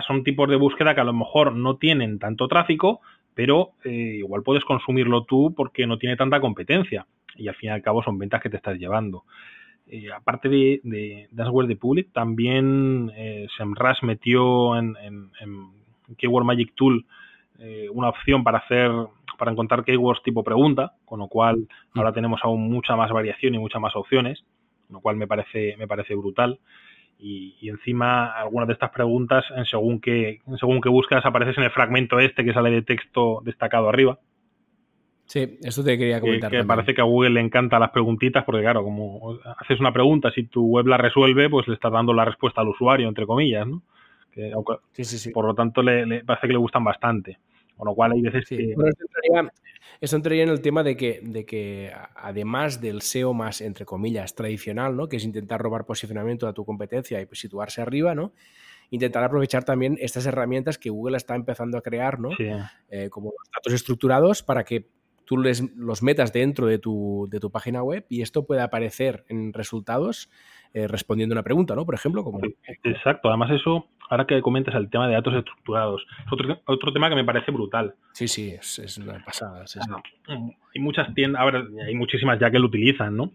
son 0.08 0.24
tipos 0.24 0.50
de 0.50 0.56
búsqueda 0.56 0.96
que 0.96 1.02
a 1.02 1.06
lo 1.06 1.14
mejor 1.14 1.56
no 1.56 1.78
tienen 1.78 2.18
tanto 2.18 2.48
tráfico, 2.48 3.02
pero 3.36 3.74
eh, 3.84 4.18
igual 4.18 4.42
puedes 4.42 4.66
consumirlo 4.66 5.26
tú 5.26 5.54
porque 5.56 5.86
no 5.86 6.00
tiene 6.00 6.16
tanta 6.16 6.40
competencia 6.40 7.06
y 7.36 7.48
al 7.48 7.56
fin 7.56 7.70
y 7.70 7.74
al 7.74 7.82
cabo 7.82 8.04
son 8.04 8.18
ventas 8.18 8.42
que 8.42 8.50
te 8.50 8.58
estás 8.58 8.78
llevando. 8.78 9.26
Eh, 9.88 10.12
aparte 10.12 10.50
de, 10.50 10.80
de 10.84 11.28
Danceware 11.32 11.76
Public, 11.78 12.12
también 12.14 13.12
eh, 13.16 13.48
SEMrush 13.58 14.04
metió 14.04 14.78
en, 14.78 14.96
Keyword 16.18 16.46
Magic 16.46 16.74
Tool 16.76 17.06
eh, 17.60 17.88
una 17.92 18.10
opción 18.10 18.44
para 18.44 18.60
hacer 18.60 18.92
para 19.38 19.52
encontrar 19.52 19.84
keywords 19.84 20.22
tipo 20.24 20.44
pregunta, 20.44 20.94
con 21.06 21.20
lo 21.20 21.28
cual 21.28 21.58
mm. 21.58 21.98
ahora 21.98 22.14
tenemos 22.14 22.40
aún 22.44 22.70
mucha 22.70 22.96
más 22.96 23.12
variación 23.12 23.56
y 23.56 23.60
muchas 23.60 23.82
más 23.82 23.96
opciones, 23.96 24.44
lo 24.90 25.00
cual 25.02 25.18
me 25.18 25.28
parece, 25.28 25.76
me 25.78 25.88
parece 25.88 26.16
brutal 26.16 26.60
y, 27.24 27.70
encima 27.70 28.26
algunas 28.34 28.68
de 28.68 28.74
estas 28.74 28.92
preguntas, 28.92 29.46
en 29.56 29.66
según 29.66 30.00
que 30.02 30.42
según 30.60 30.82
que 30.82 30.90
buscas, 30.90 31.26
apareces 31.26 31.58
en 31.58 31.64
el 31.64 31.72
fragmento 31.72 32.20
este 32.20 32.44
que 32.44 32.54
sale 32.54 32.70
de 32.70 32.82
texto 32.82 33.42
destacado 33.44 33.90
arriba. 33.90 34.20
Sí, 35.26 35.58
eso 35.62 35.84
te 35.84 35.98
quería 35.98 36.20
comentar. 36.20 36.52
Que, 36.52 36.64
parece 36.64 36.94
que 36.94 37.02
a 37.02 37.06
Google 37.06 37.32
le 37.32 37.42
encantan 37.42 37.80
las 37.80 37.92
preguntitas, 37.92 38.44
porque 38.44 38.62
claro, 38.62 38.84
como 38.84 39.38
haces 39.58 39.80
una 39.80 39.94
pregunta, 39.94 40.32
si 40.32 40.44
tu 40.44 40.66
web 40.66 40.88
la 40.88 40.98
resuelve, 40.98 41.50
pues 41.50 41.68
le 41.68 41.76
estás 41.76 41.92
dando 41.92 42.14
la 42.14 42.26
respuesta 42.26 42.62
al 42.62 42.70
usuario, 42.70 43.08
entre 43.08 43.26
comillas, 43.26 43.68
¿no? 43.68 43.82
sí, 44.34 45.04
sí, 45.04 45.18
sí. 45.18 45.32
Por 45.32 45.46
lo 45.46 45.54
tanto, 45.54 45.82
le, 45.82 46.24
parece 46.24 46.48
que 46.48 46.54
le 46.54 46.60
gustan 46.60 46.84
bastante. 46.84 47.40
Con 47.78 47.88
lo 47.88 47.96
cual 47.96 48.12
hay 48.12 48.22
veces 48.22 48.46
que... 48.48 48.76
Esto 50.02 50.18
entraría 50.18 50.44
en 50.44 50.50
el 50.50 50.62
tema 50.62 50.84
de 50.84 50.98
que, 50.98 51.22
de 51.24 51.46
que, 51.46 51.92
además 52.16 52.82
del 52.82 53.02
SEO 53.02 53.34
más, 53.34 53.62
entre 53.62 53.86
comillas, 53.86 54.36
tradicional, 54.36 54.98
¿no? 54.98 55.08
que 55.08 55.18
es 55.18 55.24
intentar 55.24 55.62
robar 55.62 55.86
posicionamiento 55.86 56.48
a 56.48 56.54
tu 56.54 56.66
competencia 56.66 57.22
y 57.22 57.26
pues, 57.26 57.40
situarse 57.40 57.82
arriba, 57.82 58.14
¿no? 58.14 58.34
intentar 58.90 59.24
aprovechar 59.24 59.64
también 59.64 59.98
estas 60.00 60.26
herramientas 60.26 60.78
que 60.78 60.90
Google 60.90 61.18
está 61.18 61.36
empezando 61.36 61.78
a 61.78 61.82
crear, 61.82 62.20
¿no? 62.20 62.30
Eh, 62.90 63.10
como 63.10 63.32
los 63.32 63.50
datos 63.52 63.74
estructurados 63.74 64.44
para 64.44 64.64
que 64.64 64.88
tú 65.26 65.38
les, 65.38 65.76
los 65.76 66.04
metas 66.04 66.34
dentro 66.34 66.68
de 66.68 66.80
tu, 66.80 67.28
de 67.30 67.40
tu 67.40 67.52
página 67.52 67.84
web 67.84 68.06
y 68.10 68.22
esto 68.22 68.46
pueda 68.46 68.66
aparecer 68.66 69.26
en 69.30 69.54
resultados 69.54 70.30
eh, 70.74 70.88
respondiendo 70.88 71.34
una 71.34 71.44
pregunta, 71.44 71.76
¿no? 71.76 71.86
Por 71.86 71.94
ejemplo, 71.94 72.24
como... 72.24 72.40
Exacto, 72.84 73.30
además 73.30 73.52
eso, 73.52 73.90
ahora 74.10 74.26
que 74.26 74.42
comentas 74.42 74.74
el 74.74 74.90
tema 74.90 75.08
de 75.08 75.14
datos 75.14 75.36
estructurados, 75.36 76.04
es 76.26 76.34
otro, 76.34 76.62
otro 76.66 76.92
tema 76.92 77.10
que 77.10 77.16
me 77.16 77.24
parece 77.24 77.52
brutal. 77.52 77.94
Sí, 78.14 78.28
sí, 78.28 78.50
es, 78.50 78.98
una 78.98 79.24
pasada. 79.24 79.66
Hay 80.28 80.82
muchas 80.82 81.14
tiendas, 81.14 81.42
ahora 81.42 81.64
hay 81.86 81.94
muchísimas 81.94 82.40
ya 82.40 82.50
que 82.50 82.58
lo 82.58 82.66
utilizan, 82.66 83.16
¿no? 83.16 83.32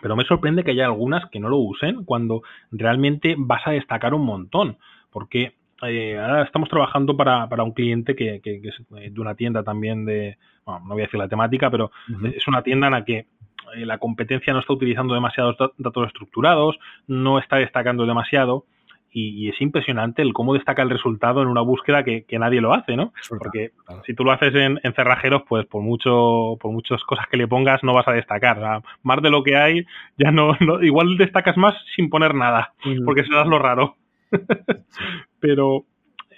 Pero 0.00 0.14
me 0.14 0.24
sorprende 0.24 0.62
que 0.62 0.70
haya 0.70 0.86
algunas 0.86 1.28
que 1.30 1.40
no 1.40 1.48
lo 1.48 1.56
usen 1.56 2.04
cuando 2.04 2.42
realmente 2.70 3.34
vas 3.36 3.66
a 3.66 3.72
destacar 3.72 4.14
un 4.14 4.24
montón, 4.24 4.78
porque 5.10 5.54
eh, 5.82 6.18
ahora 6.18 6.42
estamos 6.42 6.68
trabajando 6.68 7.16
para, 7.16 7.48
para 7.48 7.62
un 7.62 7.72
cliente 7.72 8.14
que, 8.14 8.40
es 8.44 9.14
de 9.14 9.20
una 9.20 9.34
tienda 9.34 9.62
también 9.62 10.04
de, 10.04 10.36
bueno, 10.64 10.80
no 10.80 10.94
voy 10.94 11.02
a 11.02 11.06
decir 11.06 11.18
la 11.18 11.28
temática, 11.28 11.70
pero 11.70 11.90
es 12.34 12.46
una 12.48 12.62
tienda 12.62 12.88
en 12.88 12.92
la 12.92 13.04
que 13.04 13.26
eh, 13.74 13.86
la 13.86 13.98
competencia 13.98 14.52
no 14.52 14.60
está 14.60 14.72
utilizando 14.72 15.14
demasiados 15.14 15.56
datos 15.78 16.06
estructurados, 16.06 16.78
no 17.06 17.38
está 17.38 17.56
destacando 17.56 18.06
demasiado. 18.06 18.64
Y, 19.12 19.48
es 19.48 19.60
impresionante 19.60 20.22
el 20.22 20.32
cómo 20.32 20.54
destaca 20.54 20.82
el 20.82 20.90
resultado 20.90 21.42
en 21.42 21.48
una 21.48 21.62
búsqueda 21.62 22.04
que, 22.04 22.24
nadie 22.38 22.60
lo 22.60 22.72
hace, 22.72 22.94
¿no? 22.94 23.12
Porque 23.28 23.72
si 24.06 24.14
tú 24.14 24.22
lo 24.22 24.30
haces 24.30 24.54
en, 24.54 24.78
cerrajeros, 24.94 25.42
pues 25.48 25.66
por 25.66 25.82
mucho, 25.82 26.56
por 26.60 26.70
muchas 26.70 27.02
cosas 27.02 27.26
que 27.26 27.36
le 27.36 27.48
pongas 27.48 27.82
no 27.82 27.92
vas 27.92 28.06
a 28.06 28.12
destacar. 28.12 28.82
más 29.02 29.20
de 29.20 29.30
lo 29.30 29.42
que 29.42 29.56
hay, 29.56 29.84
ya 30.16 30.30
no, 30.30 30.56
igual 30.80 31.16
destacas 31.16 31.56
más 31.56 31.74
sin 31.96 32.08
poner 32.08 32.36
nada, 32.36 32.72
porque 33.04 33.24
serás 33.24 33.48
lo 33.48 33.58
raro. 33.58 33.96
Pero 35.40 35.86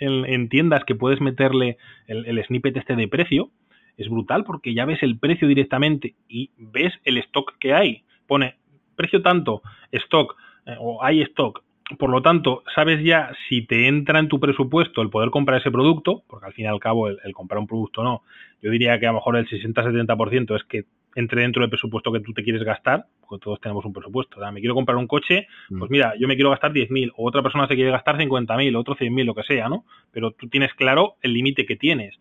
en, 0.00 0.48
tiendas 0.48 0.84
que 0.84 0.94
puedes 0.94 1.20
meterle 1.20 1.76
el, 2.06 2.26
el 2.26 2.44
snippet 2.44 2.76
este 2.76 2.96
de 2.96 3.08
precio, 3.08 3.50
es 3.96 4.08
brutal 4.08 4.44
porque 4.44 4.74
ya 4.74 4.84
ves 4.84 5.02
el 5.02 5.18
precio 5.18 5.48
directamente 5.48 6.14
y 6.28 6.50
ves 6.56 6.92
el 7.04 7.18
stock 7.18 7.56
que 7.58 7.74
hay. 7.74 8.04
Pone 8.26 8.56
precio 8.96 9.22
tanto, 9.22 9.62
stock 9.90 10.36
eh, 10.66 10.76
o 10.78 11.02
hay 11.02 11.22
stock. 11.22 11.62
Por 11.98 12.10
lo 12.10 12.22
tanto, 12.22 12.62
sabes 12.74 13.04
ya 13.04 13.32
si 13.48 13.66
te 13.66 13.86
entra 13.86 14.18
en 14.18 14.28
tu 14.28 14.40
presupuesto 14.40 15.02
el 15.02 15.10
poder 15.10 15.30
comprar 15.30 15.60
ese 15.60 15.70
producto, 15.70 16.22
porque 16.26 16.46
al 16.46 16.52
fin 16.52 16.64
y 16.64 16.68
al 16.68 16.80
cabo 16.80 17.08
el, 17.08 17.18
comprar 17.34 17.58
un 17.58 17.66
producto 17.66 18.02
no. 18.02 18.22
Yo 18.62 18.70
diría 18.70 18.98
que 18.98 19.06
a 19.06 19.10
lo 19.10 19.16
mejor 19.16 19.36
el 19.36 19.48
60-70% 19.48 20.56
es 20.56 20.64
que 20.64 20.84
entre 21.14 21.42
dentro 21.42 21.60
del 21.60 21.70
presupuesto 21.70 22.12
que 22.12 22.20
tú 22.20 22.32
te 22.32 22.42
quieres 22.42 22.62
gastar, 22.62 23.06
porque 23.20 23.42
todos 23.42 23.60
tenemos 23.60 23.84
un 23.84 23.92
presupuesto. 23.92 24.38
Me 24.52 24.60
quiero 24.60 24.74
comprar 24.74 24.96
un 24.96 25.06
coche, 25.06 25.46
mm. 25.70 25.78
pues 25.78 25.90
mira, 25.90 26.14
yo 26.18 26.28
me 26.28 26.34
quiero 26.34 26.50
gastar 26.50 26.72
10.000, 26.72 27.12
o 27.16 27.28
otra 27.28 27.42
persona 27.42 27.66
se 27.68 27.74
quiere 27.74 27.90
gastar 27.90 28.16
50.000, 28.16 28.76
otro 28.76 28.96
100.000, 28.96 29.24
lo 29.24 29.34
que 29.34 29.42
sea, 29.42 29.68
¿no? 29.68 29.84
Pero 30.10 30.32
tú 30.32 30.48
tienes 30.48 30.72
claro 30.74 31.16
el 31.22 31.32
límite 31.32 31.66
que 31.66 31.76
tienes 31.76 32.18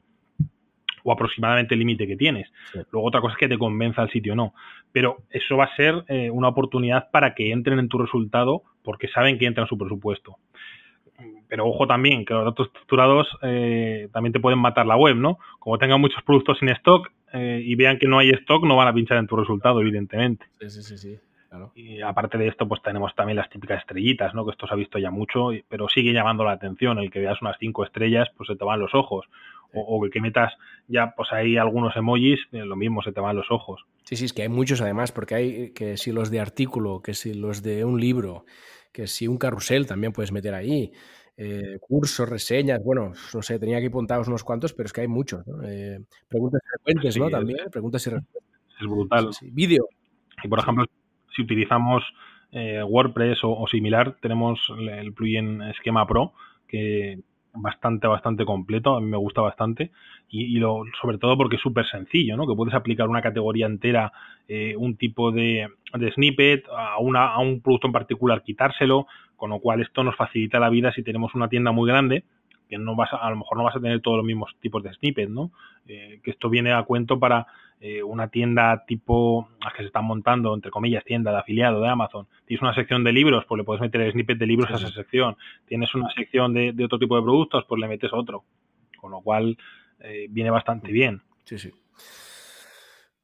o 1.03 1.11
aproximadamente 1.11 1.73
el 1.73 1.79
límite 1.79 2.07
que 2.07 2.15
tienes. 2.15 2.51
Luego 2.91 3.07
otra 3.07 3.21
cosa 3.21 3.33
es 3.33 3.39
que 3.39 3.47
te 3.47 3.57
convenza 3.57 4.03
el 4.03 4.11
sitio 4.11 4.33
o 4.33 4.35
no. 4.35 4.53
Pero 4.91 5.17
eso 5.29 5.57
va 5.57 5.65
a 5.65 5.75
ser 5.75 6.03
eh, 6.07 6.29
una 6.29 6.49
oportunidad 6.49 7.09
para 7.11 7.33
que 7.33 7.51
entren 7.51 7.79
en 7.79 7.87
tu 7.87 7.97
resultado 7.97 8.63
porque 8.83 9.07
saben 9.07 9.37
que 9.37 9.45
entra 9.45 9.63
en 9.63 9.67
su 9.67 9.77
presupuesto. 9.77 10.37
Pero 11.47 11.67
ojo 11.67 11.85
también, 11.85 12.25
que 12.25 12.33
los 12.33 12.45
datos 12.45 12.67
estructurados 12.67 13.27
eh, 13.43 14.09
también 14.11 14.33
te 14.33 14.39
pueden 14.39 14.59
matar 14.59 14.85
la 14.85 14.95
web, 14.95 15.15
¿no? 15.15 15.37
Como 15.59 15.77
tengan 15.77 16.01
muchos 16.01 16.23
productos 16.23 16.57
sin 16.59 16.69
stock 16.69 17.11
eh, 17.33 17.61
y 17.63 17.75
vean 17.75 17.97
que 17.97 18.07
no 18.07 18.19
hay 18.19 18.29
stock, 18.31 18.63
no 18.65 18.75
van 18.75 18.87
a 18.87 18.93
pinchar 18.93 19.17
en 19.17 19.27
tu 19.27 19.35
resultado, 19.35 19.81
evidentemente. 19.81 20.45
Sí, 20.59 20.69
sí, 20.69 20.83
sí, 20.83 20.97
sí. 20.97 21.19
Y 21.75 22.01
aparte 22.01 22.37
de 22.37 22.47
esto, 22.47 22.65
pues 22.65 22.81
tenemos 22.81 23.13
también 23.13 23.35
las 23.35 23.49
típicas 23.49 23.81
estrellitas, 23.81 24.33
¿no? 24.33 24.45
Que 24.45 24.51
esto 24.51 24.67
se 24.67 24.73
ha 24.73 24.77
visto 24.77 24.97
ya 24.97 25.11
mucho, 25.11 25.49
pero 25.67 25.89
sigue 25.89 26.13
llamando 26.13 26.45
la 26.45 26.53
atención. 26.53 26.97
El 26.97 27.11
que 27.11 27.19
veas 27.19 27.41
unas 27.41 27.57
cinco 27.59 27.83
estrellas, 27.83 28.29
pues 28.37 28.47
se 28.47 28.55
te 28.55 28.63
van 28.63 28.79
los 28.79 28.95
ojos 28.95 29.25
o, 29.73 30.05
el 30.05 30.11
que 30.11 30.21
metas 30.21 30.53
ya 30.87 31.13
pues 31.15 31.31
ahí 31.31 31.57
algunos 31.57 31.95
emojis, 31.95 32.39
eh, 32.51 32.65
lo 32.65 32.75
mismo, 32.75 33.01
se 33.01 33.11
te 33.11 33.19
van 33.19 33.35
los 33.35 33.49
ojos. 33.51 33.85
Sí, 34.03 34.15
sí, 34.15 34.25
es 34.25 34.33
que 34.33 34.41
hay 34.43 34.49
muchos 34.49 34.81
además, 34.81 35.11
porque 35.11 35.35
hay 35.35 35.71
que 35.71 35.97
si 35.97 36.11
los 36.11 36.31
de 36.31 36.39
artículo, 36.39 37.01
que 37.01 37.13
si 37.13 37.33
los 37.33 37.63
de 37.63 37.85
un 37.85 37.99
libro, 37.99 38.45
que 38.91 39.07
si 39.07 39.27
un 39.27 39.37
carrusel 39.37 39.87
también 39.87 40.11
puedes 40.13 40.31
meter 40.31 40.53
ahí. 40.53 40.91
Eh, 41.37 41.77
cursos, 41.79 42.29
reseñas, 42.29 42.83
bueno, 42.83 43.13
no 43.33 43.41
sé, 43.41 43.57
tenía 43.57 43.79
que 43.79 43.87
apuntaros 43.87 44.27
unos 44.27 44.43
cuantos, 44.43 44.73
pero 44.73 44.87
es 44.87 44.93
que 44.93 45.01
hay 45.01 45.07
muchos. 45.07 45.43
Eh, 45.63 45.99
preguntas 46.27 46.61
frecuentes, 46.69 47.17
¿no? 47.17 47.29
También, 47.29 47.59
preguntas 47.71 48.05
y 48.05 48.09
respuestas. 48.11 48.51
Es 48.79 48.87
brutal. 48.87 49.29
Vídeo. 49.51 49.87
Y 50.43 50.47
por 50.47 50.59
ejemplo, 50.59 50.85
si 51.35 51.41
utilizamos 51.41 52.03
WordPress 52.53 53.39
o, 53.43 53.65
similar, 53.67 54.17
tenemos 54.21 54.59
el 54.77 55.13
plugin 55.13 55.61
Esquema 55.61 56.05
Pro, 56.05 56.33
que 56.67 57.19
bastante, 57.53 58.07
bastante 58.07 58.45
completo, 58.45 58.95
a 58.95 59.01
mí 59.01 59.07
me 59.07 59.17
gusta 59.17 59.41
bastante, 59.41 59.91
y, 60.29 60.57
lo, 60.59 60.83
sobre 61.01 61.17
todo 61.17 61.35
porque 61.37 61.57
es 61.57 61.61
súper 61.61 61.85
sencillo, 61.87 62.37
¿no? 62.37 62.47
Que 62.47 62.55
puedes 62.55 62.73
aplicar 62.73 63.09
una 63.09 63.21
categoría 63.21 63.65
entera, 63.65 64.13
eh, 64.47 64.75
un 64.77 64.95
tipo 64.95 65.31
de, 65.31 65.67
de 65.93 66.11
snippet, 66.13 66.65
a, 66.75 66.99
una, 66.99 67.33
a 67.33 67.39
un 67.39 67.61
producto 67.61 67.87
en 67.87 67.93
particular 67.93 68.41
quitárselo, 68.43 69.07
con 69.35 69.49
lo 69.49 69.59
cual 69.59 69.81
esto 69.81 70.03
nos 70.03 70.15
facilita 70.15 70.59
la 70.59 70.69
vida 70.69 70.93
si 70.93 71.03
tenemos 71.03 71.35
una 71.35 71.49
tienda 71.49 71.71
muy 71.71 71.89
grande, 71.89 72.23
que 72.69 72.77
no 72.77 72.95
vas 72.95 73.11
a, 73.11 73.17
a 73.17 73.29
lo 73.29 73.35
mejor 73.35 73.57
no 73.57 73.65
vas 73.65 73.75
a 73.75 73.81
tener 73.81 73.99
todos 73.99 74.17
los 74.17 74.25
mismos 74.25 74.55
tipos 74.61 74.81
de 74.83 74.93
snippets, 74.93 75.29
¿no? 75.29 75.51
Eh, 75.87 76.21
que 76.23 76.31
esto 76.31 76.49
viene 76.49 76.71
a 76.71 76.83
cuento 76.83 77.19
para 77.19 77.47
eh, 77.83 78.03
una 78.03 78.27
tienda 78.27 78.85
tipo, 78.85 79.49
las 79.59 79.73
que 79.73 79.79
se 79.79 79.87
están 79.87 80.05
montando, 80.05 80.53
entre 80.53 80.69
comillas, 80.69 81.03
tienda 81.03 81.31
de 81.31 81.39
afiliado 81.39 81.81
de 81.81 81.89
Amazon, 81.89 82.27
tienes 82.45 82.61
una 82.61 82.75
sección 82.75 83.03
de 83.03 83.11
libros, 83.11 83.43
pues 83.47 83.57
le 83.57 83.63
puedes 83.63 83.81
meter 83.81 84.01
el 84.01 84.11
snippet 84.11 84.37
de 84.37 84.45
libros 84.45 84.69
a 84.69 84.75
esa 84.75 84.89
sección. 84.89 85.35
Tienes 85.65 85.93
una 85.95 86.07
sección 86.13 86.53
de, 86.53 86.75
otro 86.85 86.99
tipo 86.99 87.15
de 87.15 87.23
productos, 87.23 87.65
pues 87.67 87.81
le 87.81 87.87
metes 87.87 88.11
otro. 88.13 88.43
Con 88.99 89.09
lo 89.09 89.21
cual 89.21 89.57
eh, 89.99 90.27
viene 90.29 90.51
bastante 90.51 90.91
bien. 90.91 91.23
Sí, 91.43 91.57
sí. 91.57 91.71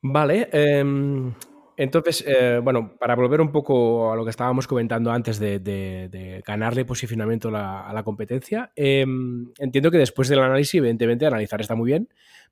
Vale. 0.01 0.49
Em, 0.51 1.31
entonces, 1.77 2.25
eh, 2.27 2.59
bueno, 2.63 2.95
para 2.99 3.15
volver 3.15 3.41
un 3.41 3.51
poco 3.51 4.11
a 4.11 4.15
lo 4.15 4.23
que 4.23 4.31
estábamos 4.31 4.65
comentando 4.65 5.11
antes 5.11 5.37
de, 5.39 6.41
ganarle 6.43 6.83
posicionamiento 6.83 7.49
a 7.49 7.91
la 7.93 8.03
competencia, 8.03 8.71
em, 8.75 9.51
entiendo 9.59 9.91
que 9.91 9.99
después 9.99 10.29
del 10.29 10.39
análisis, 10.39 10.73
evidentemente, 10.73 11.27
analizar 11.27 11.61
está 11.61 11.75
muy 11.75 11.91
bien, 11.91 12.09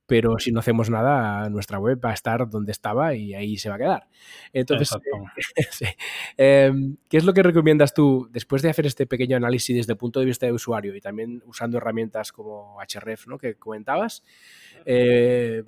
pero 0.07 0.37
si 0.39 0.51
no 0.51 0.59
hacemos 0.59 0.89
nada, 0.89 1.49
nuestra 1.49 1.79
web 1.79 1.99
va 2.03 2.11
a 2.11 2.13
estar 2.13 2.47
donde 2.49 2.71
estaba 2.71 3.15
y 3.15 3.33
ahí 3.33 3.57
se 3.57 3.69
va 3.69 3.75
a 3.75 3.77
quedar. 3.77 4.07
Entonces, 4.53 4.89
em, 6.37 6.97
¿qué 7.09 7.17
es 7.17 7.23
lo 7.23 7.33
que 7.33 7.43
recomiendas 7.43 7.93
tú 7.93 8.27
después 8.31 8.61
de 8.61 8.69
hacer 8.69 8.85
este 8.85 9.07
pequeño 9.07 9.37
análisis 9.37 9.75
desde 9.75 9.93
el 9.93 9.97
punto 9.97 10.19
de 10.19 10.27
vista 10.27 10.45
de 10.45 10.51
usuario 10.51 10.95
y 10.95 11.01
también 11.01 11.41
usando 11.45 11.77
herramientas 11.77 12.31
como 12.31 12.77
Href, 12.81 13.27
¿no? 13.27 13.37
que 13.37 13.55
comentabas? 13.55 14.23
Eh, 14.85 15.63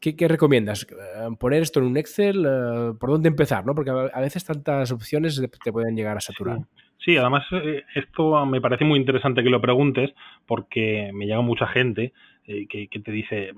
¿Qué, 0.00 0.28
recomiendas? 0.28 0.86
Eh, 0.90 1.28
¿Poner 1.38 1.62
esto 1.62 1.80
en 1.80 1.86
un 1.86 1.96
Excel? 1.96 2.44
Eh, 2.46 2.92
¿Por 2.98 3.10
dónde 3.10 3.28
empezar? 3.28 3.64
¿no? 3.64 3.74
Porque 3.74 3.90
a 3.90 4.20
veces 4.20 4.44
tantas 4.44 4.90
opciones 4.92 5.40
te 5.62 5.72
pueden 5.72 5.96
llegar 5.96 6.16
a 6.16 6.20
saturar. 6.20 6.58
Sí, 6.58 6.83
además 7.06 7.44
esto 7.94 8.46
me 8.46 8.60
parece 8.60 8.84
muy 8.84 8.98
interesante 8.98 9.42
que 9.42 9.50
lo 9.50 9.60
preguntes 9.60 10.14
porque 10.46 11.10
me 11.12 11.26
llega 11.26 11.40
mucha 11.42 11.66
gente 11.66 12.12
que, 12.44 12.88
te 13.04 13.12
dice, 13.12 13.52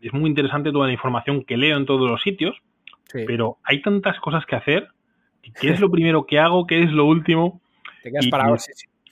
es 0.00 0.12
muy 0.12 0.30
interesante 0.30 0.72
toda 0.72 0.86
la 0.86 0.92
información 0.92 1.44
que 1.44 1.56
leo 1.56 1.76
en 1.76 1.86
todos 1.86 2.08
los 2.08 2.22
sitios, 2.22 2.56
pero 3.12 3.58
hay 3.64 3.82
tantas 3.82 4.18
cosas 4.20 4.44
que 4.46 4.56
hacer, 4.56 4.88
¿qué 5.60 5.70
es 5.70 5.80
lo 5.80 5.90
primero 5.90 6.26
que 6.26 6.38
hago? 6.38 6.66
¿Qué 6.66 6.82
es 6.82 6.92
lo 6.92 7.06
último? 7.06 7.60
Te 8.02 8.10
quedas 8.10 8.28
parado, 8.28 8.56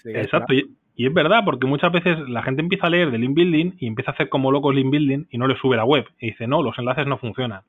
exacto, 0.05 0.55
y, 0.55 1.07
es 1.07 1.13
verdad, 1.13 1.41
porque 1.45 1.67
muchas 1.67 1.91
veces 1.91 2.17
la 2.29 2.43
gente 2.43 2.63
empieza 2.63 2.87
a 2.87 2.91
leer 2.91 3.11
de 3.11 3.19
link 3.19 3.35
building 3.35 3.73
y 3.81 3.89
empieza 3.89 4.13
a 4.13 4.15
hacer 4.15 4.29
como 4.29 4.53
locos 4.53 4.75
link 4.75 4.91
building 4.91 5.27
y 5.29 5.39
no 5.39 5.49
le 5.49 5.57
sube 5.57 5.77
la 5.77 5.85
web. 5.85 6.07
Y 6.21 6.29
dice, 6.29 6.47
no, 6.47 6.63
los 6.63 6.79
enlaces 6.79 7.05
no 7.09 7.19
funcionan. 7.19 7.63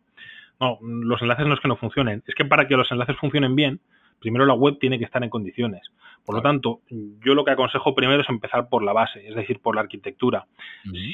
No, 0.60 0.78
los 0.82 1.20
enlaces 1.24 1.48
no 1.48 1.56
es 1.56 1.60
que 1.60 1.68
no 1.68 1.76
funcionen, 1.76 2.24
es 2.28 2.36
que 2.36 2.46
para 2.46 2.68
que 2.68 2.76
los 2.78 2.92
enlaces 2.92 3.18
funcionen 3.18 3.56
bien, 3.56 3.80
primero 4.20 4.46
la 4.46 4.54
web 4.54 4.78
tiene 4.80 4.98
que 4.98 5.06
estar 5.06 5.24
en 5.24 5.30
condiciones. 5.30 5.82
Por 6.26 6.36
lo 6.36 6.42
tanto, 6.42 6.82
yo 6.90 7.36
lo 7.36 7.46
que 7.46 7.52
aconsejo 7.52 7.94
primero 7.94 8.22
es 8.22 8.30
empezar 8.30 8.68
por 8.68 8.84
la 8.84 8.94
base, 8.94 9.28
es 9.28 9.36
decir, 9.36 9.60
por 9.60 9.76
la 9.76 9.82
arquitectura. 9.82 10.48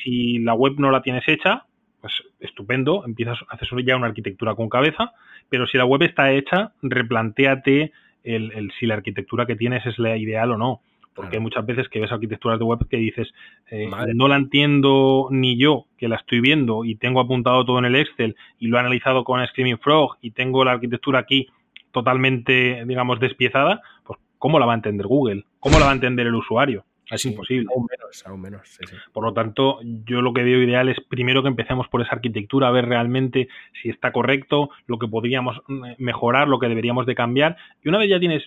Si 0.04 0.40
la 0.40 0.54
web 0.54 0.76
no 0.78 0.90
la 0.90 1.02
tienes 1.02 1.28
hecha, 1.28 1.66
pues 2.00 2.14
estupendo, 2.40 3.04
empiezas, 3.06 3.38
hacer 3.50 3.68
ya 3.86 3.98
una 3.98 4.08
arquitectura 4.08 4.56
con 4.56 4.70
cabeza, 4.70 5.12
pero 5.50 5.68
si 5.68 5.78
la 5.78 5.86
web 5.86 6.04
está 6.04 6.32
hecha, 6.32 6.72
replantéate 6.82 7.92
el, 8.24 8.72
si 8.80 8.86
la 8.86 8.96
arquitectura 8.96 9.46
que 9.46 9.56
tienes 9.56 9.86
es 9.86 10.00
la 10.00 10.18
ideal 10.18 10.52
o 10.52 10.58
no. 10.58 10.82
Porque 11.14 11.36
hay 11.36 11.42
muchas 11.42 11.66
veces 11.66 11.90
que 11.90 12.00
ves 12.00 12.12
arquitecturas 12.14 12.58
de 12.58 12.64
web 12.64 12.88
que 12.90 12.96
dices, 12.96 13.34
eh, 13.70 13.90
no 14.16 14.30
la 14.30 14.38
entiendo 14.38 15.28
ni 15.30 15.58
yo, 15.58 15.88
que 15.98 16.08
la 16.08 16.16
estoy 16.16 16.40
viendo 16.40 16.86
y 16.86 16.96
tengo 16.96 17.20
apuntado 17.20 17.66
todo 17.66 17.80
en 17.80 17.86
el 17.86 17.98
Excel 17.98 18.38
y 18.60 18.68
lo 18.68 18.78
he 18.78 18.80
analizado 18.80 19.26
con 19.26 19.46
Screaming 19.46 19.80
Frog 19.80 20.18
y 20.22 20.32
tengo 20.32 20.64
la 20.64 20.72
arquitectura 20.72 21.20
aquí 21.20 21.50
totalmente, 21.92 22.84
digamos, 22.86 23.20
despiezada, 23.20 23.82
pues 24.04 24.20
¿cómo 24.38 24.60
la 24.60 24.66
va 24.66 24.74
a 24.74 24.76
entender 24.76 25.08
Google? 25.08 25.46
¿Cómo 25.60 25.80
la 25.80 25.86
va 25.86 25.92
a 25.92 25.96
entender 25.96 26.28
el 26.28 26.36
usuario? 26.36 26.86
Es 27.12 27.26
imposible. 27.26 27.68
Aún 27.76 27.88
menos, 27.90 28.26
aún 28.26 28.42
menos. 28.42 28.80
Por 29.12 29.26
lo 29.26 29.34
tanto, 29.34 29.80
yo 29.84 30.22
lo 30.22 30.34
que 30.34 30.44
veo 30.44 30.64
ideal 30.64 30.88
es 30.88 30.98
primero 31.02 31.44
que 31.44 31.50
empecemos 31.50 31.90
por 31.90 32.02
esa 32.02 32.16
arquitectura, 32.16 32.70
a 32.70 32.72
ver 32.72 32.86
realmente 32.86 33.50
si 33.82 33.90
está 33.90 34.14
correcto, 34.14 34.70
lo 34.88 34.98
que 34.98 35.08
podríamos 35.08 35.62
mm, 35.68 35.84
mejorar, 35.98 36.48
lo 36.48 36.60
que 36.60 36.70
deberíamos 36.70 37.06
de 37.06 37.16
cambiar. 37.16 37.58
Y 37.84 37.90
una 37.90 37.98
vez 37.98 38.10
ya 38.10 38.20
tienes 38.20 38.44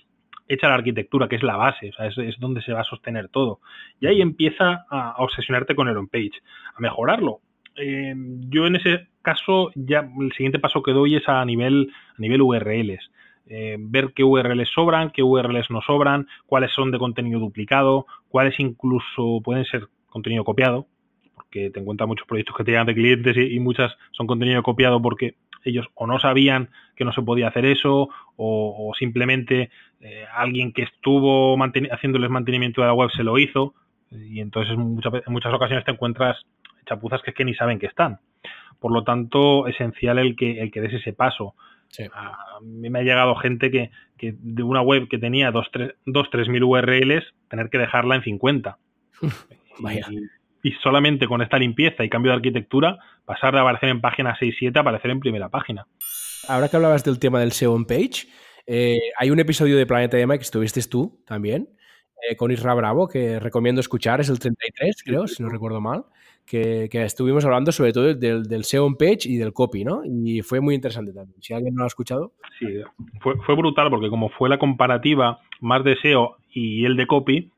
hecha 0.48 0.68
la 0.68 0.74
arquitectura, 0.74 1.28
que 1.28 1.36
es 1.36 1.42
la 1.42 1.56
base, 1.56 1.90
o 1.90 1.92
sea, 1.92 2.06
es, 2.06 2.38
donde 2.38 2.62
se 2.62 2.72
va 2.72 2.80
a 2.80 2.84
sostener 2.84 3.28
todo. 3.28 3.60
Y 4.00 4.06
ahí 4.06 4.22
empieza 4.22 4.86
a, 4.90 5.16
obsesionarte 5.18 5.74
con 5.74 5.88
el 5.88 5.96
on-page, 5.96 6.32
a 6.74 6.80
mejorarlo. 6.80 7.40
Eh, 7.76 8.14
yo 8.48 8.66
en 8.66 8.76
ese 8.76 9.08
caso, 9.20 9.72
ya 9.74 10.08
el 10.20 10.32
siguiente 10.32 10.58
paso 10.58 10.82
que 10.82 10.92
doy 10.92 11.16
es 11.16 11.28
a 11.28 11.44
nivel, 11.44 11.92
a 12.16 12.20
nivel 12.20 12.42
URLs. 12.42 13.10
Eh, 13.46 13.76
ver 13.78 14.12
qué 14.14 14.24
URLs 14.24 14.70
sobran, 14.70 15.10
qué 15.10 15.22
URLs 15.22 15.70
no 15.70 15.82
sobran, 15.82 16.26
cuáles 16.46 16.72
son 16.72 16.90
de 16.90 16.98
contenido 16.98 17.40
duplicado, 17.40 18.06
cuáles 18.28 18.58
incluso 18.58 19.40
pueden 19.44 19.64
ser 19.66 19.88
contenido 20.08 20.44
copiado, 20.44 20.86
porque 21.34 21.70
te 21.70 21.80
encuentras 21.80 22.08
muchos 22.08 22.26
proyectos 22.26 22.56
que 22.56 22.64
te 22.64 22.70
llegan 22.70 22.86
de 22.86 22.94
clientes 22.94 23.36
y, 23.36 23.60
muchas 23.60 23.92
son 24.12 24.26
contenido 24.26 24.62
copiado 24.62 25.02
porque 25.02 25.34
ellos 25.64 25.86
o 25.94 26.06
no 26.06 26.18
sabían 26.18 26.70
que 26.96 27.04
no 27.04 27.12
se 27.12 27.22
podía 27.22 27.48
hacer 27.48 27.64
eso 27.64 28.08
o, 28.36 28.92
simplemente 28.98 29.70
eh, 30.00 30.24
alguien 30.34 30.72
que 30.72 30.82
estuvo 30.82 31.56
haciéndoles 31.90 32.30
mantenimiento 32.30 32.80
de 32.80 32.86
la 32.86 32.94
web 32.94 33.10
se 33.10 33.24
lo 33.24 33.38
hizo 33.38 33.74
y 34.10 34.40
entonces 34.40 34.74
en 34.74 35.32
muchas 35.32 35.52
ocasiones 35.52 35.84
te 35.84 35.90
encuentras 35.90 36.44
chapuzas 36.86 37.22
que, 37.22 37.30
es 37.30 37.36
que 37.36 37.44
ni 37.44 37.54
saben 37.54 37.78
que 37.78 37.86
están. 37.86 38.20
Por 38.78 38.92
lo 38.92 39.02
tanto, 39.04 39.66
esencial 39.66 40.18
el 40.18 40.36
que, 40.36 40.60
el 40.60 40.70
que 40.70 40.80
des 40.80 40.94
ese 40.94 41.12
paso. 41.12 41.54
A 42.14 42.60
mí 42.62 42.90
me 42.90 43.00
ha 43.00 43.02
llegado 43.02 43.34
gente 43.36 43.70
que, 43.70 43.90
de 44.18 44.62
una 44.62 44.80
web 44.80 45.08
que 45.08 45.18
tenía 45.18 45.52
2-3 45.52 46.48
mil 46.48 46.64
URLs, 46.64 47.24
tener 47.48 47.70
que 47.70 47.78
dejarla 47.78 48.16
en 48.16 48.22
50. 48.22 48.78
Y, 50.66 50.72
solamente 50.82 51.26
con 51.26 51.42
esta 51.42 51.58
limpieza 51.58 52.04
y 52.04 52.08
cambio 52.08 52.30
de 52.30 52.36
arquitectura, 52.36 52.96
pasar 53.26 53.52
de 53.52 53.60
aparecer 53.60 53.90
en 53.90 54.00
página 54.00 54.34
6-7 54.34 54.74
a 54.78 54.80
aparecer 54.80 55.10
en 55.10 55.20
primera 55.20 55.50
página. 55.50 55.86
Ahora 56.48 56.70
que 56.70 56.76
hablabas 56.76 57.04
del 57.04 57.18
tema 57.18 57.38
del 57.38 57.52
SEO 57.52 57.86
page, 57.86 58.28
eh, 58.66 58.98
hay 59.18 59.30
un 59.30 59.38
episodio 59.40 59.76
de 59.76 59.84
Planeta 59.84 60.18
Ema 60.18 60.38
que 60.38 60.44
estuviste 60.44 60.80
tú 60.84 61.22
también, 61.26 61.68
eh, 62.30 62.36
con 62.36 62.50
Isra 62.50 62.72
Bravo, 62.72 63.08
que 63.08 63.38
recomiendo 63.40 63.82
escuchar, 63.82 64.22
es 64.22 64.30
el 64.30 64.38
33, 64.38 65.02
creo, 65.04 65.26
si 65.26 65.42
no 65.42 65.50
recuerdo 65.50 65.82
mal 65.82 66.06
que, 66.46 66.88
estuvimos 66.92 67.44
hablando 67.44 67.72
sobre 67.72 67.92
todo 67.92 68.14
del, 68.14 68.44
del, 68.44 68.64
SEO 68.64 68.86
on 68.86 68.96
page 68.96 69.20
y 69.24 69.36
del 69.36 69.52
copy, 69.52 69.84
¿no? 69.84 70.02
Y 70.04 70.42
fue 70.42 70.60
muy 70.60 70.74
interesante 70.74 71.12
también. 71.12 71.40
Si 71.42 71.54
alguien 71.54 71.74
no 71.74 71.80
lo 71.80 71.84
ha 71.84 71.88
escuchado. 71.88 72.32
Sí, 72.58 72.66
fue, 73.20 73.36
fue 73.44 73.56
brutal 73.56 73.90
porque 73.90 74.10
como 74.10 74.28
fue 74.28 74.48
la 74.48 74.58
comparativa 74.58 75.40
más 75.60 75.84
de 75.84 75.96
SEO 75.96 76.36
y 76.50 76.84
el 76.84 76.96
de 76.96 77.06
copy, 77.06 77.50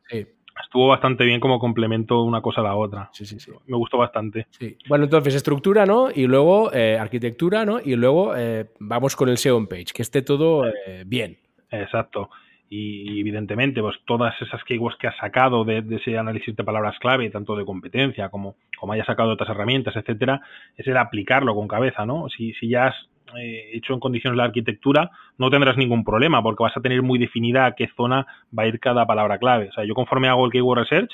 estuvo 0.63 0.89
bastante 0.89 1.25
bien 1.25 1.41
como 1.41 1.59
complemento 1.59 2.23
una 2.23 2.41
cosa 2.41 2.61
a 2.61 2.65
la 2.65 2.77
otra. 2.77 3.11
Sí, 3.13 3.27
sí, 3.27 3.39
sí. 3.39 3.53
Me 3.67 3.77
gustó 3.77 3.99
bastante. 3.99 4.47
Sí. 4.51 4.77
Bueno, 4.89 5.05
entonces 5.05 5.35
estructura, 5.35 5.85
¿no? 5.85 6.09
Y 6.15 6.27
luego 6.27 6.73
eh, 6.73 6.99
arquitectura, 6.99 7.65
¿no? 7.65 7.79
Y 7.85 7.97
luego 7.97 8.35
eh, 8.37 8.71
vamos 8.79 9.17
con 9.17 9.29
el 9.29 9.39
SEO 9.39 9.57
on 9.57 9.67
page, 9.67 9.87
que 9.95 10.03
esté 10.03 10.23
todo 10.23 10.67
eh, 10.67 11.05
bien. 11.07 11.39
Exacto 11.71 12.31
y 12.69 13.21
evidentemente 13.21 13.81
pues 13.81 13.97
todas 14.05 14.35
esas 14.43 14.63
keywords 14.65 14.99
que 14.99 15.07
has 15.07 15.17
sacado 15.17 15.65
de, 15.65 15.85
ese 15.91 16.19
análisis 16.19 16.55
de 16.57 16.65
palabras 16.65 16.99
clave, 16.99 17.31
tanto 17.31 17.57
de 17.57 17.65
competencia 17.65 18.29
como, 18.29 18.57
como 18.79 18.93
hayas 18.93 19.07
sacado 19.07 19.31
otras 19.31 19.51
herramientas, 19.51 19.95
etcétera, 19.97 20.41
es 20.77 20.87
el 20.87 20.97
aplicarlo 20.97 21.55
con 21.55 21.69
cabeza, 21.69 22.05
¿no? 22.07 22.29
Si, 22.29 22.53
si 22.55 22.69
ya 22.69 22.89
has 22.89 22.97
eh, 23.39 23.71
hecho 23.73 23.95
en 23.95 24.01
condiciones 24.01 24.37
la 24.37 24.45
arquitectura, 24.45 25.11
no 25.39 25.51
tendrás 25.51 25.77
ningún 25.77 26.05
problema 26.05 26.43
porque 26.43 26.65
vas 26.65 26.77
a 26.77 26.81
tener 26.81 27.03
muy 27.03 27.19
definida 27.19 27.67
a 27.67 27.73
qué 27.73 27.89
zona 27.97 28.27
va 28.57 28.65
a 28.65 28.67
ir 28.67 28.81
cada 28.81 29.07
palabra 29.07 29.39
clave. 29.39 29.69
O 29.69 29.73
sea, 29.73 29.85
yo 29.85 29.95
conforme 29.95 30.29
hago 30.29 30.45
el 30.47 30.53
keyword 30.53 30.81
research, 30.81 31.11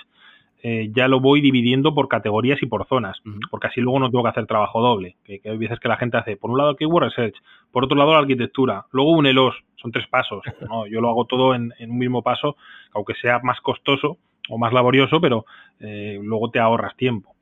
eh, 0.64 0.90
ya 0.94 1.08
lo 1.08 1.18
voy 1.18 1.40
dividiendo 1.40 1.92
por 1.92 2.06
categorías 2.06 2.62
y 2.62 2.66
por 2.66 2.86
zonas, 2.86 3.20
porque 3.50 3.66
así 3.66 3.80
luego 3.80 3.98
no 3.98 4.12
tengo 4.12 4.22
que 4.22 4.30
hacer 4.30 4.46
trabajo 4.46 4.80
doble, 4.80 5.16
que, 5.24 5.40
hay 5.44 5.56
veces 5.56 5.80
que 5.80 5.88
la 5.88 5.96
gente 5.96 6.18
hace, 6.18 6.36
por 6.36 6.52
un 6.52 6.58
lado 6.58 6.76
keyword 6.76 7.06
research, 7.06 7.34
por 7.72 7.84
otro 7.84 7.96
lado 7.96 8.12
la 8.12 8.20
arquitectura, 8.20 8.86
luego 8.92 9.10
un 9.10 9.26
ELOS, 9.26 9.56
son 9.74 9.90
tres 9.90 10.06
pasos, 10.06 10.44
¿no? 10.68 10.86
yo 10.86 11.00
lo 11.00 11.08
hago 11.08 11.24
todo 11.24 11.56
en, 11.56 11.72
un 11.80 11.98
mismo 11.98 12.22
paso, 12.22 12.56
aunque 12.92 13.14
sea 13.14 13.40
más 13.40 13.60
costoso 13.60 14.18
o 14.48 14.56
más 14.56 14.72
laborioso, 14.72 15.20
pero 15.20 15.46
eh, 15.80 16.20
luego 16.22 16.52
te 16.52 16.60
ahorras 16.60 16.96
tiempo. 16.96 17.34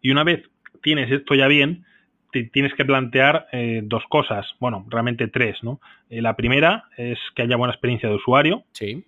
Y 0.00 0.10
una 0.10 0.24
vez 0.24 0.42
tienes 0.82 1.08
esto 1.08 1.36
ya 1.36 1.46
bien, 1.46 1.84
te 2.32 2.42
tienes 2.42 2.74
que 2.74 2.84
plantear 2.84 3.46
eh, 3.52 3.80
dos 3.84 4.02
cosas, 4.08 4.44
bueno, 4.58 4.84
realmente 4.88 5.28
tres, 5.28 5.62
¿no? 5.62 5.80
la 6.08 6.34
primera 6.34 6.86
es 6.96 7.20
que 7.36 7.42
haya 7.42 7.56
buena 7.56 7.72
experiencia 7.72 8.08
de 8.08 8.16
usuario. 8.16 8.64
Sí 8.72 9.04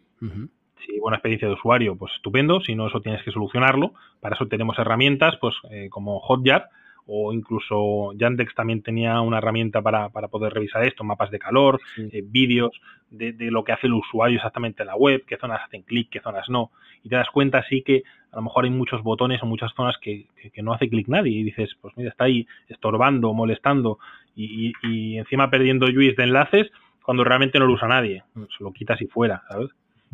si 0.87 0.99
buena 0.99 1.16
experiencia 1.16 1.49
de 1.49 1.55
usuario, 1.55 1.97
pues 1.97 2.12
estupendo, 2.14 2.61
si 2.61 2.74
no, 2.74 2.89
eso 2.89 3.01
tienes 3.01 3.22
que 3.22 3.30
solucionarlo. 3.30 3.95
Para 4.20 4.35
eso 4.35 4.47
tenemos 4.47 4.78
herramientas 4.78 5.37
pues 5.41 5.55
eh, 5.70 5.89
como 5.91 6.20
Hotjar 6.20 6.68
o 7.07 7.32
incluso 7.32 8.12
Yandex 8.14 8.55
también 8.55 8.82
tenía 8.82 9.20
una 9.20 9.39
herramienta 9.39 9.82
para, 9.82 10.09
poder 10.09 10.55
revisar 10.55 10.85
esto, 10.85 11.05
mapas 11.05 11.30
de 11.30 11.39
calor, 11.39 11.80
eh, 11.99 12.22
vídeos 12.24 12.72
de, 13.11 13.35
lo 13.51 13.62
que 13.62 13.72
hace 13.72 13.87
el 13.87 13.93
usuario 13.93 14.37
exactamente 14.37 14.82
en 14.82 14.89
la 14.89 14.97
web, 14.97 15.24
qué 15.26 15.37
zonas 15.37 15.61
hacen 15.64 15.82
clic, 15.82 16.09
qué 16.11 16.20
zonas 16.20 16.49
no. 16.49 16.70
Y 17.03 17.09
te 17.09 17.16
das 17.16 17.28
cuenta 17.30 17.59
así 17.59 17.82
que 17.82 18.03
a 18.32 18.37
lo 18.37 18.43
mejor 18.43 18.64
hay 18.64 18.70
muchos 18.70 19.03
botones 19.03 19.43
o 19.43 19.47
muchas 19.47 19.72
zonas 19.74 19.97
que, 20.01 20.26
no 20.62 20.72
hace 20.72 20.89
clic 20.89 21.09
nadie 21.09 21.32
y 21.32 21.43
dices, 21.45 21.76
pues 21.80 21.95
mira, 21.97 22.11
está 22.11 22.24
ahí 22.24 22.47
estorbando, 22.68 23.35
molestando 23.35 23.99
y, 24.35 24.72
y 24.82 25.18
encima 25.18 25.51
perdiendo 25.51 25.87
UIs 25.87 26.16
de 26.16 26.24
enlaces 26.24 26.70
cuando 27.03 27.22
realmente 27.22 27.59
no 27.59 27.66
lo 27.66 27.74
usa 27.74 27.87
nadie. 27.87 28.24
Mm. 28.35 28.45
Se 28.57 28.64
lo 28.64 28.72
quitas 28.72 29.01
y 29.03 29.07
fuera, 29.07 29.43
¿sabes? 29.49 29.70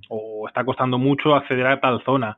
O 0.09 0.47
está 0.49 0.65
costando 0.65 0.99
mucho 0.99 1.35
acceder 1.35 1.67
a 1.67 1.81
tal 1.81 2.03
zona. 2.05 2.37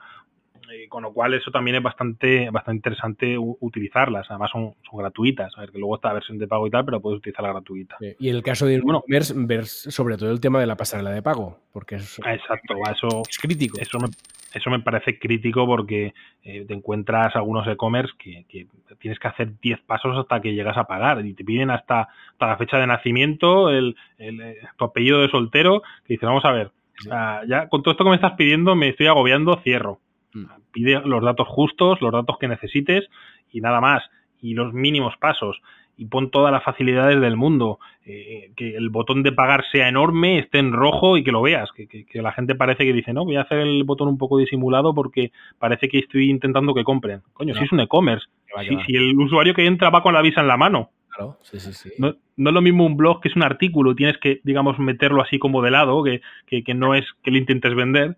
Eh, 0.73 0.89
con 0.89 1.03
lo 1.03 1.13
cual 1.13 1.35
eso 1.35 1.51
también 1.51 1.77
es 1.77 1.83
bastante 1.83 2.49
bastante 2.51 2.77
interesante 2.77 3.37
utilizarlas. 3.39 4.27
Además 4.31 4.51
son, 4.51 4.75
son 4.89 5.01
gratuitas. 5.01 5.53
A 5.57 5.61
ver, 5.61 5.71
que 5.71 5.79
luego 5.79 5.97
está 5.97 6.09
la 6.09 6.15
versión 6.15 6.39
de 6.39 6.49
pago 6.49 6.67
y 6.67 6.71
tal, 6.71 6.85
pero 6.85 7.01
puedes 7.01 7.19
utilizar 7.19 7.45
la 7.45 7.53
gratuita. 7.53 7.97
Y 8.19 8.31
en 8.31 8.37
el 8.37 8.43
caso 8.43 8.67
de 8.67 8.81
bueno, 8.81 9.05
ver, 9.07 9.23
ver 9.35 9.67
sobre 9.67 10.17
todo 10.17 10.31
el 10.31 10.41
tema 10.41 10.61
de 10.61 10.67
la 10.67 10.77
pasarela 10.77 11.11
de 11.11 11.21
pago, 11.21 11.59
porque 11.73 11.97
es, 11.97 12.19
exacto, 12.25 12.75
eso 12.91 13.23
es 13.29 13.39
crítico. 13.39 13.79
Eso 13.81 13.99
me, 13.99 14.09
eso 14.55 14.71
me 14.71 14.81
parece 14.81 15.19
crítico 15.19 15.67
porque 15.67 16.15
eh, 16.45 16.65
te 16.67 16.75
encuentras 16.75 17.35
algunos 17.37 17.67
e-commerce 17.67 18.13
que, 18.19 18.45
tienes 18.99 19.19
que 19.19 19.29
hacer 19.29 19.59
10 19.61 19.81
pasos 19.81 20.17
hasta 20.17 20.41
que 20.41 20.55
llegas 20.55 20.77
a 20.77 20.85
pagar 20.85 21.25
y 21.25 21.35
te 21.35 21.45
piden 21.45 21.71
hasta, 21.71 22.09
hasta 22.33 22.47
la 22.47 22.57
fecha 22.57 22.79
de 22.79 22.87
nacimiento, 22.87 23.71
el, 23.71 23.97
el, 24.19 24.41
eh, 24.41 24.59
tu 24.77 24.85
apellido 24.85 25.21
de 25.21 25.29
soltero, 25.29 25.83
que 26.07 26.15
dices, 26.15 26.27
vamos 26.27 26.45
a 26.45 26.53
ver, 26.53 26.71
ya 27.07 27.69
con 27.69 27.83
todo 27.83 27.93
esto 27.93 28.05
que 28.05 28.11
me 28.11 28.17
estás 28.17 28.33
pidiendo 28.33 28.75
me 28.75 28.89
estoy 28.89 29.07
agobiando, 29.07 29.61
cierro. 29.63 30.01
Mm. 30.35 30.45
Pide 30.73 31.01
los 31.05 31.23
datos 31.23 31.49
justos, 31.49 32.01
los 32.01 32.13
datos 32.13 32.39
que 32.39 32.49
necesites 32.49 33.09
y 33.51 33.61
nada 33.61 33.81
más. 33.81 34.03
Y 34.41 34.55
los 34.55 34.73
mínimos 34.73 35.17
pasos. 35.19 35.61
Y 35.97 36.07
pon 36.07 36.31
todas 36.31 36.51
las 36.51 36.65
facilidades 36.65 37.21
del 37.21 37.37
mundo. 37.37 37.79
Eh, 38.05 38.51
que 38.57 38.75
el 38.75 38.89
botón 38.89 39.23
de 39.23 39.31
pagar 39.31 39.65
sea 39.71 39.89
enorme, 39.89 40.39
esté 40.39 40.59
en 40.59 40.73
rojo 40.73 41.17
y 41.17 41.23
que 41.23 41.31
lo 41.31 41.43
veas. 41.43 41.71
Que, 41.73 41.87
que, 41.87 42.23
la 42.23 42.33
gente 42.33 42.55
parece 42.55 42.85
que 42.85 42.93
dice, 42.93 43.13
no, 43.13 43.25
voy 43.25 43.37
a 43.37 43.43
hacer 43.43 43.59
el 43.59 43.85
botón 43.85 44.09
un 44.09 44.19
poco 44.19 44.39
disimulado 44.39 44.95
porque 44.95 45.31
parece 45.59 45.89
que 45.89 45.99
estoy 45.99 46.31
intentando 46.31 46.75
que 46.75 46.83
compren. 46.83 47.21
Coño, 47.35 47.55
si 47.55 47.63
es 47.63 47.73
un 47.73 47.81
e-commerce. 47.81 48.27
Si, 48.67 48.77
si, 48.87 48.97
el 48.97 49.17
usuario 49.17 49.55
que 49.55 49.67
entra 49.67 49.91
va 49.91 50.03
con 50.03 50.15
la 50.15 50.23
visa 50.23 50.41
en 50.41 50.49
la 50.49 50.57
mano. 50.57 50.91
Claro, 51.15 51.39
sí, 51.43 51.61
sí, 51.61 51.73
sí. 51.73 51.91
No, 51.99 52.15
no, 52.37 52.51
es 52.51 52.55
lo 52.55 52.63
mismo 52.63 52.87
un 52.87 52.97
blog 52.97 53.21
que 53.21 53.29
es 53.29 53.37
un 53.37 53.43
artículo, 53.43 53.95
tienes 53.95 54.19
que, 54.19 54.41
digamos, 54.45 54.79
meterlo 54.79 55.23
así 55.23 55.39
como 55.39 55.63
de 55.63 55.71
lado, 55.71 56.03
que, 56.03 56.23
que, 56.47 56.65
que 56.65 56.75
no 56.75 56.95
es 56.95 57.05
que 57.23 57.31
lo 57.31 57.39
intentes 57.39 57.75
vender. 57.75 58.17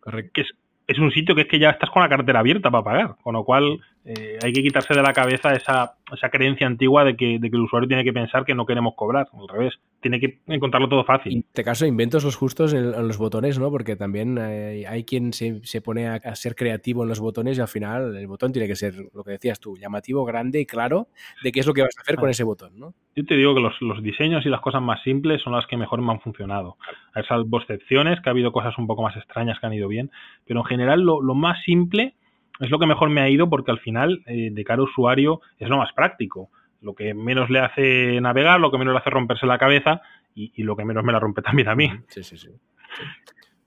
Correcto. 0.00 0.30
Que 0.34 0.40
es, 0.42 0.48
es 0.86 0.98
un 0.98 1.12
sitio 1.12 1.34
que 1.34 1.42
es 1.42 1.46
que 1.48 1.58
ya 1.58 1.70
estás 1.70 1.90
con 1.90 2.02
la 2.02 2.08
cartera 2.08 2.40
abierta 2.40 2.70
para 2.70 2.84
pagar, 2.84 3.16
con 3.22 3.34
lo 3.34 3.44
cual 3.44 3.80
eh, 4.04 4.38
hay 4.42 4.52
que 4.52 4.62
quitarse 4.62 4.94
de 4.94 5.02
la 5.02 5.12
cabeza 5.12 5.52
esa, 5.52 5.96
esa 6.10 6.30
creencia 6.30 6.66
antigua 6.66 7.04
de 7.04 7.16
que, 7.16 7.38
de 7.38 7.50
que, 7.50 7.56
el 7.56 7.62
usuario 7.62 7.86
tiene 7.86 8.02
que 8.02 8.14
pensar 8.14 8.46
que 8.46 8.54
no 8.54 8.64
queremos 8.64 8.94
cobrar, 8.96 9.28
al 9.32 9.46
revés, 9.46 9.74
tiene 10.00 10.18
que 10.18 10.38
encontrarlo 10.46 10.88
todo 10.88 11.04
fácil. 11.04 11.34
En 11.34 11.38
este 11.40 11.62
caso, 11.62 11.84
inventos 11.84 12.24
los 12.24 12.34
justos 12.34 12.72
en, 12.72 12.94
en 12.94 13.06
los 13.06 13.18
botones, 13.18 13.58
¿no? 13.58 13.70
Porque 13.70 13.96
también 13.96 14.38
hay, 14.38 14.86
hay 14.86 15.04
quien 15.04 15.34
se, 15.34 15.60
se 15.64 15.82
pone 15.82 16.08
a, 16.08 16.14
a, 16.14 16.34
ser 16.34 16.54
creativo 16.54 17.02
en 17.02 17.10
los 17.10 17.20
botones 17.20 17.58
y 17.58 17.60
al 17.60 17.68
final 17.68 18.16
el 18.16 18.26
botón 18.26 18.52
tiene 18.52 18.66
que 18.66 18.74
ser, 18.74 18.94
lo 19.14 19.22
que 19.22 19.32
decías 19.32 19.60
tú, 19.60 19.76
llamativo, 19.76 20.24
grande 20.24 20.60
y 20.60 20.66
claro 20.66 21.08
de 21.42 21.52
qué 21.52 21.60
es 21.60 21.66
lo 21.66 21.74
que 21.74 21.82
vas 21.82 21.94
a 21.98 22.00
hacer 22.00 22.16
con 22.16 22.30
ese 22.30 22.42
botón, 22.44 22.78
¿no? 22.78 22.94
Yo 23.14 23.24
te 23.26 23.34
digo 23.34 23.54
que 23.54 23.60
los, 23.60 23.74
los 23.82 24.02
diseños 24.02 24.46
y 24.46 24.48
las 24.48 24.60
cosas 24.62 24.80
más 24.80 25.02
simples 25.02 25.42
son 25.42 25.52
las 25.52 25.66
que 25.66 25.76
mejor 25.76 26.00
me 26.00 26.12
han 26.12 26.20
funcionado. 26.20 26.78
Hay 27.12 27.24
salvo 27.24 27.58
excepciones, 27.58 28.18
que 28.22 28.30
ha 28.30 28.32
habido 28.32 28.50
cosas 28.50 28.78
un 28.78 28.86
poco 28.86 29.02
más 29.02 29.14
extrañas 29.16 29.58
que 29.60 29.66
han 29.66 29.74
ido 29.74 29.88
bien, 29.88 30.10
pero 30.46 30.60
en 30.60 30.66
general 30.66 31.02
lo, 31.02 31.20
lo 31.20 31.34
más 31.34 31.62
simple 31.64 32.14
es 32.60 32.70
lo 32.70 32.78
que 32.78 32.86
mejor 32.86 33.10
me 33.10 33.20
ha 33.20 33.28
ido 33.28 33.48
porque 33.48 33.70
al 33.70 33.80
final, 33.80 34.22
eh, 34.26 34.50
de 34.52 34.64
cara 34.64 34.80
a 34.80 34.84
usuario, 34.84 35.40
es 35.58 35.68
lo 35.68 35.78
más 35.78 35.92
práctico. 35.92 36.50
Lo 36.80 36.94
que 36.94 37.14
menos 37.14 37.50
le 37.50 37.60
hace 37.60 38.20
navegar, 38.20 38.60
lo 38.60 38.70
que 38.70 38.78
menos 38.78 38.94
le 38.94 39.00
hace 39.00 39.10
romperse 39.10 39.46
la 39.46 39.58
cabeza 39.58 40.02
y, 40.34 40.52
y 40.54 40.62
lo 40.62 40.76
que 40.76 40.84
menos 40.84 41.04
me 41.04 41.12
la 41.12 41.20
rompe 41.20 41.42
también 41.42 41.68
a 41.68 41.74
mí. 41.74 41.90
Sí, 42.08 42.22
sí, 42.22 42.36
sí. 42.36 42.48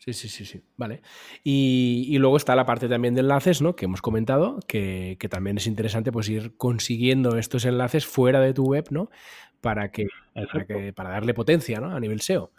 Sí, 0.04 0.12
sí, 0.12 0.28
sí, 0.28 0.44
sí. 0.44 0.62
Vale. 0.76 1.02
Y, 1.46 2.08
y, 2.10 2.18
luego 2.18 2.36
está 2.36 2.58
la 2.58 2.66
parte 2.66 2.90
también 2.90 3.14
de 3.16 3.22
enlaces, 3.22 3.62
¿no? 3.62 3.74
Que 3.74 3.86
hemos 3.86 4.02
comentado, 4.02 4.60
que, 4.68 5.16
que, 5.18 5.30
también 5.30 5.56
es 5.56 5.66
interesante 5.66 6.12
pues 6.12 6.28
ir 6.28 6.58
consiguiendo 6.58 7.38
estos 7.38 7.64
enlaces 7.64 8.06
fuera 8.06 8.42
de 8.42 8.54
tu 8.54 8.66
web, 8.66 8.88
¿no? 8.92 9.10
Para 9.62 9.92
que, 9.92 10.08
para, 10.34 10.66
que, 10.66 10.92
para 10.92 11.12
darle 11.12 11.34
potencia, 11.34 11.80
¿no? 11.80 11.96
A 11.96 12.02
nivel 12.02 12.20
SEO. 12.20 12.52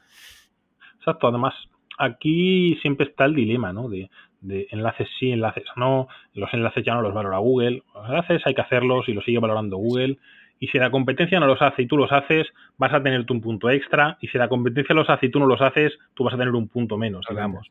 Exacto. 0.97 1.29
Además, 1.29 1.53
aquí 1.99 2.79
siempre 2.81 3.09
está 3.09 3.27
el 3.27 3.35
dilema, 3.35 3.75
¿no? 3.75 3.91
De, 3.91 4.09
de 4.45 4.69
enlaces 4.71 5.09
sí, 5.19 5.33
enlaces 5.33 5.65
no, 5.77 6.07
los 6.35 6.53
enlaces 6.53 6.85
ya 6.85 6.95
no 6.95 7.03
los 7.03 7.15
valora 7.15 7.39
Google, 7.39 7.83
los 7.95 8.09
enlaces 8.09 8.43
hay 8.45 8.55
que 8.55 8.61
hacerlos 8.61 9.09
y 9.09 9.15
los 9.15 9.25
sigue 9.25 9.39
valorando 9.39 9.77
Google, 9.77 10.19
y 10.61 10.69
si 10.69 10.79
la 10.79 10.91
competencia 10.91 11.41
no 11.41 11.47
los 11.47 11.61
hace 11.63 11.83
y 11.83 11.87
tú 11.87 11.97
los 11.97 12.13
haces, 12.13 12.47
vas 12.79 12.93
a 12.93 13.03
tener 13.03 13.25
un 13.29 13.41
punto 13.41 13.71
extra, 13.71 14.19
y 14.21 14.29
si 14.29 14.39
la 14.39 14.49
competencia 14.49 14.95
los 14.95 15.09
hace 15.11 15.27
y 15.27 15.31
tú 15.31 15.41
no 15.41 15.47
los 15.47 15.61
haces, 15.61 15.93
tú 16.15 16.25
vas 16.25 16.35
a 16.35 16.39
tener 16.39 16.55
un 16.55 16.69
punto 16.69 16.97
menos, 16.97 17.27
digamos. 17.29 17.69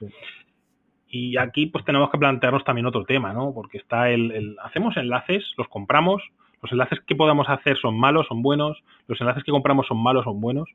Y 1.07 1.37
aquí 1.37 1.67
pues 1.67 1.85
tenemos 1.85 2.09
que 2.09 2.17
plantearnos 2.17 2.63
también 2.63 2.87
otro 2.87 3.05
tema, 3.05 3.33
¿no? 3.33 3.53
Porque 3.53 3.77
está 3.77 4.09
el, 4.09 4.31
el 4.31 4.55
hacemos 4.63 4.97
enlaces, 4.97 5.43
los 5.57 5.67
compramos, 5.67 6.23
los 6.61 6.71
enlaces 6.71 6.99
que 7.01 7.15
podamos 7.15 7.47
hacer 7.49 7.77
son 7.77 7.99
malos, 7.99 8.27
son 8.27 8.41
buenos, 8.41 8.83
los 9.07 9.21
enlaces 9.21 9.43
que 9.43 9.51
compramos 9.51 9.85
son 9.87 10.01
malos, 10.01 10.23
son 10.23 10.41
buenos. 10.41 10.69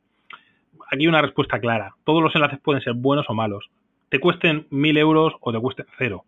Aquí 0.90 1.02
hay 1.02 1.08
una 1.08 1.22
respuesta 1.22 1.58
clara. 1.58 1.94
Todos 2.04 2.22
los 2.22 2.34
enlaces 2.34 2.60
pueden 2.60 2.82
ser 2.82 2.94
buenos 2.94 3.26
o 3.28 3.34
malos 3.34 3.68
te 4.08 4.20
cuesten 4.20 4.66
mil 4.70 4.96
euros 4.96 5.34
o 5.40 5.52
te 5.52 5.60
cuesten 5.60 5.86
cero. 5.98 6.24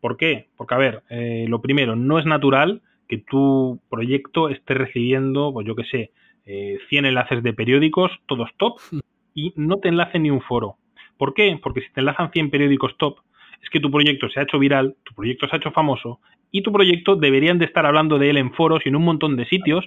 ¿Por 0.00 0.16
qué? 0.16 0.48
Porque, 0.56 0.74
a 0.74 0.78
ver, 0.78 1.02
eh, 1.10 1.46
lo 1.48 1.60
primero, 1.60 1.96
no 1.96 2.18
es 2.18 2.26
natural 2.26 2.82
que 3.08 3.18
tu 3.18 3.80
proyecto 3.88 4.48
esté 4.48 4.74
recibiendo, 4.74 5.52
pues 5.52 5.66
yo 5.66 5.74
qué 5.74 5.84
sé, 5.84 6.10
eh, 6.44 6.78
100 6.88 7.06
enlaces 7.06 7.42
de 7.42 7.52
periódicos, 7.52 8.10
todos 8.26 8.50
top, 8.56 8.78
y 9.34 9.52
no 9.56 9.76
te 9.76 9.88
enlace 9.88 10.18
ni 10.18 10.30
un 10.30 10.40
foro. 10.40 10.76
¿Por 11.18 11.34
qué? 11.34 11.58
Porque 11.62 11.80
si 11.80 11.92
te 11.92 12.00
enlazan 12.00 12.30
100 12.30 12.50
periódicos 12.50 12.96
top, 12.98 13.18
es 13.62 13.70
que 13.70 13.80
tu 13.80 13.90
proyecto 13.90 14.28
se 14.28 14.40
ha 14.40 14.44
hecho 14.44 14.58
viral, 14.58 14.96
tu 15.04 15.14
proyecto 15.14 15.48
se 15.48 15.56
ha 15.56 15.58
hecho 15.58 15.70
famoso, 15.70 16.20
y 16.50 16.62
tu 16.62 16.72
proyecto 16.72 17.16
deberían 17.16 17.58
de 17.58 17.64
estar 17.64 17.86
hablando 17.86 18.18
de 18.18 18.30
él 18.30 18.36
en 18.36 18.52
foros 18.52 18.80
y 18.84 18.88
en 18.88 18.96
un 18.96 19.04
montón 19.04 19.36
de 19.36 19.46
sitios 19.46 19.84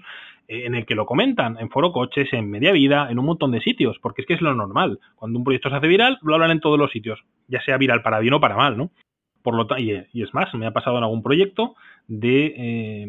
eh, 0.48 0.66
en 0.66 0.76
el 0.76 0.86
que 0.86 0.96
lo 0.96 1.06
comentan, 1.06 1.58
en 1.60 1.70
Foro 1.70 1.92
Coches, 1.92 2.32
en 2.34 2.50
Media 2.50 2.72
Vida, 2.72 3.10
en 3.10 3.20
un 3.20 3.26
montón 3.26 3.52
de 3.52 3.62
sitios, 3.62 3.98
porque 4.02 4.22
es 4.22 4.28
que 4.28 4.34
es 4.34 4.42
lo 4.42 4.54
normal. 4.54 5.00
Cuando 5.16 5.38
un 5.38 5.44
proyecto 5.44 5.70
se 5.70 5.76
hace 5.76 5.88
viral, 5.88 6.18
lo 6.22 6.34
hablan 6.34 6.52
en 6.52 6.60
todos 6.60 6.78
los 6.78 6.92
sitios, 6.92 7.20
ya 7.48 7.62
sea 7.62 7.78
viral 7.78 8.02
para 8.02 8.20
bien 8.20 8.34
o 8.34 8.40
para 8.40 8.56
mal, 8.56 8.78
¿no? 8.78 8.92
Por 9.42 9.56
lo 9.56 9.66
y, 9.78 9.94
y 10.12 10.24
es 10.24 10.34
más, 10.34 10.54
me 10.54 10.66
ha 10.66 10.72
pasado 10.72 10.98
en 10.98 11.04
algún 11.04 11.24
proyecto 11.24 11.76
de 12.08 12.54
eh, 12.58 13.08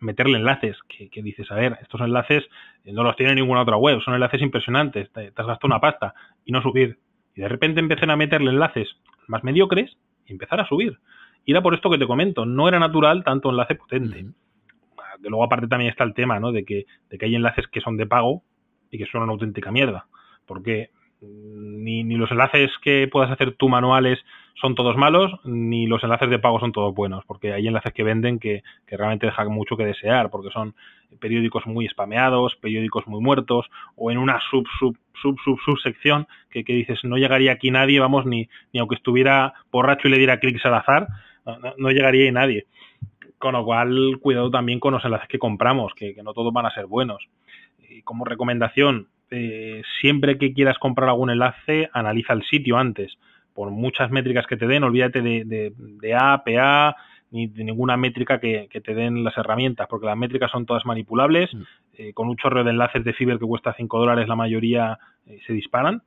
meterle 0.00 0.38
enlaces, 0.38 0.76
que, 0.88 1.22
dices, 1.22 1.50
a 1.50 1.54
ver, 1.54 1.78
estos 1.80 2.00
enlaces 2.00 2.44
eh, 2.84 2.92
no 2.92 3.04
los 3.04 3.16
tiene 3.16 3.34
ninguna 3.34 3.62
otra 3.62 3.76
web, 3.76 4.00
son 4.02 4.14
enlaces 4.14 4.42
impresionantes, 4.42 5.10
te, 5.12 5.30
te 5.30 5.40
has 5.40 5.46
gastado 5.46 5.68
una 5.68 5.80
pasta 5.80 6.14
y 6.44 6.52
no 6.52 6.60
subir. 6.60 6.98
Y 7.34 7.40
de 7.40 7.48
repente 7.48 7.80
empiezan 7.80 8.10
a 8.10 8.16
meterle 8.16 8.50
enlaces 8.50 8.88
más 9.28 9.44
mediocres 9.44 9.96
y 10.26 10.32
empezar 10.32 10.60
a 10.60 10.66
subir. 10.66 10.98
Y 11.44 11.52
era 11.52 11.62
por 11.62 11.74
esto 11.74 11.90
que 11.90 11.98
te 11.98 12.06
comento, 12.06 12.46
no 12.46 12.68
era 12.68 12.78
natural 12.78 13.24
tanto 13.24 13.50
enlace 13.50 13.74
potente. 13.74 14.22
Uh 14.22 14.26
-huh. 14.26 15.22
Que 15.22 15.28
luego 15.28 15.44
aparte 15.44 15.68
también 15.68 15.90
está 15.90 16.04
el 16.04 16.14
tema, 16.14 16.40
¿no? 16.40 16.52
De 16.52 16.64
que, 16.64 16.86
de 17.10 17.18
que 17.18 17.26
hay 17.26 17.34
enlaces 17.34 17.66
que 17.68 17.80
son 17.80 17.96
de 17.96 18.06
pago 18.06 18.42
y 18.90 18.98
que 18.98 19.06
son 19.06 19.22
una 19.22 19.32
auténtica 19.32 19.70
mierda. 19.70 20.06
Porque 20.46 20.90
ni, 21.22 22.04
ni, 22.04 22.16
los 22.16 22.30
enlaces 22.30 22.70
que 22.82 23.08
puedas 23.10 23.30
hacer 23.30 23.54
tú 23.54 23.68
manuales 23.68 24.18
son 24.54 24.74
todos 24.74 24.96
malos, 24.96 25.32
ni 25.44 25.86
los 25.86 26.02
enlaces 26.02 26.28
de 26.28 26.38
pago 26.38 26.60
son 26.60 26.72
todos 26.72 26.94
buenos, 26.94 27.24
porque 27.24 27.52
hay 27.52 27.66
enlaces 27.66 27.92
que 27.92 28.02
venden 28.02 28.38
que, 28.38 28.62
que 28.86 28.96
realmente 28.96 29.26
dejan 29.26 29.50
mucho 29.50 29.76
que 29.76 29.84
desear, 29.84 30.30
porque 30.30 30.50
son 30.50 30.74
periódicos 31.20 31.66
muy 31.66 31.88
spameados, 31.88 32.56
periódicos 32.56 33.06
muy 33.06 33.20
muertos, 33.20 33.66
o 33.96 34.10
en 34.10 34.18
una 34.18 34.40
sub, 34.50 34.66
sub, 34.78 34.96
sub, 35.20 35.36
sub, 35.44 35.58
subsección 35.64 36.26
que, 36.50 36.64
que 36.64 36.74
dices, 36.74 37.00
no 37.04 37.16
llegaría 37.16 37.52
aquí 37.52 37.70
nadie, 37.70 37.98
vamos, 38.00 38.26
ni, 38.26 38.48
ni 38.72 38.80
aunque 38.80 38.96
estuviera 38.96 39.54
borracho 39.70 40.08
y 40.08 40.10
le 40.10 40.18
diera 40.18 40.38
clics 40.38 40.64
al 40.66 40.74
azar, 40.74 41.08
no, 41.76 41.90
llegaría 41.90 42.26
ahí 42.26 42.32
nadie. 42.32 42.66
Con 43.38 43.54
lo 43.54 43.64
cual, 43.64 44.18
cuidado 44.20 44.50
también 44.50 44.78
con 44.78 44.94
los 44.94 45.04
enlaces 45.04 45.28
que 45.28 45.38
compramos, 45.38 45.92
que, 45.94 46.14
que 46.14 46.22
no 46.22 46.32
todos 46.32 46.52
van 46.52 46.66
a 46.66 46.74
ser 46.74 46.86
buenos. 46.86 47.26
Y 47.88 48.02
como 48.02 48.24
recomendación, 48.24 49.08
eh, 49.32 49.82
siempre 50.00 50.38
que 50.38 50.52
quieras 50.52 50.78
comprar 50.78 51.08
algún 51.08 51.30
enlace, 51.30 51.88
analiza 51.92 52.32
el 52.32 52.44
sitio 52.44 52.76
antes. 52.76 53.12
Por 53.54 53.70
muchas 53.70 54.10
métricas 54.10 54.46
que 54.46 54.56
te 54.56 54.66
den, 54.66 54.84
olvídate 54.84 55.20
de, 55.20 55.44
de, 55.44 55.72
de 55.76 56.14
A, 56.14 56.42
PA, 56.44 56.96
ni 57.30 57.46
de 57.46 57.64
ninguna 57.64 57.96
métrica 57.96 58.38
que, 58.38 58.68
que, 58.70 58.80
te 58.80 58.94
den 58.94 59.24
las 59.24 59.36
herramientas, 59.36 59.86
porque 59.88 60.06
las 60.06 60.16
métricas 60.16 60.50
son 60.50 60.66
todas 60.66 60.86
manipulables. 60.86 61.52
Mm. 61.52 61.62
Eh, 61.94 62.12
con 62.12 62.28
un 62.28 62.36
chorro 62.36 62.62
de 62.62 62.70
enlaces 62.70 63.04
de 63.04 63.12
Fiverr 63.12 63.38
que 63.38 63.46
cuesta 63.46 63.74
5 63.76 63.98
dólares, 63.98 64.28
la 64.28 64.36
mayoría 64.36 64.98
eh, 65.26 65.40
se 65.46 65.52
disparan. 65.52 66.02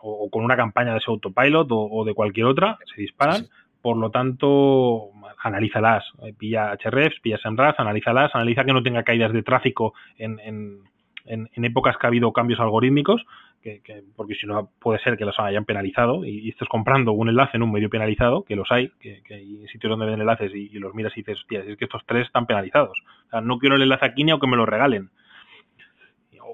O, 0.00 0.24
o, 0.24 0.30
con 0.30 0.44
una 0.44 0.56
campaña 0.56 0.92
de 0.92 0.98
ese 0.98 1.10
autopilot 1.10 1.70
o, 1.70 1.88
o 1.90 2.04
de 2.04 2.14
cualquier 2.14 2.46
otra, 2.46 2.76
se 2.94 3.00
disparan. 3.00 3.44
Sí. 3.44 3.50
Por 3.80 3.96
lo 3.96 4.10
tanto, 4.10 5.10
analízalas. 5.42 6.04
Eh, 6.24 6.32
pilla 6.36 6.76
hrefs, 6.76 7.20
pilla 7.20 7.38
SEMrush, 7.38 7.74
analízalas, 7.78 8.34
analiza 8.34 8.64
que 8.64 8.72
no 8.72 8.82
tenga 8.82 9.02
caídas 9.02 9.32
de 9.32 9.42
tráfico 9.42 9.94
en, 10.18 10.38
en 10.40 10.80
en, 11.26 11.64
épocas 11.64 11.96
que 11.96 12.06
ha 12.06 12.08
habido 12.08 12.32
cambios 12.32 12.60
algorítmicos, 12.60 13.24
que, 13.62 13.80
que, 13.80 14.02
porque 14.16 14.34
si 14.34 14.46
no 14.46 14.70
puede 14.80 14.98
ser 15.00 15.16
que 15.16 15.24
los 15.24 15.38
hayan 15.38 15.64
penalizado 15.64 16.24
y, 16.24 16.40
y, 16.40 16.48
estés 16.50 16.68
comprando 16.68 17.12
un 17.12 17.28
enlace 17.28 17.56
en 17.56 17.62
un 17.62 17.72
medio 17.72 17.88
penalizado, 17.88 18.42
que 18.42 18.56
los 18.56 18.70
hay, 18.70 18.90
que, 19.00 19.22
que 19.22 19.34
hay 19.34 19.66
sitios 19.68 19.90
donde 19.90 20.06
ven 20.06 20.20
enlaces 20.20 20.52
y, 20.54 20.68
los 20.78 20.94
miras 20.94 21.12
y 21.16 21.20
dices, 21.20 21.38
hostia, 21.38 21.60
es 21.60 21.76
que 21.76 21.84
estos 21.84 22.02
tres 22.06 22.26
están 22.26 22.46
penalizados. 22.46 22.98
O 23.26 23.30
sea, 23.30 23.40
no 23.40 23.58
quiero 23.58 23.76
el 23.76 23.82
enlace 23.82 24.06
aquí 24.06 24.24
ni 24.24 24.32
aunque 24.32 24.48
me 24.48 24.56
lo 24.56 24.66
regalen. 24.66 25.10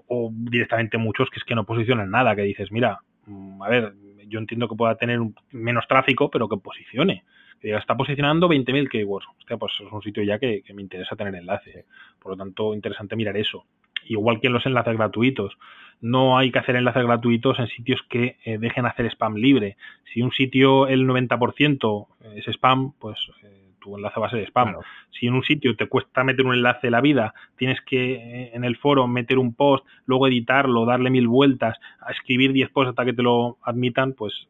O, 0.07 0.31
directamente 0.33 0.99
muchos 0.99 1.29
que 1.31 1.39
es 1.39 1.45
que 1.45 1.55
no 1.55 1.65
posicionan 1.65 2.11
nada, 2.11 2.35
que 2.35 2.43
dices, 2.43 2.71
mira, 2.71 3.01
mm, 3.27 3.63
a 3.63 3.69
ver, 3.69 3.95
yo 4.27 4.39
entiendo 4.39 4.69
que 4.69 4.77
pueda 4.77 4.97
tener 4.97 5.21
menos 5.51 5.87
tráfico, 5.89 6.31
pero 6.31 6.49
que 6.49 6.57
posicione. 6.59 7.25
Está 7.61 7.97
posicionando 7.97 8.49
20.000 8.49 8.89
keywords. 8.89 9.27
Hostia, 9.39 9.57
pues 9.57 9.73
es 9.85 9.91
un 9.91 10.03
sitio 10.03 10.23
ya 10.23 10.39
que, 10.39 10.63
que 10.63 10.75
me 10.75 10.83
interesa 10.83 11.17
tener 11.17 11.35
enlace. 11.35 11.87
Por 12.21 12.33
lo 12.33 12.37
tanto, 12.37 12.73
interesante 12.73 13.17
mirar 13.17 13.37
eso 13.37 13.67
igual 14.09 14.41
que 14.41 14.49
en 14.49 14.53
los 14.53 14.67
enlaces 14.67 14.97
gratuitos. 14.97 15.57
No 16.01 16.39
hay 16.39 16.53
que 16.53 16.59
hacer 16.59 16.77
enlaces 16.77 17.05
gratuitos 17.05 17.59
en 17.59 17.67
sitios 17.69 18.01
que 18.09 18.37
eh, 18.45 18.59
dejen 18.59 18.87
hacer 18.87 19.07
spam 19.07 19.35
libre. 19.35 19.77
Si 20.13 20.23
un 20.23 20.31
sitio 20.33 20.87
el 20.87 21.07
90% 21.07 22.07
es 22.37 22.47
spam, 22.47 22.93
pues 23.01 23.19
eh, 23.43 23.69
tu 23.81 23.97
enlace 23.97 24.21
va 24.21 24.29
a 24.29 24.31
ser 24.31 24.47
spam. 24.47 24.69
Claro. 24.69 24.85
Si 25.19 25.27
en 25.27 25.35
un 25.35 25.43
sitio 25.43 25.75
te 25.77 25.87
cuesta 25.87 26.25
meter 26.25 26.47
un 26.47 26.55
enlace 26.55 26.91
la 26.91 27.01
vida, 27.01 27.35
tienes 27.57 27.81
que 27.83 28.15
eh, 28.15 28.51
en 28.55 28.65
el 28.65 28.77
foro 28.77 29.07
meter 29.09 29.39
un 29.39 29.55
post, 29.55 29.85
luego 30.07 30.29
editarlo, 30.29 30.85
darle 30.85 31.11
mil 31.11 31.27
vueltas, 31.27 31.77
escribir 32.09 32.53
10 32.53 32.71
posts 32.71 32.91
hasta 32.91 33.05
que 33.05 33.13
te 33.13 33.23
lo 33.23 33.59
admitan, 33.63 34.13
pues 34.13 34.49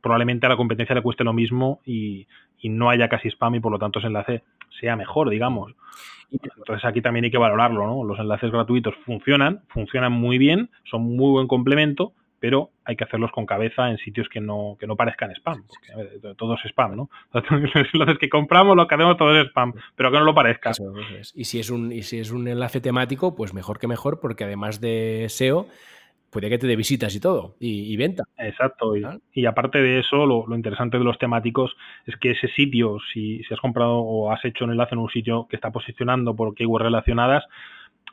probablemente 0.00 0.46
a 0.46 0.48
la 0.48 0.56
competencia 0.56 0.94
le 0.94 1.02
cueste 1.02 1.24
lo 1.24 1.32
mismo 1.32 1.80
y, 1.84 2.26
y 2.60 2.68
no 2.68 2.90
haya 2.90 3.08
casi 3.08 3.28
spam 3.28 3.56
y 3.56 3.60
por 3.60 3.72
lo 3.72 3.78
tanto 3.78 3.98
ese 3.98 4.08
enlace 4.08 4.42
sea 4.80 4.96
mejor, 4.96 5.30
digamos. 5.30 5.74
Entonces 6.30 6.84
aquí 6.84 7.00
también 7.00 7.24
hay 7.24 7.30
que 7.30 7.38
valorarlo, 7.38 7.86
¿no? 7.86 8.04
Los 8.04 8.18
enlaces 8.18 8.50
gratuitos 8.50 8.94
funcionan, 9.06 9.62
funcionan 9.68 10.12
muy 10.12 10.38
bien, 10.38 10.70
son 10.84 11.02
muy 11.02 11.30
buen 11.30 11.48
complemento, 11.48 12.12
pero 12.40 12.70
hay 12.84 12.96
que 12.96 13.04
hacerlos 13.04 13.32
con 13.32 13.46
cabeza 13.46 13.90
en 13.90 13.98
sitios 13.98 14.28
que 14.28 14.40
no, 14.40 14.76
que 14.78 14.86
no 14.86 14.94
parezcan 14.94 15.30
spam. 15.32 15.64
Porque, 15.66 16.34
todo 16.36 16.54
es 16.54 16.64
spam, 16.66 16.96
¿no? 16.96 17.10
Los 17.94 18.18
que 18.18 18.28
compramos, 18.28 18.76
lo 18.76 18.86
que 18.86 18.94
hacemos, 18.94 19.16
todo 19.16 19.34
es 19.36 19.48
spam, 19.48 19.72
pero 19.96 20.10
que 20.10 20.18
no 20.18 20.24
lo 20.24 20.34
parezca. 20.34 20.72
Y 21.34 21.44
si 21.44 21.58
es 21.58 21.70
un, 21.70 21.92
y 21.92 22.02
si 22.02 22.18
es 22.18 22.30
un 22.30 22.46
enlace 22.46 22.80
temático, 22.80 23.34
pues 23.34 23.54
mejor 23.54 23.78
que 23.78 23.88
mejor, 23.88 24.20
porque 24.20 24.44
además 24.44 24.80
de 24.80 25.26
SEO, 25.28 25.66
puede 26.30 26.48
que 26.48 26.58
te 26.58 26.66
dé 26.66 26.76
visitas 26.76 27.14
y 27.14 27.20
todo, 27.20 27.56
y, 27.60 27.96
venta. 27.96 28.24
Exacto. 28.38 28.94
Y, 29.32 29.46
aparte 29.46 29.78
de 29.78 30.00
eso, 30.00 30.26
lo, 30.26 30.44
interesante 30.54 30.98
de 30.98 31.04
los 31.04 31.18
temáticos 31.18 31.76
es 32.06 32.16
que 32.16 32.32
ese 32.32 32.48
sitio, 32.48 32.98
si, 33.12 33.42
si, 33.44 33.54
has 33.54 33.60
comprado 33.60 33.98
o 33.98 34.30
has 34.30 34.44
hecho 34.44 34.64
un 34.64 34.72
enlace 34.72 34.94
en 34.94 35.00
un 35.00 35.10
sitio 35.10 35.46
que 35.48 35.56
está 35.56 35.70
posicionando 35.70 36.34
por 36.34 36.54
keywords 36.54 36.84
relacionadas, 36.84 37.44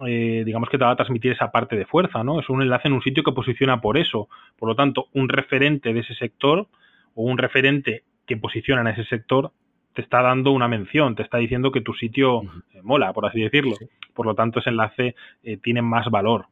eh, 0.06 0.44
digamos 0.46 0.70
que 0.70 0.78
te 0.78 0.84
va 0.84 0.92
a 0.92 0.96
transmitir 0.96 1.32
esa 1.32 1.52
parte 1.52 1.76
de 1.76 1.86
fuerza, 1.86 2.24
¿no? 2.24 2.40
Es 2.40 2.50
un 2.50 2.62
enlace 2.62 2.88
en 2.88 2.94
un 2.94 3.02
sitio 3.02 3.24
que 3.24 3.32
posiciona 3.32 3.80
por 3.80 3.98
eso. 3.98 4.28
Por 4.58 4.70
lo 4.70 4.76
tanto, 4.76 5.08
un 5.14 5.30
referente 5.30 5.94
de 5.94 6.02
ese 6.02 6.16
sector 6.16 6.68
o 7.14 7.24
un 7.24 7.38
referente 7.38 8.04
que 8.26 8.38
posiciona 8.38 8.82
en 8.82 8.88
ese 8.88 9.06
sector 9.06 9.52
te 9.94 10.02
está 10.02 10.22
dando 10.22 10.52
una 10.52 10.68
mención, 10.68 11.16
te 11.16 11.24
está 11.24 11.38
diciendo 11.38 11.72
que 11.72 11.80
tu 11.80 11.94
sitio 11.94 12.42
eh, 12.74 12.82
mola, 12.84 13.14
por 13.14 13.26
así 13.26 13.40
decirlo. 13.40 13.78
Por 14.14 14.26
lo 14.26 14.36
tanto, 14.36 14.60
ese 14.60 14.70
enlace 14.70 15.16
eh, 15.44 15.58
tiene 15.58 15.82
más 15.82 16.10
valor. 16.12 16.48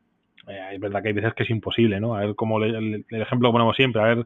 Es 0.48 0.80
verdad 0.80 1.02
que 1.02 1.10
hay 1.10 1.14
veces 1.14 1.34
que 1.34 1.44
es 1.44 1.50
imposible, 1.50 2.00
¿no? 2.00 2.16
A 2.16 2.22
ver, 2.22 2.36
como 2.36 2.64
el, 2.64 3.06
ejemplo 3.10 3.50
que 3.50 3.54
ponemos 3.54 3.76
siempre, 3.76 4.02
a 4.02 4.06
ver 4.06 4.26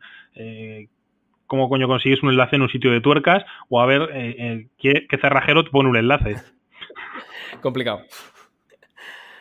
cómo 1.45 1.70
coño 1.70 1.88
consigues 1.88 2.22
un 2.24 2.30
enlace 2.30 2.57
en 2.57 2.63
un 2.63 2.70
sitio 2.70 2.91
de 2.91 3.01
tuercas 3.01 3.45
o 3.70 3.82
a 3.82 3.86
ver 3.86 4.68
qué, 4.78 5.07
qué 5.07 5.18
cerrajero 5.18 5.63
te 5.63 5.72
pone 5.72 5.89
un 5.89 5.97
enlace. 5.97 6.36
Complicado. 7.61 8.01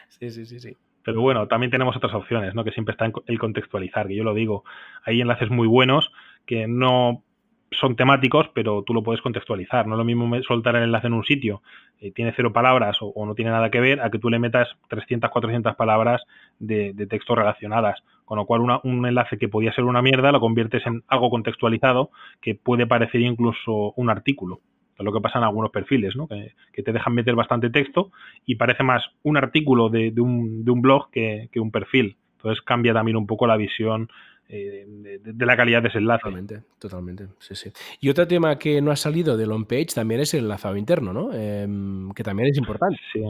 Sí, 0.09 0.31
sí, 0.31 0.47
sí, 0.47 0.61
sí. 0.61 0.77
Pero 1.07 1.20
bueno, 1.20 1.47
también 1.47 1.70
tenemos 1.70 1.97
otras 1.97 2.14
opciones, 2.14 2.55
¿no? 2.55 2.64
Que 2.64 2.72
siempre 2.72 2.93
está 2.93 3.09
el 3.27 3.39
contextualizar, 3.39 4.09
que 4.09 4.16
yo 4.16 4.24
lo 4.24 4.35
digo. 4.35 4.64
Hay 5.05 5.20
enlaces 5.20 5.51
muy 5.51 5.68
buenos 5.68 6.11
que 6.47 6.66
no 6.66 7.22
son 7.71 7.97
temáticos, 7.97 8.49
pero 8.55 8.83
tú 8.83 8.95
lo 8.95 9.03
puedes 9.03 9.21
contextualizar. 9.21 9.87
No 9.87 9.95
es 9.95 9.99
lo 9.99 10.05
mismo 10.05 10.31
soltar 10.43 10.77
el 10.77 10.85
enlace 10.85 11.09
en 11.09 11.12
un 11.14 11.25
sitio, 11.25 11.62
eh, 12.01 12.11
tiene 12.12 12.33
cero 12.35 12.53
palabras 12.53 12.99
o, 13.01 13.27
no 13.27 13.35
tiene 13.35 13.51
nada 13.51 13.71
que 13.71 13.81
ver, 13.81 14.01
a 14.01 14.11
que 14.11 14.19
tú 14.19 14.31
le 14.31 14.39
metas 14.39 14.69
300, 14.89 15.31
400 15.31 15.75
palabras 15.77 16.23
de, 16.59 16.93
de 16.93 17.07
texto 17.07 17.35
relacionadas. 17.35 18.03
Con 18.25 18.39
lo 18.39 18.47
cual, 18.47 18.81
un 18.83 19.07
enlace 19.07 19.39
que 19.39 19.49
podía 19.49 19.73
ser 19.73 19.85
una 19.85 20.03
mierda 20.03 20.33
lo 20.33 20.41
conviertes 20.41 20.85
en 20.87 21.05
algo 21.07 21.31
contextualizado 21.31 22.11
que 22.41 22.57
puede 22.57 22.87
parecer 22.87 23.21
incluso 23.21 23.93
un 23.95 24.11
artículo 24.11 24.61
es 24.99 25.05
lo 25.05 25.12
que 25.12 25.21
pasa 25.21 25.39
en 25.39 25.45
algunos 25.45 25.71
perfiles, 25.71 26.17
¿no? 26.17 26.27
que, 26.27 26.83
te 26.83 26.93
dejan 26.93 27.14
meter 27.14 27.35
bastante 27.35 27.71
texto 27.71 28.11
y 28.45 28.55
parece 28.55 28.83
más 28.83 29.05
un 29.23 29.37
artículo 29.37 29.89
de, 29.89 30.12
un, 30.19 30.64
de 30.64 30.71
un, 30.71 30.83
blog 30.83 31.11
que, 31.11 31.49
un 31.57 31.71
perfil. 31.71 32.17
Entonces 32.37 32.62
cambia 32.62 32.95
también 32.95 33.17
un 33.17 33.27
poco 33.27 33.47
la 33.47 33.57
visión 33.57 34.09
eh, 34.49 34.84
de, 35.22 35.47
la 35.47 35.57
calidad 35.57 35.82
de 35.82 35.88
ese 35.88 35.99
enlace. 35.99 36.22
Totalmente, 36.22 36.62
totalmente. 36.78 37.26
Sí, 37.38 37.55
sí. 37.55 37.70
Y 38.01 38.09
otro 38.09 38.26
tema 38.26 38.59
que 38.59 38.80
no 38.80 38.90
ha 38.90 38.97
salido 38.97 39.36
del 39.36 39.53
on-page 39.53 39.94
también 39.94 40.20
es 40.20 40.34
el 40.34 40.44
enlazado 40.44 40.76
interno, 40.76 41.12
¿no? 41.12 41.32
Em, 41.32 42.12
que 42.12 42.22
también 42.22 42.51
es 42.51 42.59
importante. 42.59 42.99
Sí. 43.12 43.22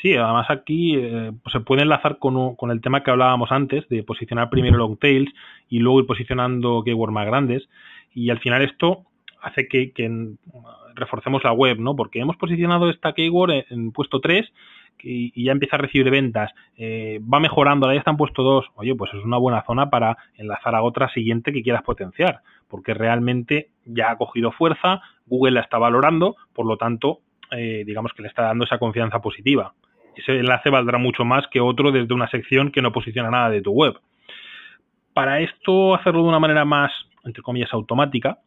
Sí, 0.00 0.14
además 0.14 0.46
aquí 0.50 0.96
eh, 0.96 1.30
pues 1.42 1.52
se 1.52 1.60
puede 1.60 1.82
enlazar 1.82 2.18
con, 2.18 2.56
con, 2.56 2.72
el 2.72 2.80
tema 2.80 3.04
que 3.04 3.12
hablábamos 3.12 3.52
antes, 3.52 3.88
de 3.88 4.02
posicionar 4.02 4.50
primero 4.50 4.76
long 4.76 4.98
tails 4.98 5.32
y 5.68 5.78
luego 5.78 6.00
ir 6.00 6.06
posicionando 6.06 6.82
keywords 6.84 7.14
más 7.14 7.26
grandes. 7.26 7.68
Y 8.12 8.30
al 8.30 8.40
final 8.40 8.62
esto 8.62 9.04
hace 9.42 9.68
que, 9.68 9.92
reforcemos 10.94 11.42
la 11.44 11.52
web, 11.52 11.78
¿no? 11.78 11.96
Porque 11.96 12.20
hemos 12.20 12.36
posicionado 12.36 12.90
esta 12.90 13.12
keyword 13.12 13.64
en, 13.70 13.92
puesto 13.92 14.20
3 14.20 14.50
y, 15.02 15.44
ya 15.44 15.52
empieza 15.52 15.76
a 15.76 15.80
recibir 15.80 16.10
ventas, 16.10 16.52
eh, 16.76 17.20
va 17.22 17.40
mejorando, 17.40 17.86
ahora 17.86 17.96
ya 17.96 18.00
está 18.00 18.12
en 18.12 18.16
puesto 18.16 18.42
2, 18.42 18.66
oye, 18.76 18.94
pues 18.94 19.12
es 19.14 19.24
una 19.24 19.38
buena 19.38 19.64
zona 19.64 19.90
para 19.90 20.16
enlazar 20.36 20.74
a 20.74 20.82
otra 20.82 21.08
siguiente 21.12 21.52
que 21.52 21.62
quieras 21.62 21.82
potenciar, 21.82 22.40
porque 22.68 22.94
realmente 22.94 23.70
ya 23.84 24.12
ha 24.12 24.16
cogido 24.16 24.52
fuerza, 24.52 25.00
Google 25.26 25.52
la 25.52 25.60
está 25.62 25.78
valorando, 25.78 26.36
por 26.52 26.66
lo 26.66 26.76
tanto, 26.76 27.20
eh, 27.50 27.82
digamos 27.84 28.12
que 28.12 28.22
le 28.22 28.28
está 28.28 28.42
dando 28.42 28.64
esa 28.64 28.78
confianza 28.78 29.20
positiva. 29.20 29.74
Ese 30.16 30.38
enlace 30.38 30.70
valdrá 30.70 30.98
mucho 30.98 31.24
más 31.24 31.46
que 31.48 31.60
otro 31.60 31.90
desde 31.90 32.14
una 32.14 32.28
sección 32.28 32.70
que 32.70 32.82
no 32.82 32.92
posiciona 32.92 33.30
nada 33.30 33.50
de 33.50 33.62
tu 33.62 33.72
web. 33.72 33.98
Para 35.14 35.40
esto, 35.40 35.94
hacerlo 35.94 36.22
de 36.22 36.28
una 36.28 36.38
manera 36.38 36.64
más, 36.64 36.92
entre 37.24 37.42
comillas, 37.42 37.72
automática, 37.72 38.38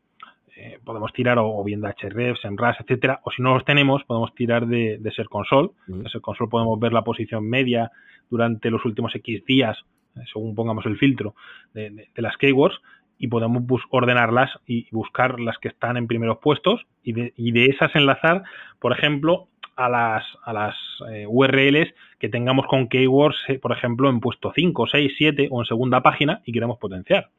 eh, 0.58 0.80
podemos 0.84 1.12
tirar 1.12 1.38
o, 1.40 1.64
bien 1.64 1.82
de 1.82 1.94
Hrefs, 2.02 2.42
RAS, 2.56 2.78
etcétera, 2.80 3.20
o 3.24 3.32
si 3.32 3.42
no 3.42 3.54
los 3.54 3.66
tenemos, 3.66 4.04
podemos 4.06 4.34
tirar 4.36 4.68
de, 4.68 4.98
de 5.00 5.12
Ser 5.12 5.28
Console. 5.28 5.70
En 5.88 6.08
Ser 6.10 6.22
Console 6.22 6.50
podemos 6.50 6.80
ver 6.80 6.94
la 6.94 7.04
posición 7.04 7.50
media 7.50 7.92
durante 8.30 8.70
los 8.70 8.86
últimos 8.86 9.14
X 9.16 9.44
días, 9.46 9.78
eh, 10.16 10.22
según 10.32 10.56
pongamos 10.56 10.86
el 10.86 10.98
filtro 10.98 11.36
de, 11.74 12.08
las 12.16 12.38
keywords, 12.38 12.80
y 13.18 13.28
podemos 13.28 13.64
ordenarlas 13.90 14.50
y 14.66 14.88
buscar 14.92 15.40
las 15.40 15.58
que 15.58 15.70
están 15.70 15.98
en 15.98 16.08
primeros 16.08 16.38
puestos 16.40 16.86
y 17.04 17.14
de, 17.14 17.34
y 17.36 17.52
de 17.52 17.66
esas 17.66 17.96
enlazar, 17.96 18.44
por 18.80 18.92
ejemplo, 18.92 19.48
a 19.76 19.90
las, 19.90 20.24
a 20.44 20.54
las 20.54 20.76
eh, 21.10 21.26
URLs 21.28 21.94
que 22.18 22.30
tengamos 22.30 22.66
con 22.68 22.88
keywords, 22.88 23.38
por 23.62 23.74
ejemplo, 23.74 24.10
en 24.10 24.22
puesto 24.22 24.54
5, 24.56 24.88
6, 24.88 25.14
7 25.18 25.48
o 25.52 25.62
en 25.62 25.66
segunda 25.66 26.02
página 26.02 26.42
y 26.46 26.54
queremos 26.54 26.78
potenciar 26.78 27.30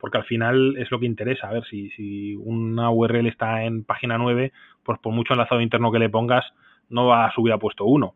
porque 0.00 0.18
al 0.18 0.24
final 0.24 0.76
es 0.78 0.90
lo 0.90 0.98
que 0.98 1.06
interesa. 1.06 1.48
A 1.48 1.52
ver, 1.52 1.64
si, 1.64 1.90
si 1.90 2.34
una 2.36 2.90
URL 2.90 3.26
está 3.26 3.64
en 3.64 3.84
página 3.84 4.18
9, 4.18 4.52
pues 4.82 4.98
por 4.98 5.12
mucho 5.12 5.34
enlazado 5.34 5.60
interno 5.60 5.92
que 5.92 5.98
le 5.98 6.08
pongas, 6.08 6.44
no 6.88 7.06
va 7.06 7.26
a 7.26 7.32
subir 7.32 7.52
a 7.52 7.58
puesto 7.58 7.84
1. 7.84 8.14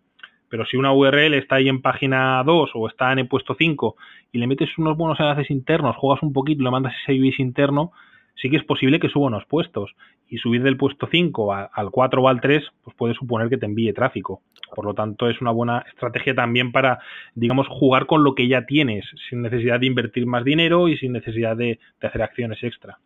Pero 0.49 0.67
si 0.67 0.77
una 0.77 0.93
URL 0.93 1.35
está 1.35 1.57
ahí 1.57 1.69
en 1.69 1.83
página 1.83 2.43
2 2.45 2.71
o 2.75 2.89
está 2.89 3.13
en 3.13 3.21
el 3.21 3.29
puesto 3.29 3.55
5 3.57 3.97
y 4.33 4.39
le 4.39 4.47
metes 4.47 4.77
unos 4.79 4.97
buenos 4.97 5.21
enlaces 5.21 5.51
internos, 5.51 5.97
juegas 5.97 6.23
un 6.23 6.33
poquito 6.33 6.63
le 6.63 6.71
mandas 6.71 6.95
ese 7.03 7.15
IBIS 7.15 7.41
interno, 7.41 7.93
sí 8.35 8.51
que 8.51 8.57
es 8.57 8.65
posible 8.65 9.01
que 9.01 9.09
suba 9.09 9.27
unos 9.27 9.45
puestos. 9.47 9.95
Y 10.29 10.39
subir 10.39 10.63
del 10.63 10.77
puesto 10.77 11.07
5 11.11 11.53
al 11.53 11.91
4 11.91 12.23
o 12.23 12.29
al 12.29 12.41
3, 12.41 12.65
pues 12.83 12.97
puede 12.97 13.15
suponer 13.15 13.49
que 13.49 13.59
te 13.59 13.67
envíe 13.67 13.93
tráfico. 13.93 14.43
Por 14.75 14.85
lo 14.87 14.95
tanto, 14.95 15.29
es 15.29 15.41
una 15.41 15.51
buena 15.51 15.85
estrategia 15.93 16.35
también 16.35 16.73
para, 16.73 16.99
digamos, 17.35 17.69
jugar 17.69 18.07
con 18.07 18.25
lo 18.25 18.35
que 18.35 18.49
ya 18.49 18.67
tienes, 18.67 19.05
sin 19.29 19.43
necesidad 19.43 19.79
de 19.79 19.87
invertir 19.87 20.27
más 20.27 20.45
dinero 20.45 20.89
y 20.89 20.97
sin 20.97 21.13
necesidad 21.13 21.57
de, 21.57 21.79
hacer 22.01 22.23
acciones 22.23 22.63
extra. 22.63 22.99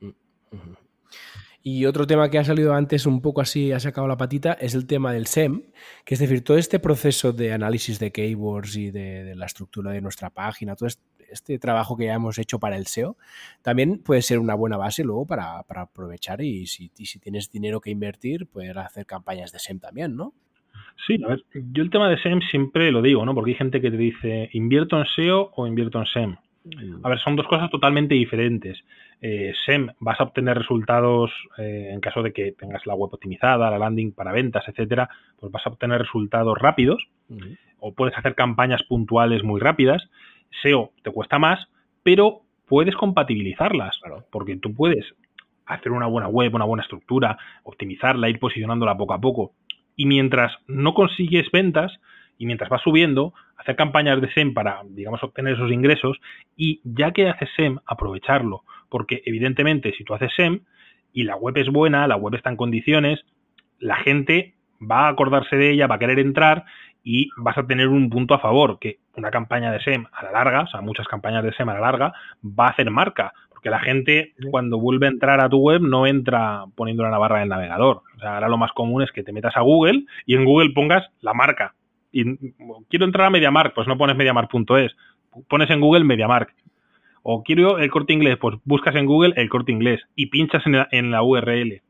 Y 1.62 1.84
otro 1.86 2.06
tema 2.06 2.30
que 2.30 2.38
ha 2.38 2.44
salido 2.44 2.72
antes 2.72 3.04
un 3.04 3.20
poco 3.20 3.40
así, 3.40 3.72
ha 3.72 3.80
sacado 3.80 4.06
la 4.06 4.16
patita, 4.16 4.52
es 4.54 4.74
el 4.74 4.86
tema 4.86 5.12
del 5.12 5.26
SEM, 5.26 5.64
que 6.04 6.14
es 6.14 6.20
decir, 6.20 6.42
todo 6.42 6.56
este 6.56 6.78
proceso 6.78 7.32
de 7.32 7.52
análisis 7.52 7.98
de 7.98 8.12
keywords 8.12 8.76
y 8.76 8.90
de, 8.90 9.34
la 9.34 9.46
estructura 9.46 9.90
de 9.90 10.00
nuestra 10.00 10.30
página, 10.30 10.76
todo 10.76 10.86
este, 10.86 11.02
trabajo 11.60 11.96
que 11.96 12.06
ya 12.06 12.14
hemos 12.14 12.38
hecho 12.38 12.58
para 12.58 12.76
el 12.76 12.86
SEO, 12.86 13.16
también 13.62 14.02
puede 14.02 14.22
ser 14.22 14.38
una 14.38 14.54
buena 14.54 14.76
base 14.76 15.04
luego 15.04 15.26
para, 15.26 15.58
aprovechar 15.58 16.40
y 16.40 16.66
si, 16.66 16.90
y 16.98 17.06
si, 17.06 17.18
tienes 17.18 17.50
dinero 17.50 17.80
que 17.80 17.90
invertir, 17.90 18.46
poder 18.46 18.78
hacer 18.78 19.06
campañas 19.06 19.52
de 19.52 19.58
SEM 19.58 19.80
también, 19.80 20.16
¿no? 20.16 20.32
Sí, 21.06 21.18
a 21.24 21.28
ver, 21.28 21.44
yo 21.72 21.82
el 21.82 21.90
tema 21.90 22.08
de 22.08 22.18
SEM 22.18 22.40
siempre 22.50 22.90
lo 22.90 23.02
digo, 23.02 23.24
¿no? 23.24 23.34
Porque 23.34 23.52
hay 23.52 23.56
gente 23.56 23.80
que 23.80 23.90
te 23.90 23.96
dice, 23.96 24.50
¿invierto 24.52 24.98
en 24.98 25.06
SEO 25.06 25.52
o 25.54 25.66
invierto 25.66 25.98
en 25.98 26.06
SEM? 26.06 26.36
Mm. 26.64 27.04
A 27.04 27.08
ver, 27.08 27.18
son 27.20 27.36
dos 27.36 27.46
cosas 27.46 27.70
totalmente 27.70 28.14
diferentes. 28.14 28.78
Eh, 29.20 29.52
SEM, 29.64 29.88
vas 30.00 30.20
a 30.20 30.24
obtener 30.24 30.58
resultados 30.58 31.30
eh, 31.56 31.90
en 31.92 32.00
caso 32.00 32.22
de 32.22 32.32
que 32.32 32.52
tengas 32.52 32.86
la 32.86 32.94
web 32.94 33.12
optimizada, 33.12 33.70
la 33.70 33.78
landing 33.78 34.12
para 34.12 34.32
ventas, 34.32 34.64
etcétera, 34.68 35.08
pues 35.38 35.50
vas 35.50 35.66
a 35.66 35.70
obtener 35.70 36.00
resultados 36.00 36.56
rápidos 36.58 37.08
o 37.80 37.92
puedes 37.92 38.16
hacer 38.16 38.34
campañas 38.34 38.82
puntuales 38.84 39.42
muy 39.42 39.60
rápidas. 39.60 40.08
SEO 40.62 40.92
te 41.02 41.10
cuesta 41.10 41.38
más, 41.38 41.68
pero 42.02 42.42
puedes 42.66 42.94
compatibilizarlas, 42.96 43.98
porque 44.30 44.56
tú 44.56 44.74
puedes 44.74 45.04
hacer 45.66 45.92
una 45.92 46.06
buena 46.06 46.28
web, 46.28 46.54
una 46.54 46.64
buena 46.64 46.82
estructura, 46.82 47.38
optimizarla, 47.62 48.28
ir 48.28 48.38
posicionándola 48.38 48.96
poco 48.96 49.14
a 49.14 49.20
poco. 49.20 49.52
Y 49.96 50.06
mientras 50.06 50.52
no 50.66 50.94
consigues 50.94 51.50
ventas 51.50 51.92
y 52.38 52.46
mientras 52.46 52.70
vas 52.70 52.82
subiendo, 52.82 53.34
hacer 53.56 53.76
campañas 53.76 54.20
de 54.20 54.32
SEM 54.32 54.54
para, 54.54 54.82
digamos, 54.88 55.22
obtener 55.22 55.54
esos 55.54 55.72
ingresos 55.72 56.18
y 56.56 56.80
ya 56.84 57.10
que 57.12 57.28
haces 57.28 57.50
SEM, 57.56 57.78
aprovecharlo, 57.84 58.62
porque 58.88 59.22
evidentemente 59.26 59.92
si 59.96 60.04
tú 60.04 60.14
haces 60.14 60.32
SEM 60.36 60.60
y 61.12 61.24
la 61.24 61.36
web 61.36 61.56
es 61.58 61.68
buena, 61.68 62.06
la 62.06 62.16
web 62.16 62.34
está 62.34 62.50
en 62.50 62.56
condiciones, 62.56 63.20
la 63.80 63.96
gente 63.96 64.54
va 64.80 65.06
a 65.06 65.08
acordarse 65.08 65.56
de 65.56 65.72
ella, 65.72 65.86
va 65.86 65.96
a 65.96 65.98
querer 65.98 66.20
entrar 66.20 66.64
y 67.02 67.30
vas 67.36 67.58
a 67.58 67.66
tener 67.66 67.88
un 67.88 68.10
punto 68.10 68.34
a 68.34 68.38
favor, 68.38 68.78
que 68.78 68.98
una 69.18 69.30
campaña 69.30 69.72
de 69.72 69.80
SEM 69.80 70.06
a 70.12 70.24
la 70.24 70.32
larga, 70.32 70.62
o 70.62 70.66
sea, 70.68 70.80
muchas 70.80 71.06
campañas 71.08 71.44
de 71.44 71.52
SEM 71.52 71.68
a 71.68 71.74
la 71.74 71.80
larga, 71.80 72.12
va 72.42 72.66
a 72.66 72.70
hacer 72.70 72.90
marca, 72.90 73.32
porque 73.50 73.70
la 73.70 73.80
gente 73.80 74.34
cuando 74.50 74.78
vuelve 74.78 75.06
a 75.06 75.10
entrar 75.10 75.40
a 75.40 75.48
tu 75.48 75.58
web 75.58 75.82
no 75.82 76.06
entra 76.06 76.64
poniéndola 76.76 77.08
en 77.08 77.12
la 77.12 77.18
barra 77.18 77.40
del 77.40 77.48
navegador. 77.48 78.02
O 78.16 78.20
sea, 78.20 78.34
ahora 78.34 78.48
lo 78.48 78.56
más 78.56 78.72
común 78.72 79.02
es 79.02 79.10
que 79.10 79.24
te 79.24 79.32
metas 79.32 79.56
a 79.56 79.62
Google 79.62 80.04
y 80.26 80.36
en 80.36 80.44
Google 80.44 80.70
pongas 80.74 81.10
la 81.20 81.34
marca. 81.34 81.74
Y 82.12 82.38
quiero 82.88 83.04
entrar 83.04 83.26
a 83.26 83.30
MediaMark, 83.30 83.74
pues 83.74 83.88
no 83.88 83.98
pones 83.98 84.16
mediamark.es, 84.16 84.96
pones 85.48 85.70
en 85.70 85.80
Google 85.80 86.04
MediaMark. 86.04 86.54
O 87.22 87.42
quiero 87.42 87.78
el 87.78 87.90
corte 87.90 88.12
inglés, 88.12 88.38
pues 88.40 88.56
buscas 88.64 88.94
en 88.94 89.06
Google 89.06 89.34
el 89.36 89.48
corte 89.48 89.72
inglés 89.72 90.00
y 90.14 90.26
pinchas 90.26 90.62
en 90.64 91.10
la, 91.10 91.22
URL. 91.22 91.82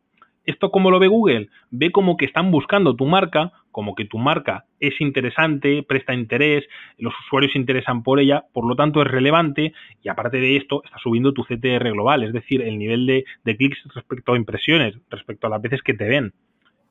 ¿Esto 0.49 0.71
cómo 0.71 0.91
lo 0.91 0.99
ve 0.99 1.09
Google? 1.09 1.51
Ve 1.71 1.93
como 1.93 2.17
que 2.17 2.25
están 2.25 2.51
buscando 2.51 2.97
tu 2.97 3.05
marca, 3.05 3.53
como 3.71 3.95
que 3.95 4.07
tu 4.07 4.17
marca 4.17 4.65
es 4.81 4.99
interesante, 4.99 5.83
presta 5.83 6.15
interés, 6.15 6.65
los 6.97 7.13
usuarios 7.27 7.53
se 7.53 7.59
interesan 7.59 8.03
por 8.03 8.19
ella, 8.19 8.47
por 8.55 8.67
lo 8.67 8.75
tanto 8.75 9.03
es 9.03 9.09
relevante 9.09 9.75
y 10.03 10.09
aparte 10.09 10.39
de 10.39 10.57
esto 10.57 10.83
está 10.85 10.97
subiendo 11.03 11.35
tu 11.35 11.45
CTR 11.45 11.91
global, 11.91 12.23
es 12.23 12.33
decir, 12.33 12.63
el 12.63 12.79
nivel 12.79 13.05
de, 13.05 13.57
clics 13.59 13.77
respecto 13.95 14.33
a 14.33 14.39
impresiones, 14.39 14.97
respecto 15.11 15.47
a 15.47 15.51
las 15.51 15.61
veces 15.61 15.83
que 15.83 15.93
te 15.93 16.09
ven. 16.09 16.33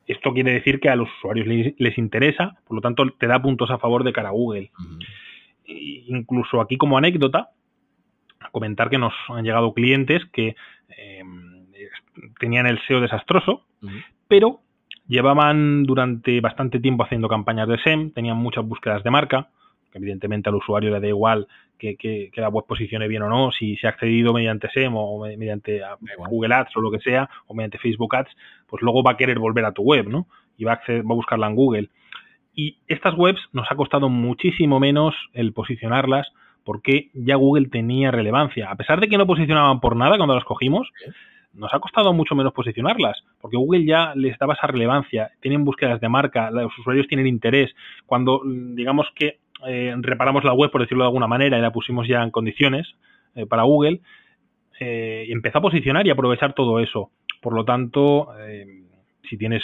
Esto 0.06 0.32
quiere 0.32 0.52
decir 0.52 0.78
que 0.78 0.90
a 0.90 0.94
los 0.94 1.08
usuarios 1.18 1.74
les, 1.76 1.98
interesa, 1.98 2.60
por 2.64 2.76
lo 2.76 2.80
tanto 2.80 3.10
te 3.18 3.26
da 3.26 3.42
puntos 3.42 3.72
a 3.72 3.78
favor 3.78 4.04
de 4.04 4.12
cara 4.12 4.28
a 4.28 4.32
Google. 4.32 4.70
Incluso 5.66 6.60
aquí 6.60 6.76
como 6.76 6.96
anécdota, 6.96 7.48
a 8.38 8.50
comentar 8.50 8.88
que 8.88 8.98
nos 8.98 9.14
han 9.30 9.42
llegado 9.42 9.74
clientes 9.74 10.24
que... 10.32 10.54
Eh, 10.96 11.24
tenían 12.38 12.66
el 12.66 12.80
SEO 12.86 13.00
desastroso, 13.00 13.64
pero 14.28 14.60
llevaban 15.06 15.84
durante 15.84 16.40
bastante 16.40 16.80
tiempo 16.80 17.04
haciendo 17.04 17.28
campañas 17.28 17.68
de 17.68 17.78
SEM, 17.78 18.12
tenían 18.12 18.36
muchas 18.36 18.64
búsquedas 18.64 19.02
de 19.02 19.10
marca, 19.10 19.48
que 19.90 19.98
evidentemente 19.98 20.48
al 20.48 20.56
usuario 20.56 20.90
le 20.90 21.00
da 21.00 21.08
igual 21.08 21.48
que, 21.78 21.96
que, 21.96 22.30
la 22.36 22.48
web 22.48 22.66
posicione 22.66 23.08
bien 23.08 23.22
o 23.22 23.28
no, 23.28 23.50
si 23.52 23.76
se 23.76 23.86
ha 23.86 23.90
accedido 23.90 24.32
mediante 24.34 24.68
SEM 24.70 24.94
o 24.96 25.20
mediante 25.20 25.80
Google 26.28 26.54
Ads 26.54 26.76
o 26.76 26.80
lo 26.80 26.90
que 26.90 26.98
sea, 26.98 27.28
o 27.46 27.54
mediante 27.54 27.78
Facebook 27.78 28.14
Ads, 28.14 28.30
pues 28.66 28.82
luego 28.82 29.02
va 29.02 29.12
a 29.12 29.16
querer 29.16 29.38
volver 29.38 29.64
a 29.64 29.72
tu 29.72 29.82
web, 29.82 30.08
¿no? 30.08 30.26
Y 30.56 30.64
va 30.64 30.72
a, 30.72 30.80
va 30.88 31.12
a 31.12 31.14
buscarla 31.14 31.46
en 31.46 31.54
Google. 31.54 31.88
Y 32.54 32.78
estas 32.88 33.14
webs 33.16 33.40
nos 33.52 33.70
ha 33.70 33.76
costado 33.76 34.08
muchísimo 34.08 34.80
menos 34.80 35.14
el 35.32 35.52
posicionarlas 35.52 36.26
porque 36.64 37.10
ya 37.14 37.36
Google 37.36 37.68
tenía 37.68 38.10
relevancia. 38.10 38.70
A 38.70 38.74
pesar 38.74 39.00
de 39.00 39.08
que 39.08 39.16
no 39.16 39.26
posicionaban 39.26 39.80
por 39.80 39.96
nada 39.96 40.16
cuando 40.16 40.34
las 40.34 40.44
cogimos, 40.44 40.86
nos 41.58 41.74
ha 41.74 41.80
costado 41.80 42.12
mucho 42.12 42.34
menos 42.34 42.52
posicionarlas, 42.52 43.22
porque 43.40 43.56
Google 43.56 43.84
ya 43.84 44.14
les 44.14 44.38
daba 44.38 44.54
esa 44.54 44.68
relevancia, 44.68 45.30
tienen 45.40 45.64
búsquedas 45.64 46.00
de 46.00 46.08
marca, 46.08 46.50
los 46.50 46.76
usuarios 46.78 47.08
tienen 47.08 47.26
interés. 47.26 47.74
Cuando, 48.06 48.40
mm, 48.44 48.74
digamos 48.74 49.08
que 49.14 49.38
eh, 49.66 49.94
reparamos 49.98 50.44
la 50.44 50.52
web, 50.52 50.70
por 50.70 50.80
decirlo 50.80 51.04
de 51.04 51.08
alguna 51.08 51.26
manera, 51.26 51.58
y 51.58 51.60
la 51.60 51.72
pusimos 51.72 52.06
ya 52.06 52.22
en 52.22 52.30
condiciones 52.30 52.94
eh, 53.34 53.46
para 53.46 53.64
Google, 53.64 54.00
eh, 54.78 55.26
empezó 55.28 55.58
a 55.58 55.62
posicionar 55.62 56.06
y 56.06 56.10
aprovechar 56.10 56.54
todo 56.54 56.78
eso. 56.78 57.10
Por 57.40 57.52
lo 57.52 57.64
tanto, 57.64 58.28
si 59.30 59.36
tienes 59.36 59.62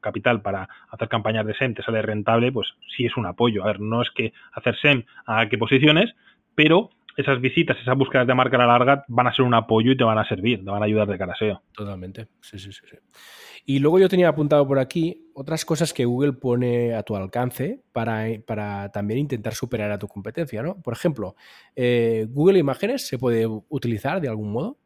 capital 0.00 0.42
para 0.42 0.68
hacer 0.90 1.08
campañas 1.08 1.46
de 1.46 1.54
SEM, 1.54 1.74
te 1.74 1.84
sale 1.84 2.02
rentable, 2.02 2.50
pues 2.50 2.66
sí 2.96 3.06
es 3.06 3.16
un 3.16 3.26
apoyo. 3.26 3.62
A 3.62 3.68
ver, 3.68 3.78
no 3.78 4.02
es 4.02 4.10
que 4.10 4.32
hacer 4.52 4.76
SEM 4.76 5.04
a 5.24 5.48
que 5.48 5.56
posiciones, 5.56 6.12
pero 6.56 6.90
esas 7.16 7.40
visitas, 7.40 7.76
esas 7.80 7.96
búsquedas 7.96 8.26
de 8.26 8.34
marca 8.34 8.56
a 8.56 8.60
la 8.60 8.66
larga 8.66 9.04
van 9.08 9.26
a 9.26 9.34
ser 9.34 9.44
un 9.44 9.54
apoyo 9.54 9.92
y 9.92 9.96
te 9.96 10.04
van 10.04 10.18
a 10.18 10.28
servir, 10.28 10.62
te 10.64 10.70
van 10.70 10.82
a 10.82 10.86
ayudar 10.86 11.08
de 11.08 11.18
cara 11.18 11.32
a 11.32 11.36
SEO. 11.36 11.62
Totalmente, 11.72 12.28
sí, 12.40 12.58
sí, 12.58 12.70
sí, 12.72 12.80
Y 13.64 13.78
luego 13.78 13.98
yo 13.98 14.08
tenía 14.08 14.28
apuntado 14.28 14.66
por 14.66 14.78
aquí 14.78 15.30
otras 15.34 15.64
cosas 15.64 15.92
que 15.92 16.04
Google 16.04 16.34
pone 16.34 16.94
a 16.94 17.02
tu 17.02 17.16
alcance 17.16 17.80
para, 17.92 18.26
para 18.46 18.90
también 18.90 19.20
intentar 19.20 19.54
superar 19.54 19.90
a 19.90 19.98
tu 19.98 20.08
competencia, 20.08 20.62
¿no? 20.62 20.80
Por 20.82 20.92
ejemplo, 20.92 21.36
eh, 21.74 22.26
¿Google 22.28 22.58
Imágenes 22.58 23.06
se 23.06 23.18
puede 23.18 23.46
utilizar 23.46 24.20
de 24.20 24.28
algún 24.28 24.52
modo? 24.52 24.78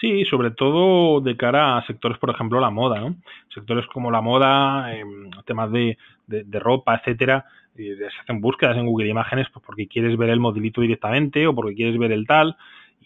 Sí, 0.00 0.24
sobre 0.26 0.50
todo 0.50 1.20
de 1.20 1.36
cara 1.36 1.78
a 1.78 1.86
sectores, 1.86 2.18
por 2.18 2.30
ejemplo, 2.30 2.60
la 2.60 2.70
moda, 2.70 3.00
¿no? 3.00 3.16
Sectores 3.52 3.86
como 3.86 4.10
la 4.10 4.20
moda, 4.20 4.94
em, 4.94 5.30
temas 5.46 5.72
de, 5.72 5.96
de, 6.26 6.58
ropa, 6.58 6.96
etcétera, 6.96 7.46
se 7.76 8.06
hacen 8.22 8.40
búsquedas 8.40 8.76
en 8.76 8.86
Google 8.86 9.08
Imágenes 9.08 9.48
pues 9.52 9.64
porque 9.64 9.86
quieres 9.86 10.16
ver 10.16 10.30
el 10.30 10.40
modelito 10.40 10.80
directamente 10.80 11.46
o 11.46 11.54
porque 11.54 11.74
quieres 11.74 11.98
ver 11.98 12.12
el 12.12 12.26
tal 12.26 12.56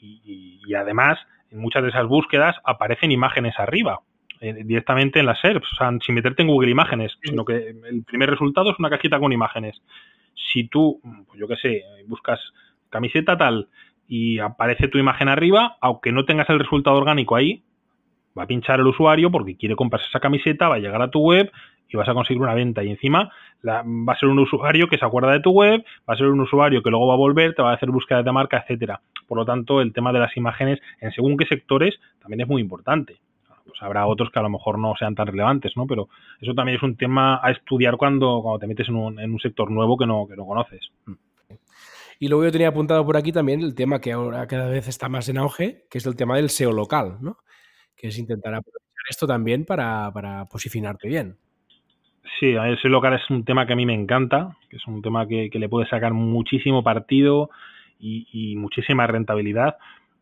y, 0.00 0.74
además 0.74 1.18
en 1.50 1.58
muchas 1.58 1.82
de 1.82 1.88
esas 1.88 2.06
búsquedas 2.06 2.56
aparecen 2.64 3.10
imágenes 3.10 3.58
arriba 3.58 4.00
eh, 4.40 4.54
directamente 4.64 5.18
en 5.18 5.26
las 5.26 5.40
SERPs, 5.40 5.72
o 5.72 5.76
sea, 5.76 5.90
sin 6.04 6.14
meterte 6.14 6.42
en 6.42 6.48
Google 6.48 6.70
Imágenes, 6.70 7.18
sino 7.22 7.44
que 7.44 7.74
el 7.90 8.04
primer 8.04 8.30
resultado 8.30 8.70
es 8.70 8.78
una 8.78 8.88
cajita 8.88 9.18
con 9.18 9.32
imágenes. 9.32 9.82
Si 10.34 10.68
tú, 10.68 11.00
pues 11.02 11.38
yo 11.38 11.48
qué 11.48 11.56
sé, 11.56 11.82
buscas 12.06 12.40
camiseta 12.88 13.36
tal 13.36 13.68
y 14.10 14.40
aparece 14.40 14.88
tu 14.88 14.98
imagen 14.98 15.28
arriba, 15.28 15.76
aunque 15.80 16.10
no 16.10 16.24
tengas 16.24 16.50
el 16.50 16.58
resultado 16.58 16.96
orgánico 16.96 17.36
ahí, 17.36 17.62
va 18.36 18.42
a 18.42 18.46
pinchar 18.48 18.80
el 18.80 18.88
usuario 18.88 19.30
porque 19.30 19.56
quiere 19.56 19.76
comprarse 19.76 20.08
esa 20.08 20.18
camiseta, 20.18 20.68
va 20.68 20.74
a 20.74 20.78
llegar 20.80 21.00
a 21.00 21.10
tu 21.10 21.20
web 21.20 21.52
y 21.88 21.96
vas 21.96 22.08
a 22.08 22.12
conseguir 22.12 22.42
una 22.42 22.52
venta. 22.52 22.82
Y 22.82 22.90
encima 22.90 23.30
va 23.64 24.12
a 24.12 24.18
ser 24.18 24.28
un 24.28 24.40
usuario 24.40 24.88
que 24.88 24.98
se 24.98 25.04
acuerda 25.04 25.30
de 25.30 25.38
tu 25.38 25.52
web, 25.52 25.84
va 26.08 26.14
a 26.14 26.16
ser 26.16 26.26
un 26.26 26.40
usuario 26.40 26.82
que 26.82 26.90
luego 26.90 27.06
va 27.06 27.14
a 27.14 27.18
volver, 27.18 27.54
te 27.54 27.62
va 27.62 27.70
a 27.70 27.74
hacer 27.74 27.92
búsqueda 27.92 28.24
de 28.24 28.32
marca, 28.32 28.58
etcétera. 28.58 29.00
Por 29.28 29.38
lo 29.38 29.44
tanto, 29.44 29.80
el 29.80 29.92
tema 29.92 30.12
de 30.12 30.18
las 30.18 30.36
imágenes 30.36 30.80
en 31.00 31.12
según 31.12 31.36
qué 31.36 31.46
sectores 31.46 31.94
también 32.20 32.40
es 32.40 32.48
muy 32.48 32.60
importante. 32.60 33.18
Pues 33.64 33.80
habrá 33.80 34.06
otros 34.06 34.30
que 34.32 34.40
a 34.40 34.42
lo 34.42 34.50
mejor 34.50 34.76
no 34.76 34.92
sean 34.98 35.14
tan 35.14 35.28
relevantes, 35.28 35.76
¿no? 35.76 35.86
Pero 35.86 36.08
eso 36.40 36.52
también 36.52 36.78
es 36.78 36.82
un 36.82 36.96
tema 36.96 37.38
a 37.40 37.52
estudiar 37.52 37.96
cuando, 37.96 38.40
cuando 38.42 38.58
te 38.58 38.66
metes 38.66 38.88
en 38.88 38.96
un, 38.96 39.20
en 39.20 39.30
un 39.30 39.38
sector 39.38 39.70
nuevo 39.70 39.96
que 39.96 40.06
no, 40.06 40.26
que 40.26 40.34
no 40.34 40.44
conoces. 40.44 40.90
Y 42.22 42.28
luego 42.28 42.44
yo 42.44 42.52
tenía 42.52 42.68
apuntado 42.68 43.04
por 43.04 43.16
aquí 43.16 43.32
también 43.32 43.62
el 43.62 43.74
tema 43.74 43.98
que 43.98 44.12
ahora 44.12 44.46
cada 44.46 44.68
vez 44.68 44.86
está 44.86 45.08
más 45.08 45.30
en 45.30 45.38
auge, 45.38 45.86
que 45.90 45.96
es 45.96 46.04
el 46.04 46.16
tema 46.16 46.36
del 46.36 46.50
SEO 46.50 46.70
local, 46.70 47.16
¿no? 47.22 47.38
Que 47.96 48.08
es 48.08 48.18
intentar 48.18 48.52
aprovechar 48.52 49.04
esto 49.08 49.26
también 49.26 49.64
para, 49.64 50.12
para 50.12 50.44
posicionarte 50.44 51.08
bien. 51.08 51.38
Sí, 52.38 52.54
ese 52.54 52.88
local 52.90 53.14
es 53.14 53.30
un 53.30 53.42
tema 53.46 53.66
que 53.66 53.72
a 53.72 53.76
mí 53.76 53.86
me 53.86 53.94
encanta, 53.94 54.54
que 54.68 54.76
es 54.76 54.86
un 54.86 55.00
tema 55.00 55.26
que, 55.26 55.48
le 55.50 55.68
puede 55.70 55.88
sacar 55.88 56.12
muchísimo 56.12 56.84
partido 56.84 57.48
y, 57.98 58.54
muchísima 58.56 59.06
rentabilidad. 59.06 59.78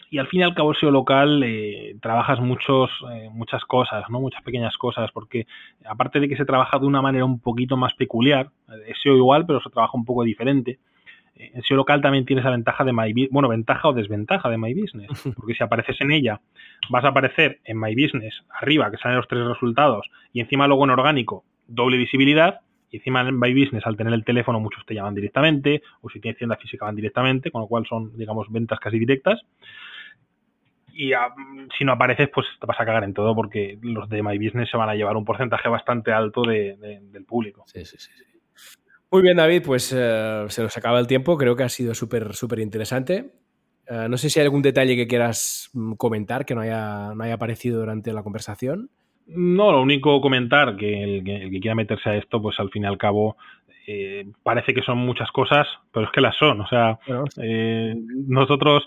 Y 0.08 0.18
al 0.18 0.28
fin 0.28 0.40
y 0.40 0.42
al 0.44 0.54
cabo, 0.54 0.74
SEO 0.74 0.92
local 0.92 1.42
eh, 1.44 1.96
trabajas 2.00 2.38
muchos, 2.38 2.90
eh, 3.12 3.28
muchas 3.32 3.64
cosas, 3.64 4.04
¿no? 4.08 4.20
muchas 4.20 4.42
pequeñas 4.42 4.76
cosas, 4.76 5.10
porque 5.10 5.48
aparte 5.84 6.20
de 6.20 6.28
que 6.28 6.36
se 6.36 6.44
trabaja 6.44 6.78
de 6.78 6.86
una 6.86 7.02
manera 7.02 7.24
un 7.24 7.40
poquito 7.40 7.76
más 7.76 7.92
peculiar, 7.94 8.50
es 8.86 8.96
SEO 9.02 9.16
igual, 9.16 9.46
pero 9.46 9.60
se 9.60 9.68
trabaja 9.68 9.98
un 9.98 10.04
poco 10.04 10.22
diferente. 10.22 10.78
En 11.38 11.62
SEO 11.62 11.76
local 11.76 12.00
también 12.00 12.26
tienes 12.26 12.44
la 12.44 12.50
ventaja 12.50 12.84
de 12.84 12.92
My 12.92 13.12
Business, 13.12 13.30
bueno, 13.30 13.48
ventaja 13.48 13.88
o 13.88 13.92
desventaja 13.92 14.50
de 14.50 14.58
My 14.58 14.74
Business, 14.74 15.08
porque 15.36 15.54
si 15.54 15.62
apareces 15.62 16.00
en 16.00 16.10
ella, 16.10 16.40
vas 16.90 17.04
a 17.04 17.08
aparecer 17.08 17.60
en 17.64 17.78
My 17.78 17.94
Business 17.94 18.34
arriba, 18.50 18.90
que 18.90 18.96
salen 18.96 19.18
los 19.18 19.28
tres 19.28 19.46
resultados, 19.46 20.10
y 20.32 20.40
encima 20.40 20.66
luego 20.66 20.84
en 20.84 20.90
orgánico 20.90 21.44
doble 21.68 21.96
visibilidad 21.96 22.60
y 22.90 22.96
encima 22.96 23.20
en 23.20 23.38
My 23.38 23.52
Business 23.52 23.86
al 23.86 23.96
tener 23.96 24.12
el 24.14 24.24
teléfono 24.24 24.58
muchos 24.58 24.84
te 24.86 24.94
llaman 24.94 25.14
directamente 25.14 25.82
o 26.00 26.08
si 26.08 26.20
tienes 26.20 26.38
tienda 26.38 26.56
física 26.56 26.86
van 26.86 26.96
directamente, 26.96 27.50
con 27.50 27.60
lo 27.60 27.68
cual 27.68 27.86
son, 27.86 28.16
digamos, 28.16 28.50
ventas 28.50 28.80
casi 28.80 28.98
directas. 28.98 29.40
Y 30.92 31.12
si 31.76 31.84
no 31.84 31.92
apareces, 31.92 32.28
pues 32.34 32.46
te 32.58 32.66
vas 32.66 32.80
a 32.80 32.84
cagar 32.84 33.04
en 33.04 33.14
todo 33.14 33.32
porque 33.36 33.78
los 33.82 34.08
de 34.08 34.22
My 34.22 34.36
Business 34.38 34.70
se 34.70 34.76
van 34.76 34.88
a 34.88 34.96
llevar 34.96 35.16
un 35.16 35.24
porcentaje 35.24 35.68
bastante 35.68 36.10
alto 36.12 36.42
del 36.42 37.24
público. 37.24 37.62
Sí, 37.66 37.84
sí, 37.84 37.98
sí. 37.98 38.10
Muy 39.10 39.22
bien, 39.22 39.36
David, 39.38 39.62
pues 39.64 39.92
eh, 39.96 40.44
se 40.48 40.62
nos 40.62 40.76
acaba 40.76 40.98
el 41.00 41.06
tiempo. 41.06 41.38
Creo 41.38 41.56
que 41.56 41.62
ha 41.62 41.68
sido 41.68 41.94
súper, 41.94 42.34
súper 42.34 42.58
interesante. 42.58 43.30
Eh, 43.88 44.06
no 44.08 44.18
sé 44.18 44.28
si 44.28 44.38
hay 44.38 44.44
algún 44.44 44.60
detalle 44.60 44.96
que 44.96 45.06
quieras 45.06 45.70
mm, 45.72 45.94
comentar 45.94 46.44
que 46.44 46.54
no 46.54 46.60
haya, 46.60 47.14
no 47.14 47.24
haya 47.24 47.34
aparecido 47.34 47.80
durante 47.80 48.12
la 48.12 48.22
conversación. 48.22 48.90
No, 49.26 49.72
lo 49.72 49.80
único 49.80 50.20
comentar 50.20 50.76
que 50.76 51.02
el, 51.04 51.24
que 51.24 51.60
quiera 51.60 51.74
meterse 51.74 52.10
a 52.10 52.16
esto, 52.16 52.40
pues 52.40 52.58
al 52.60 52.70
fin 52.70 52.84
y 52.84 52.86
al 52.86 52.98
cabo 52.98 53.36
eh, 53.86 54.26
parece 54.42 54.74
que 54.74 54.82
son 54.82 54.98
muchas 54.98 55.30
cosas, 55.32 55.66
pero 55.92 56.06
es 56.06 56.12
que 56.12 56.20
las 56.20 56.36
son. 56.36 56.60
O 56.60 56.66
sea, 56.66 56.98
eh, 57.42 57.94
nosotros 58.26 58.86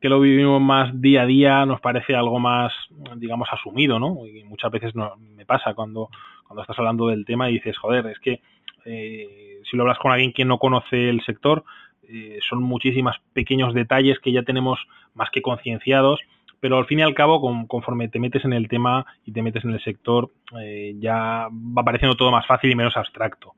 que 0.00 0.08
lo 0.08 0.20
vivimos 0.20 0.60
más 0.60 1.00
día 1.00 1.22
a 1.22 1.26
día 1.26 1.64
nos 1.64 1.80
parece 1.80 2.14
algo 2.14 2.38
más, 2.38 2.72
digamos, 3.16 3.48
asumido, 3.50 3.98
¿no? 3.98 4.26
Y 4.26 4.44
muchas 4.44 4.70
veces 4.70 4.94
no, 4.94 5.14
me 5.16 5.46
pasa 5.46 5.74
cuando, 5.74 6.10
cuando 6.44 6.62
estás 6.62 6.78
hablando 6.78 7.06
del 7.06 7.24
tema 7.24 7.48
y 7.48 7.54
dices, 7.54 7.78
joder, 7.78 8.06
es 8.06 8.18
que 8.18 8.40
eh, 8.84 9.60
si 9.68 9.76
lo 9.76 9.84
hablas 9.84 9.98
con 9.98 10.12
alguien 10.12 10.32
que 10.32 10.44
no 10.44 10.58
conoce 10.58 11.08
el 11.08 11.22
sector, 11.24 11.64
son 12.46 12.62
muchísimos 12.62 13.16
pequeños 13.32 13.72
detalles 13.72 14.18
que 14.18 14.32
ya 14.32 14.42
tenemos 14.42 14.78
más 15.14 15.30
que 15.30 15.40
concienciados 15.40 16.20
pero 16.62 16.78
al 16.78 16.86
fin 16.86 17.00
y 17.00 17.02
al 17.02 17.12
cabo, 17.12 17.66
conforme 17.66 18.06
te 18.06 18.20
metes 18.20 18.44
en 18.44 18.52
el 18.52 18.68
tema 18.68 19.04
y 19.26 19.32
te 19.32 19.42
metes 19.42 19.64
en 19.64 19.72
el 19.72 19.82
sector, 19.82 20.30
eh, 20.60 20.94
ya 21.00 21.48
va 21.50 21.82
pareciendo 21.82 22.16
todo 22.16 22.30
más 22.30 22.46
fácil 22.46 22.70
y 22.70 22.76
menos 22.76 22.96
abstracto. 22.96 23.54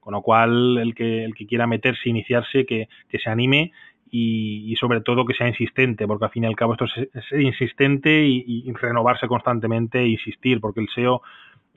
Con 0.00 0.12
lo 0.12 0.22
cual, 0.22 0.76
el 0.76 0.92
que, 0.92 1.22
el 1.22 1.36
que 1.36 1.46
quiera 1.46 1.68
meterse, 1.68 2.08
iniciarse, 2.08 2.66
que, 2.66 2.88
se 3.12 3.30
anime 3.30 3.70
y, 4.10 4.74
sobre 4.74 5.02
todo 5.02 5.24
que 5.24 5.34
sea 5.34 5.46
insistente, 5.46 6.08
porque 6.08 6.24
al 6.24 6.32
fin 6.32 6.42
y 6.42 6.46
al 6.48 6.56
cabo 6.56 6.72
esto 6.72 6.86
es, 6.86 7.26
ser 7.28 7.40
insistente 7.42 8.26
y, 8.26 8.44
y, 8.44 8.72
renovarse 8.72 9.28
constantemente 9.28 10.00
e 10.00 10.08
insistir, 10.08 10.60
porque 10.60 10.80
el 10.80 10.88
SEO 10.88 11.22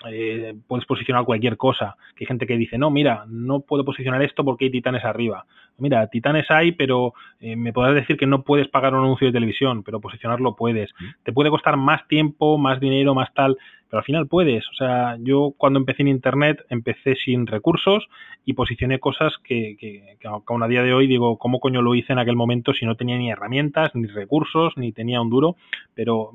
eh, 0.10 0.56
puedes 0.68 0.86
posicionar 0.86 1.26
cualquier 1.26 1.58
cosa. 1.58 1.95
Que 2.16 2.24
hay 2.24 2.28
gente 2.28 2.47
que 2.47 2.58
dice, 2.58 2.78
no, 2.78 2.89
mira, 2.89 3.26
no 3.28 3.62
puedo 3.62 3.86
posicionar 3.86 4.22
esto 4.22 4.43
porque 4.43 4.66
hay 4.66 4.72
titanes 4.72 5.04
arriba. 5.04 5.45
Mira, 5.78 6.08
titanes 6.08 6.49
hay, 6.49 6.74
pero 6.74 7.14
eh, 7.39 7.56
me 7.56 7.74
podrás 7.74 7.95
decir 7.95 8.18
que 8.18 8.28
no 8.28 8.43
puedes 8.43 8.68
pagar 8.68 8.93
un 8.93 9.04
anuncio 9.04 9.28
de 9.28 9.34
televisión, 9.34 9.84
pero 9.84 9.99
posicionarlo 9.99 10.56
puedes. 10.56 10.91
Te 11.24 11.34
puede 11.34 11.49
costar 11.49 11.78
más 11.78 12.08
tiempo, 12.08 12.58
más 12.58 12.80
dinero, 12.80 13.16
más 13.16 13.34
tal, 13.34 13.58
pero 13.89 13.99
al 13.99 14.06
final 14.06 14.28
puedes. 14.28 14.68
O 14.70 14.74
sea, 14.74 15.18
yo 15.20 15.54
cuando 15.58 15.80
empecé 15.80 16.04
en 16.04 16.10
Internet 16.10 16.64
empecé 16.70 17.16
sin 17.16 17.47
recursos 17.47 18.08
y 18.45 18.54
posicioné 18.54 18.99
cosas 18.99 19.34
que, 19.43 19.76
que, 19.80 20.18
que 20.20 20.28
aún 20.28 20.64
a 20.64 20.68
día 20.68 20.84
de 20.84 20.93
hoy 20.93 21.08
digo, 21.08 21.38
¿cómo 21.38 21.60
coño 21.60 21.82
lo 21.82 21.95
hice 21.95 22.14
en 22.14 22.20
aquel 22.20 22.36
momento 22.36 22.74
si 22.74 22.86
no 22.86 22.95
tenía 22.95 23.18
ni 23.18 23.32
herramientas, 23.32 23.91
ni 23.95 24.08
recursos, 24.08 24.74
ni 24.78 24.91
tenía 24.91 25.22
un 25.22 25.30
duro? 25.30 25.56
Pero 25.95 26.32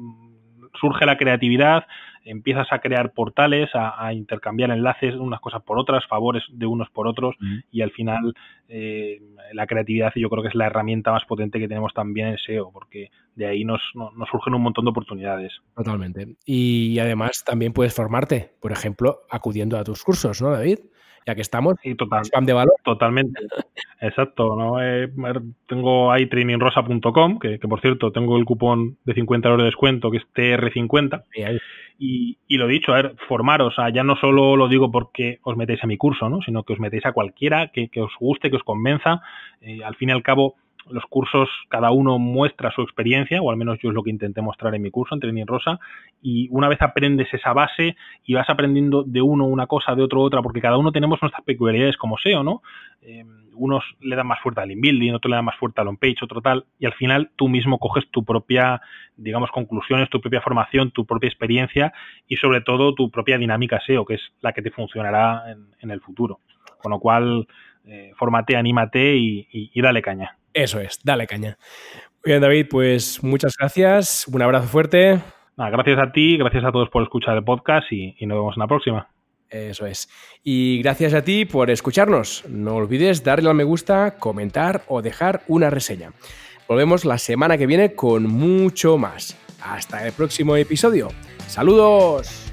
surge 0.80 1.06
la 1.06 1.16
creatividad, 1.16 1.86
empiezas 2.24 2.66
a 2.72 2.80
crear 2.80 3.12
portales, 3.12 3.70
a, 3.74 4.12
intercambiar 4.12 4.70
enlaces, 4.70 5.14
unas 5.14 5.40
cosas 5.40 5.62
por 5.62 5.78
otras, 5.78 6.04
favores 6.06 6.42
de 6.50 6.66
unos 6.66 6.90
por 6.90 7.06
otros, 7.06 7.36
y 7.70 7.82
al 7.82 7.92
final 7.92 8.34
eh, 8.68 9.20
la 9.52 9.66
creatividad 9.66 10.12
yo 10.16 10.28
creo 10.28 10.42
que 10.42 10.48
es 10.48 10.54
la 10.54 10.66
herramienta 10.66 11.12
más 11.12 11.24
potente 11.24 11.58
que 11.58 11.68
tenemos 11.68 11.94
también 11.94 12.28
en 12.28 12.38
SEO, 12.38 12.70
porque 12.72 13.10
de 13.36 13.46
ahí 13.46 13.64
nos, 13.64 13.80
nos 13.94 14.28
surgen 14.28 14.54
un 14.54 14.62
montón 14.62 14.84
de 14.84 14.90
oportunidades. 14.90 15.52
Totalmente. 15.76 16.36
Y 16.44 16.98
además 16.98 17.44
también 17.44 17.72
puedes 17.72 17.94
formarte, 17.94 18.50
por 18.60 18.72
ejemplo, 18.72 19.20
acudiendo 19.30 19.78
a 19.78 19.84
tus 19.84 20.02
cursos, 20.02 20.42
¿no, 20.42 20.50
David? 20.50 20.78
Ya 21.26 21.34
que 21.34 21.42
estamos. 21.42 21.74
Sí, 21.82 21.94
total, 21.94 22.24
spam 22.24 22.46
de 22.46 22.52
valor. 22.52 22.74
Totalmente. 22.84 23.40
Exacto. 24.00 24.54
¿no? 24.56 24.82
Eh, 24.82 25.08
tengo 25.66 26.12
ahí 26.12 26.26
trainingrosa.com, 26.26 27.38
que, 27.38 27.58
que, 27.58 27.68
por 27.68 27.80
cierto 27.80 28.12
tengo 28.12 28.36
el 28.36 28.44
cupón 28.44 28.96
de 29.04 29.14
50 29.14 29.48
euros 29.48 29.62
de 29.62 29.66
descuento, 29.66 30.10
que 30.10 30.18
es 30.18 30.26
TR50. 30.34 31.24
Y, 31.98 32.38
y, 32.46 32.58
lo 32.58 32.66
dicho, 32.66 32.92
a 32.92 32.96
ver, 32.96 33.16
formaros. 33.26 33.72
O 33.72 33.76
sea, 33.76 33.90
ya 33.90 34.04
no 34.04 34.16
solo 34.16 34.56
lo 34.56 34.68
digo 34.68 34.90
porque 34.90 35.40
os 35.42 35.56
metéis 35.56 35.82
a 35.82 35.86
mi 35.86 35.96
curso, 35.96 36.28
¿no? 36.28 36.42
sino 36.42 36.62
que 36.62 36.74
os 36.74 36.80
metéis 36.80 37.06
a 37.06 37.12
cualquiera 37.12 37.68
que, 37.68 37.88
que 37.88 38.02
os 38.02 38.12
guste, 38.20 38.50
que 38.50 38.56
os 38.56 38.62
convenza. 38.62 39.22
Eh, 39.62 39.82
al 39.82 39.96
fin 39.96 40.10
y 40.10 40.12
al 40.12 40.22
cabo, 40.22 40.56
los 40.90 41.04
cursos, 41.06 41.48
cada 41.68 41.90
uno 41.90 42.18
muestra 42.18 42.70
su 42.70 42.82
experiencia, 42.82 43.42
o 43.42 43.50
al 43.50 43.56
menos 43.56 43.78
yo 43.82 43.90
es 43.90 43.94
lo 43.94 44.02
que 44.02 44.10
intenté 44.10 44.40
mostrar 44.40 44.74
en 44.74 44.82
mi 44.82 44.90
curso, 44.90 45.14
en 45.14 45.20
Training 45.20 45.46
Rosa, 45.46 45.78
y 46.22 46.48
una 46.50 46.68
vez 46.68 46.80
aprendes 46.82 47.32
esa 47.32 47.52
base 47.52 47.96
y 48.24 48.34
vas 48.34 48.48
aprendiendo 48.48 49.02
de 49.02 49.22
uno 49.22 49.46
una 49.46 49.66
cosa, 49.66 49.94
de 49.94 50.02
otro 50.02 50.22
otra, 50.22 50.42
porque 50.42 50.60
cada 50.60 50.76
uno 50.76 50.92
tenemos 50.92 51.20
nuestras 51.20 51.44
peculiaridades 51.44 51.96
como 51.96 52.18
SEO, 52.18 52.42
¿no? 52.42 52.62
Eh, 53.02 53.24
unos 53.54 53.84
le 54.00 54.16
dan 54.16 54.26
más 54.26 54.40
fuerte 54.40 54.60
al 54.60 54.70
inbuilding, 54.70 55.14
otros 55.14 55.30
le 55.30 55.36
dan 55.36 55.44
más 55.44 55.56
fuerte 55.56 55.80
al 55.80 55.88
on-page, 55.88 56.16
otro 56.22 56.42
tal, 56.42 56.66
y 56.78 56.86
al 56.86 56.92
final 56.94 57.30
tú 57.36 57.48
mismo 57.48 57.78
coges 57.78 58.08
tu 58.10 58.24
propia, 58.24 58.80
digamos, 59.16 59.50
conclusiones, 59.50 60.10
tu 60.10 60.20
propia 60.20 60.42
formación, 60.42 60.90
tu 60.90 61.06
propia 61.06 61.28
experiencia 61.28 61.92
y 62.28 62.36
sobre 62.36 62.60
todo 62.60 62.94
tu 62.94 63.10
propia 63.10 63.38
dinámica 63.38 63.80
SEO, 63.86 64.04
que 64.04 64.14
es 64.14 64.22
la 64.40 64.52
que 64.52 64.62
te 64.62 64.70
funcionará 64.70 65.44
en, 65.80 65.90
el 65.90 66.00
futuro. 66.00 66.40
Con 66.82 66.90
lo 66.90 66.98
cual, 66.98 67.46
eh, 67.84 68.12
fórmate, 68.16 68.56
anímate 68.56 69.16
y 69.16 69.80
dale 69.80 70.02
caña. 70.02 70.36
Eso 70.56 70.80
es, 70.80 70.98
dale 71.04 71.26
caña. 71.26 71.58
Muy 72.24 72.32
bien, 72.32 72.40
David, 72.40 72.68
pues 72.70 73.22
muchas 73.22 73.54
gracias, 73.58 74.26
un 74.26 74.40
abrazo 74.40 74.66
fuerte. 74.66 75.20
gracias 75.54 75.98
a 75.98 76.12
ti, 76.12 76.38
gracias 76.38 76.64
a 76.64 76.72
todos 76.72 76.88
por 76.88 77.02
escuchar 77.02 77.36
el 77.36 77.44
podcast 77.44 77.92
y, 77.92 78.14
nos 78.24 78.38
vemos 78.38 78.56
en 78.56 78.60
la 78.60 78.66
próxima. 78.66 79.10
Eso 79.50 79.84
es. 79.84 80.08
Y 80.42 80.80
gracias 80.82 81.12
a 81.12 81.22
ti 81.22 81.44
por 81.44 81.70
escucharnos. 81.70 82.46
No 82.48 82.76
olvides 82.76 83.22
darle 83.22 83.50
al 83.50 83.54
me 83.54 83.64
gusta, 83.64 84.16
comentar 84.18 84.80
o 84.88 85.02
dejar 85.02 85.42
una 85.46 85.68
reseña. 85.68 86.12
Volvemos 86.66 87.04
la 87.04 87.18
semana 87.18 87.58
que 87.58 87.66
viene 87.66 87.94
con 87.94 88.22
mucho 88.22 88.96
más. 88.96 89.36
Hasta 89.60 90.06
el 90.06 90.14
próximo 90.14 90.56
episodio. 90.56 91.08
Saludos. 91.48 92.45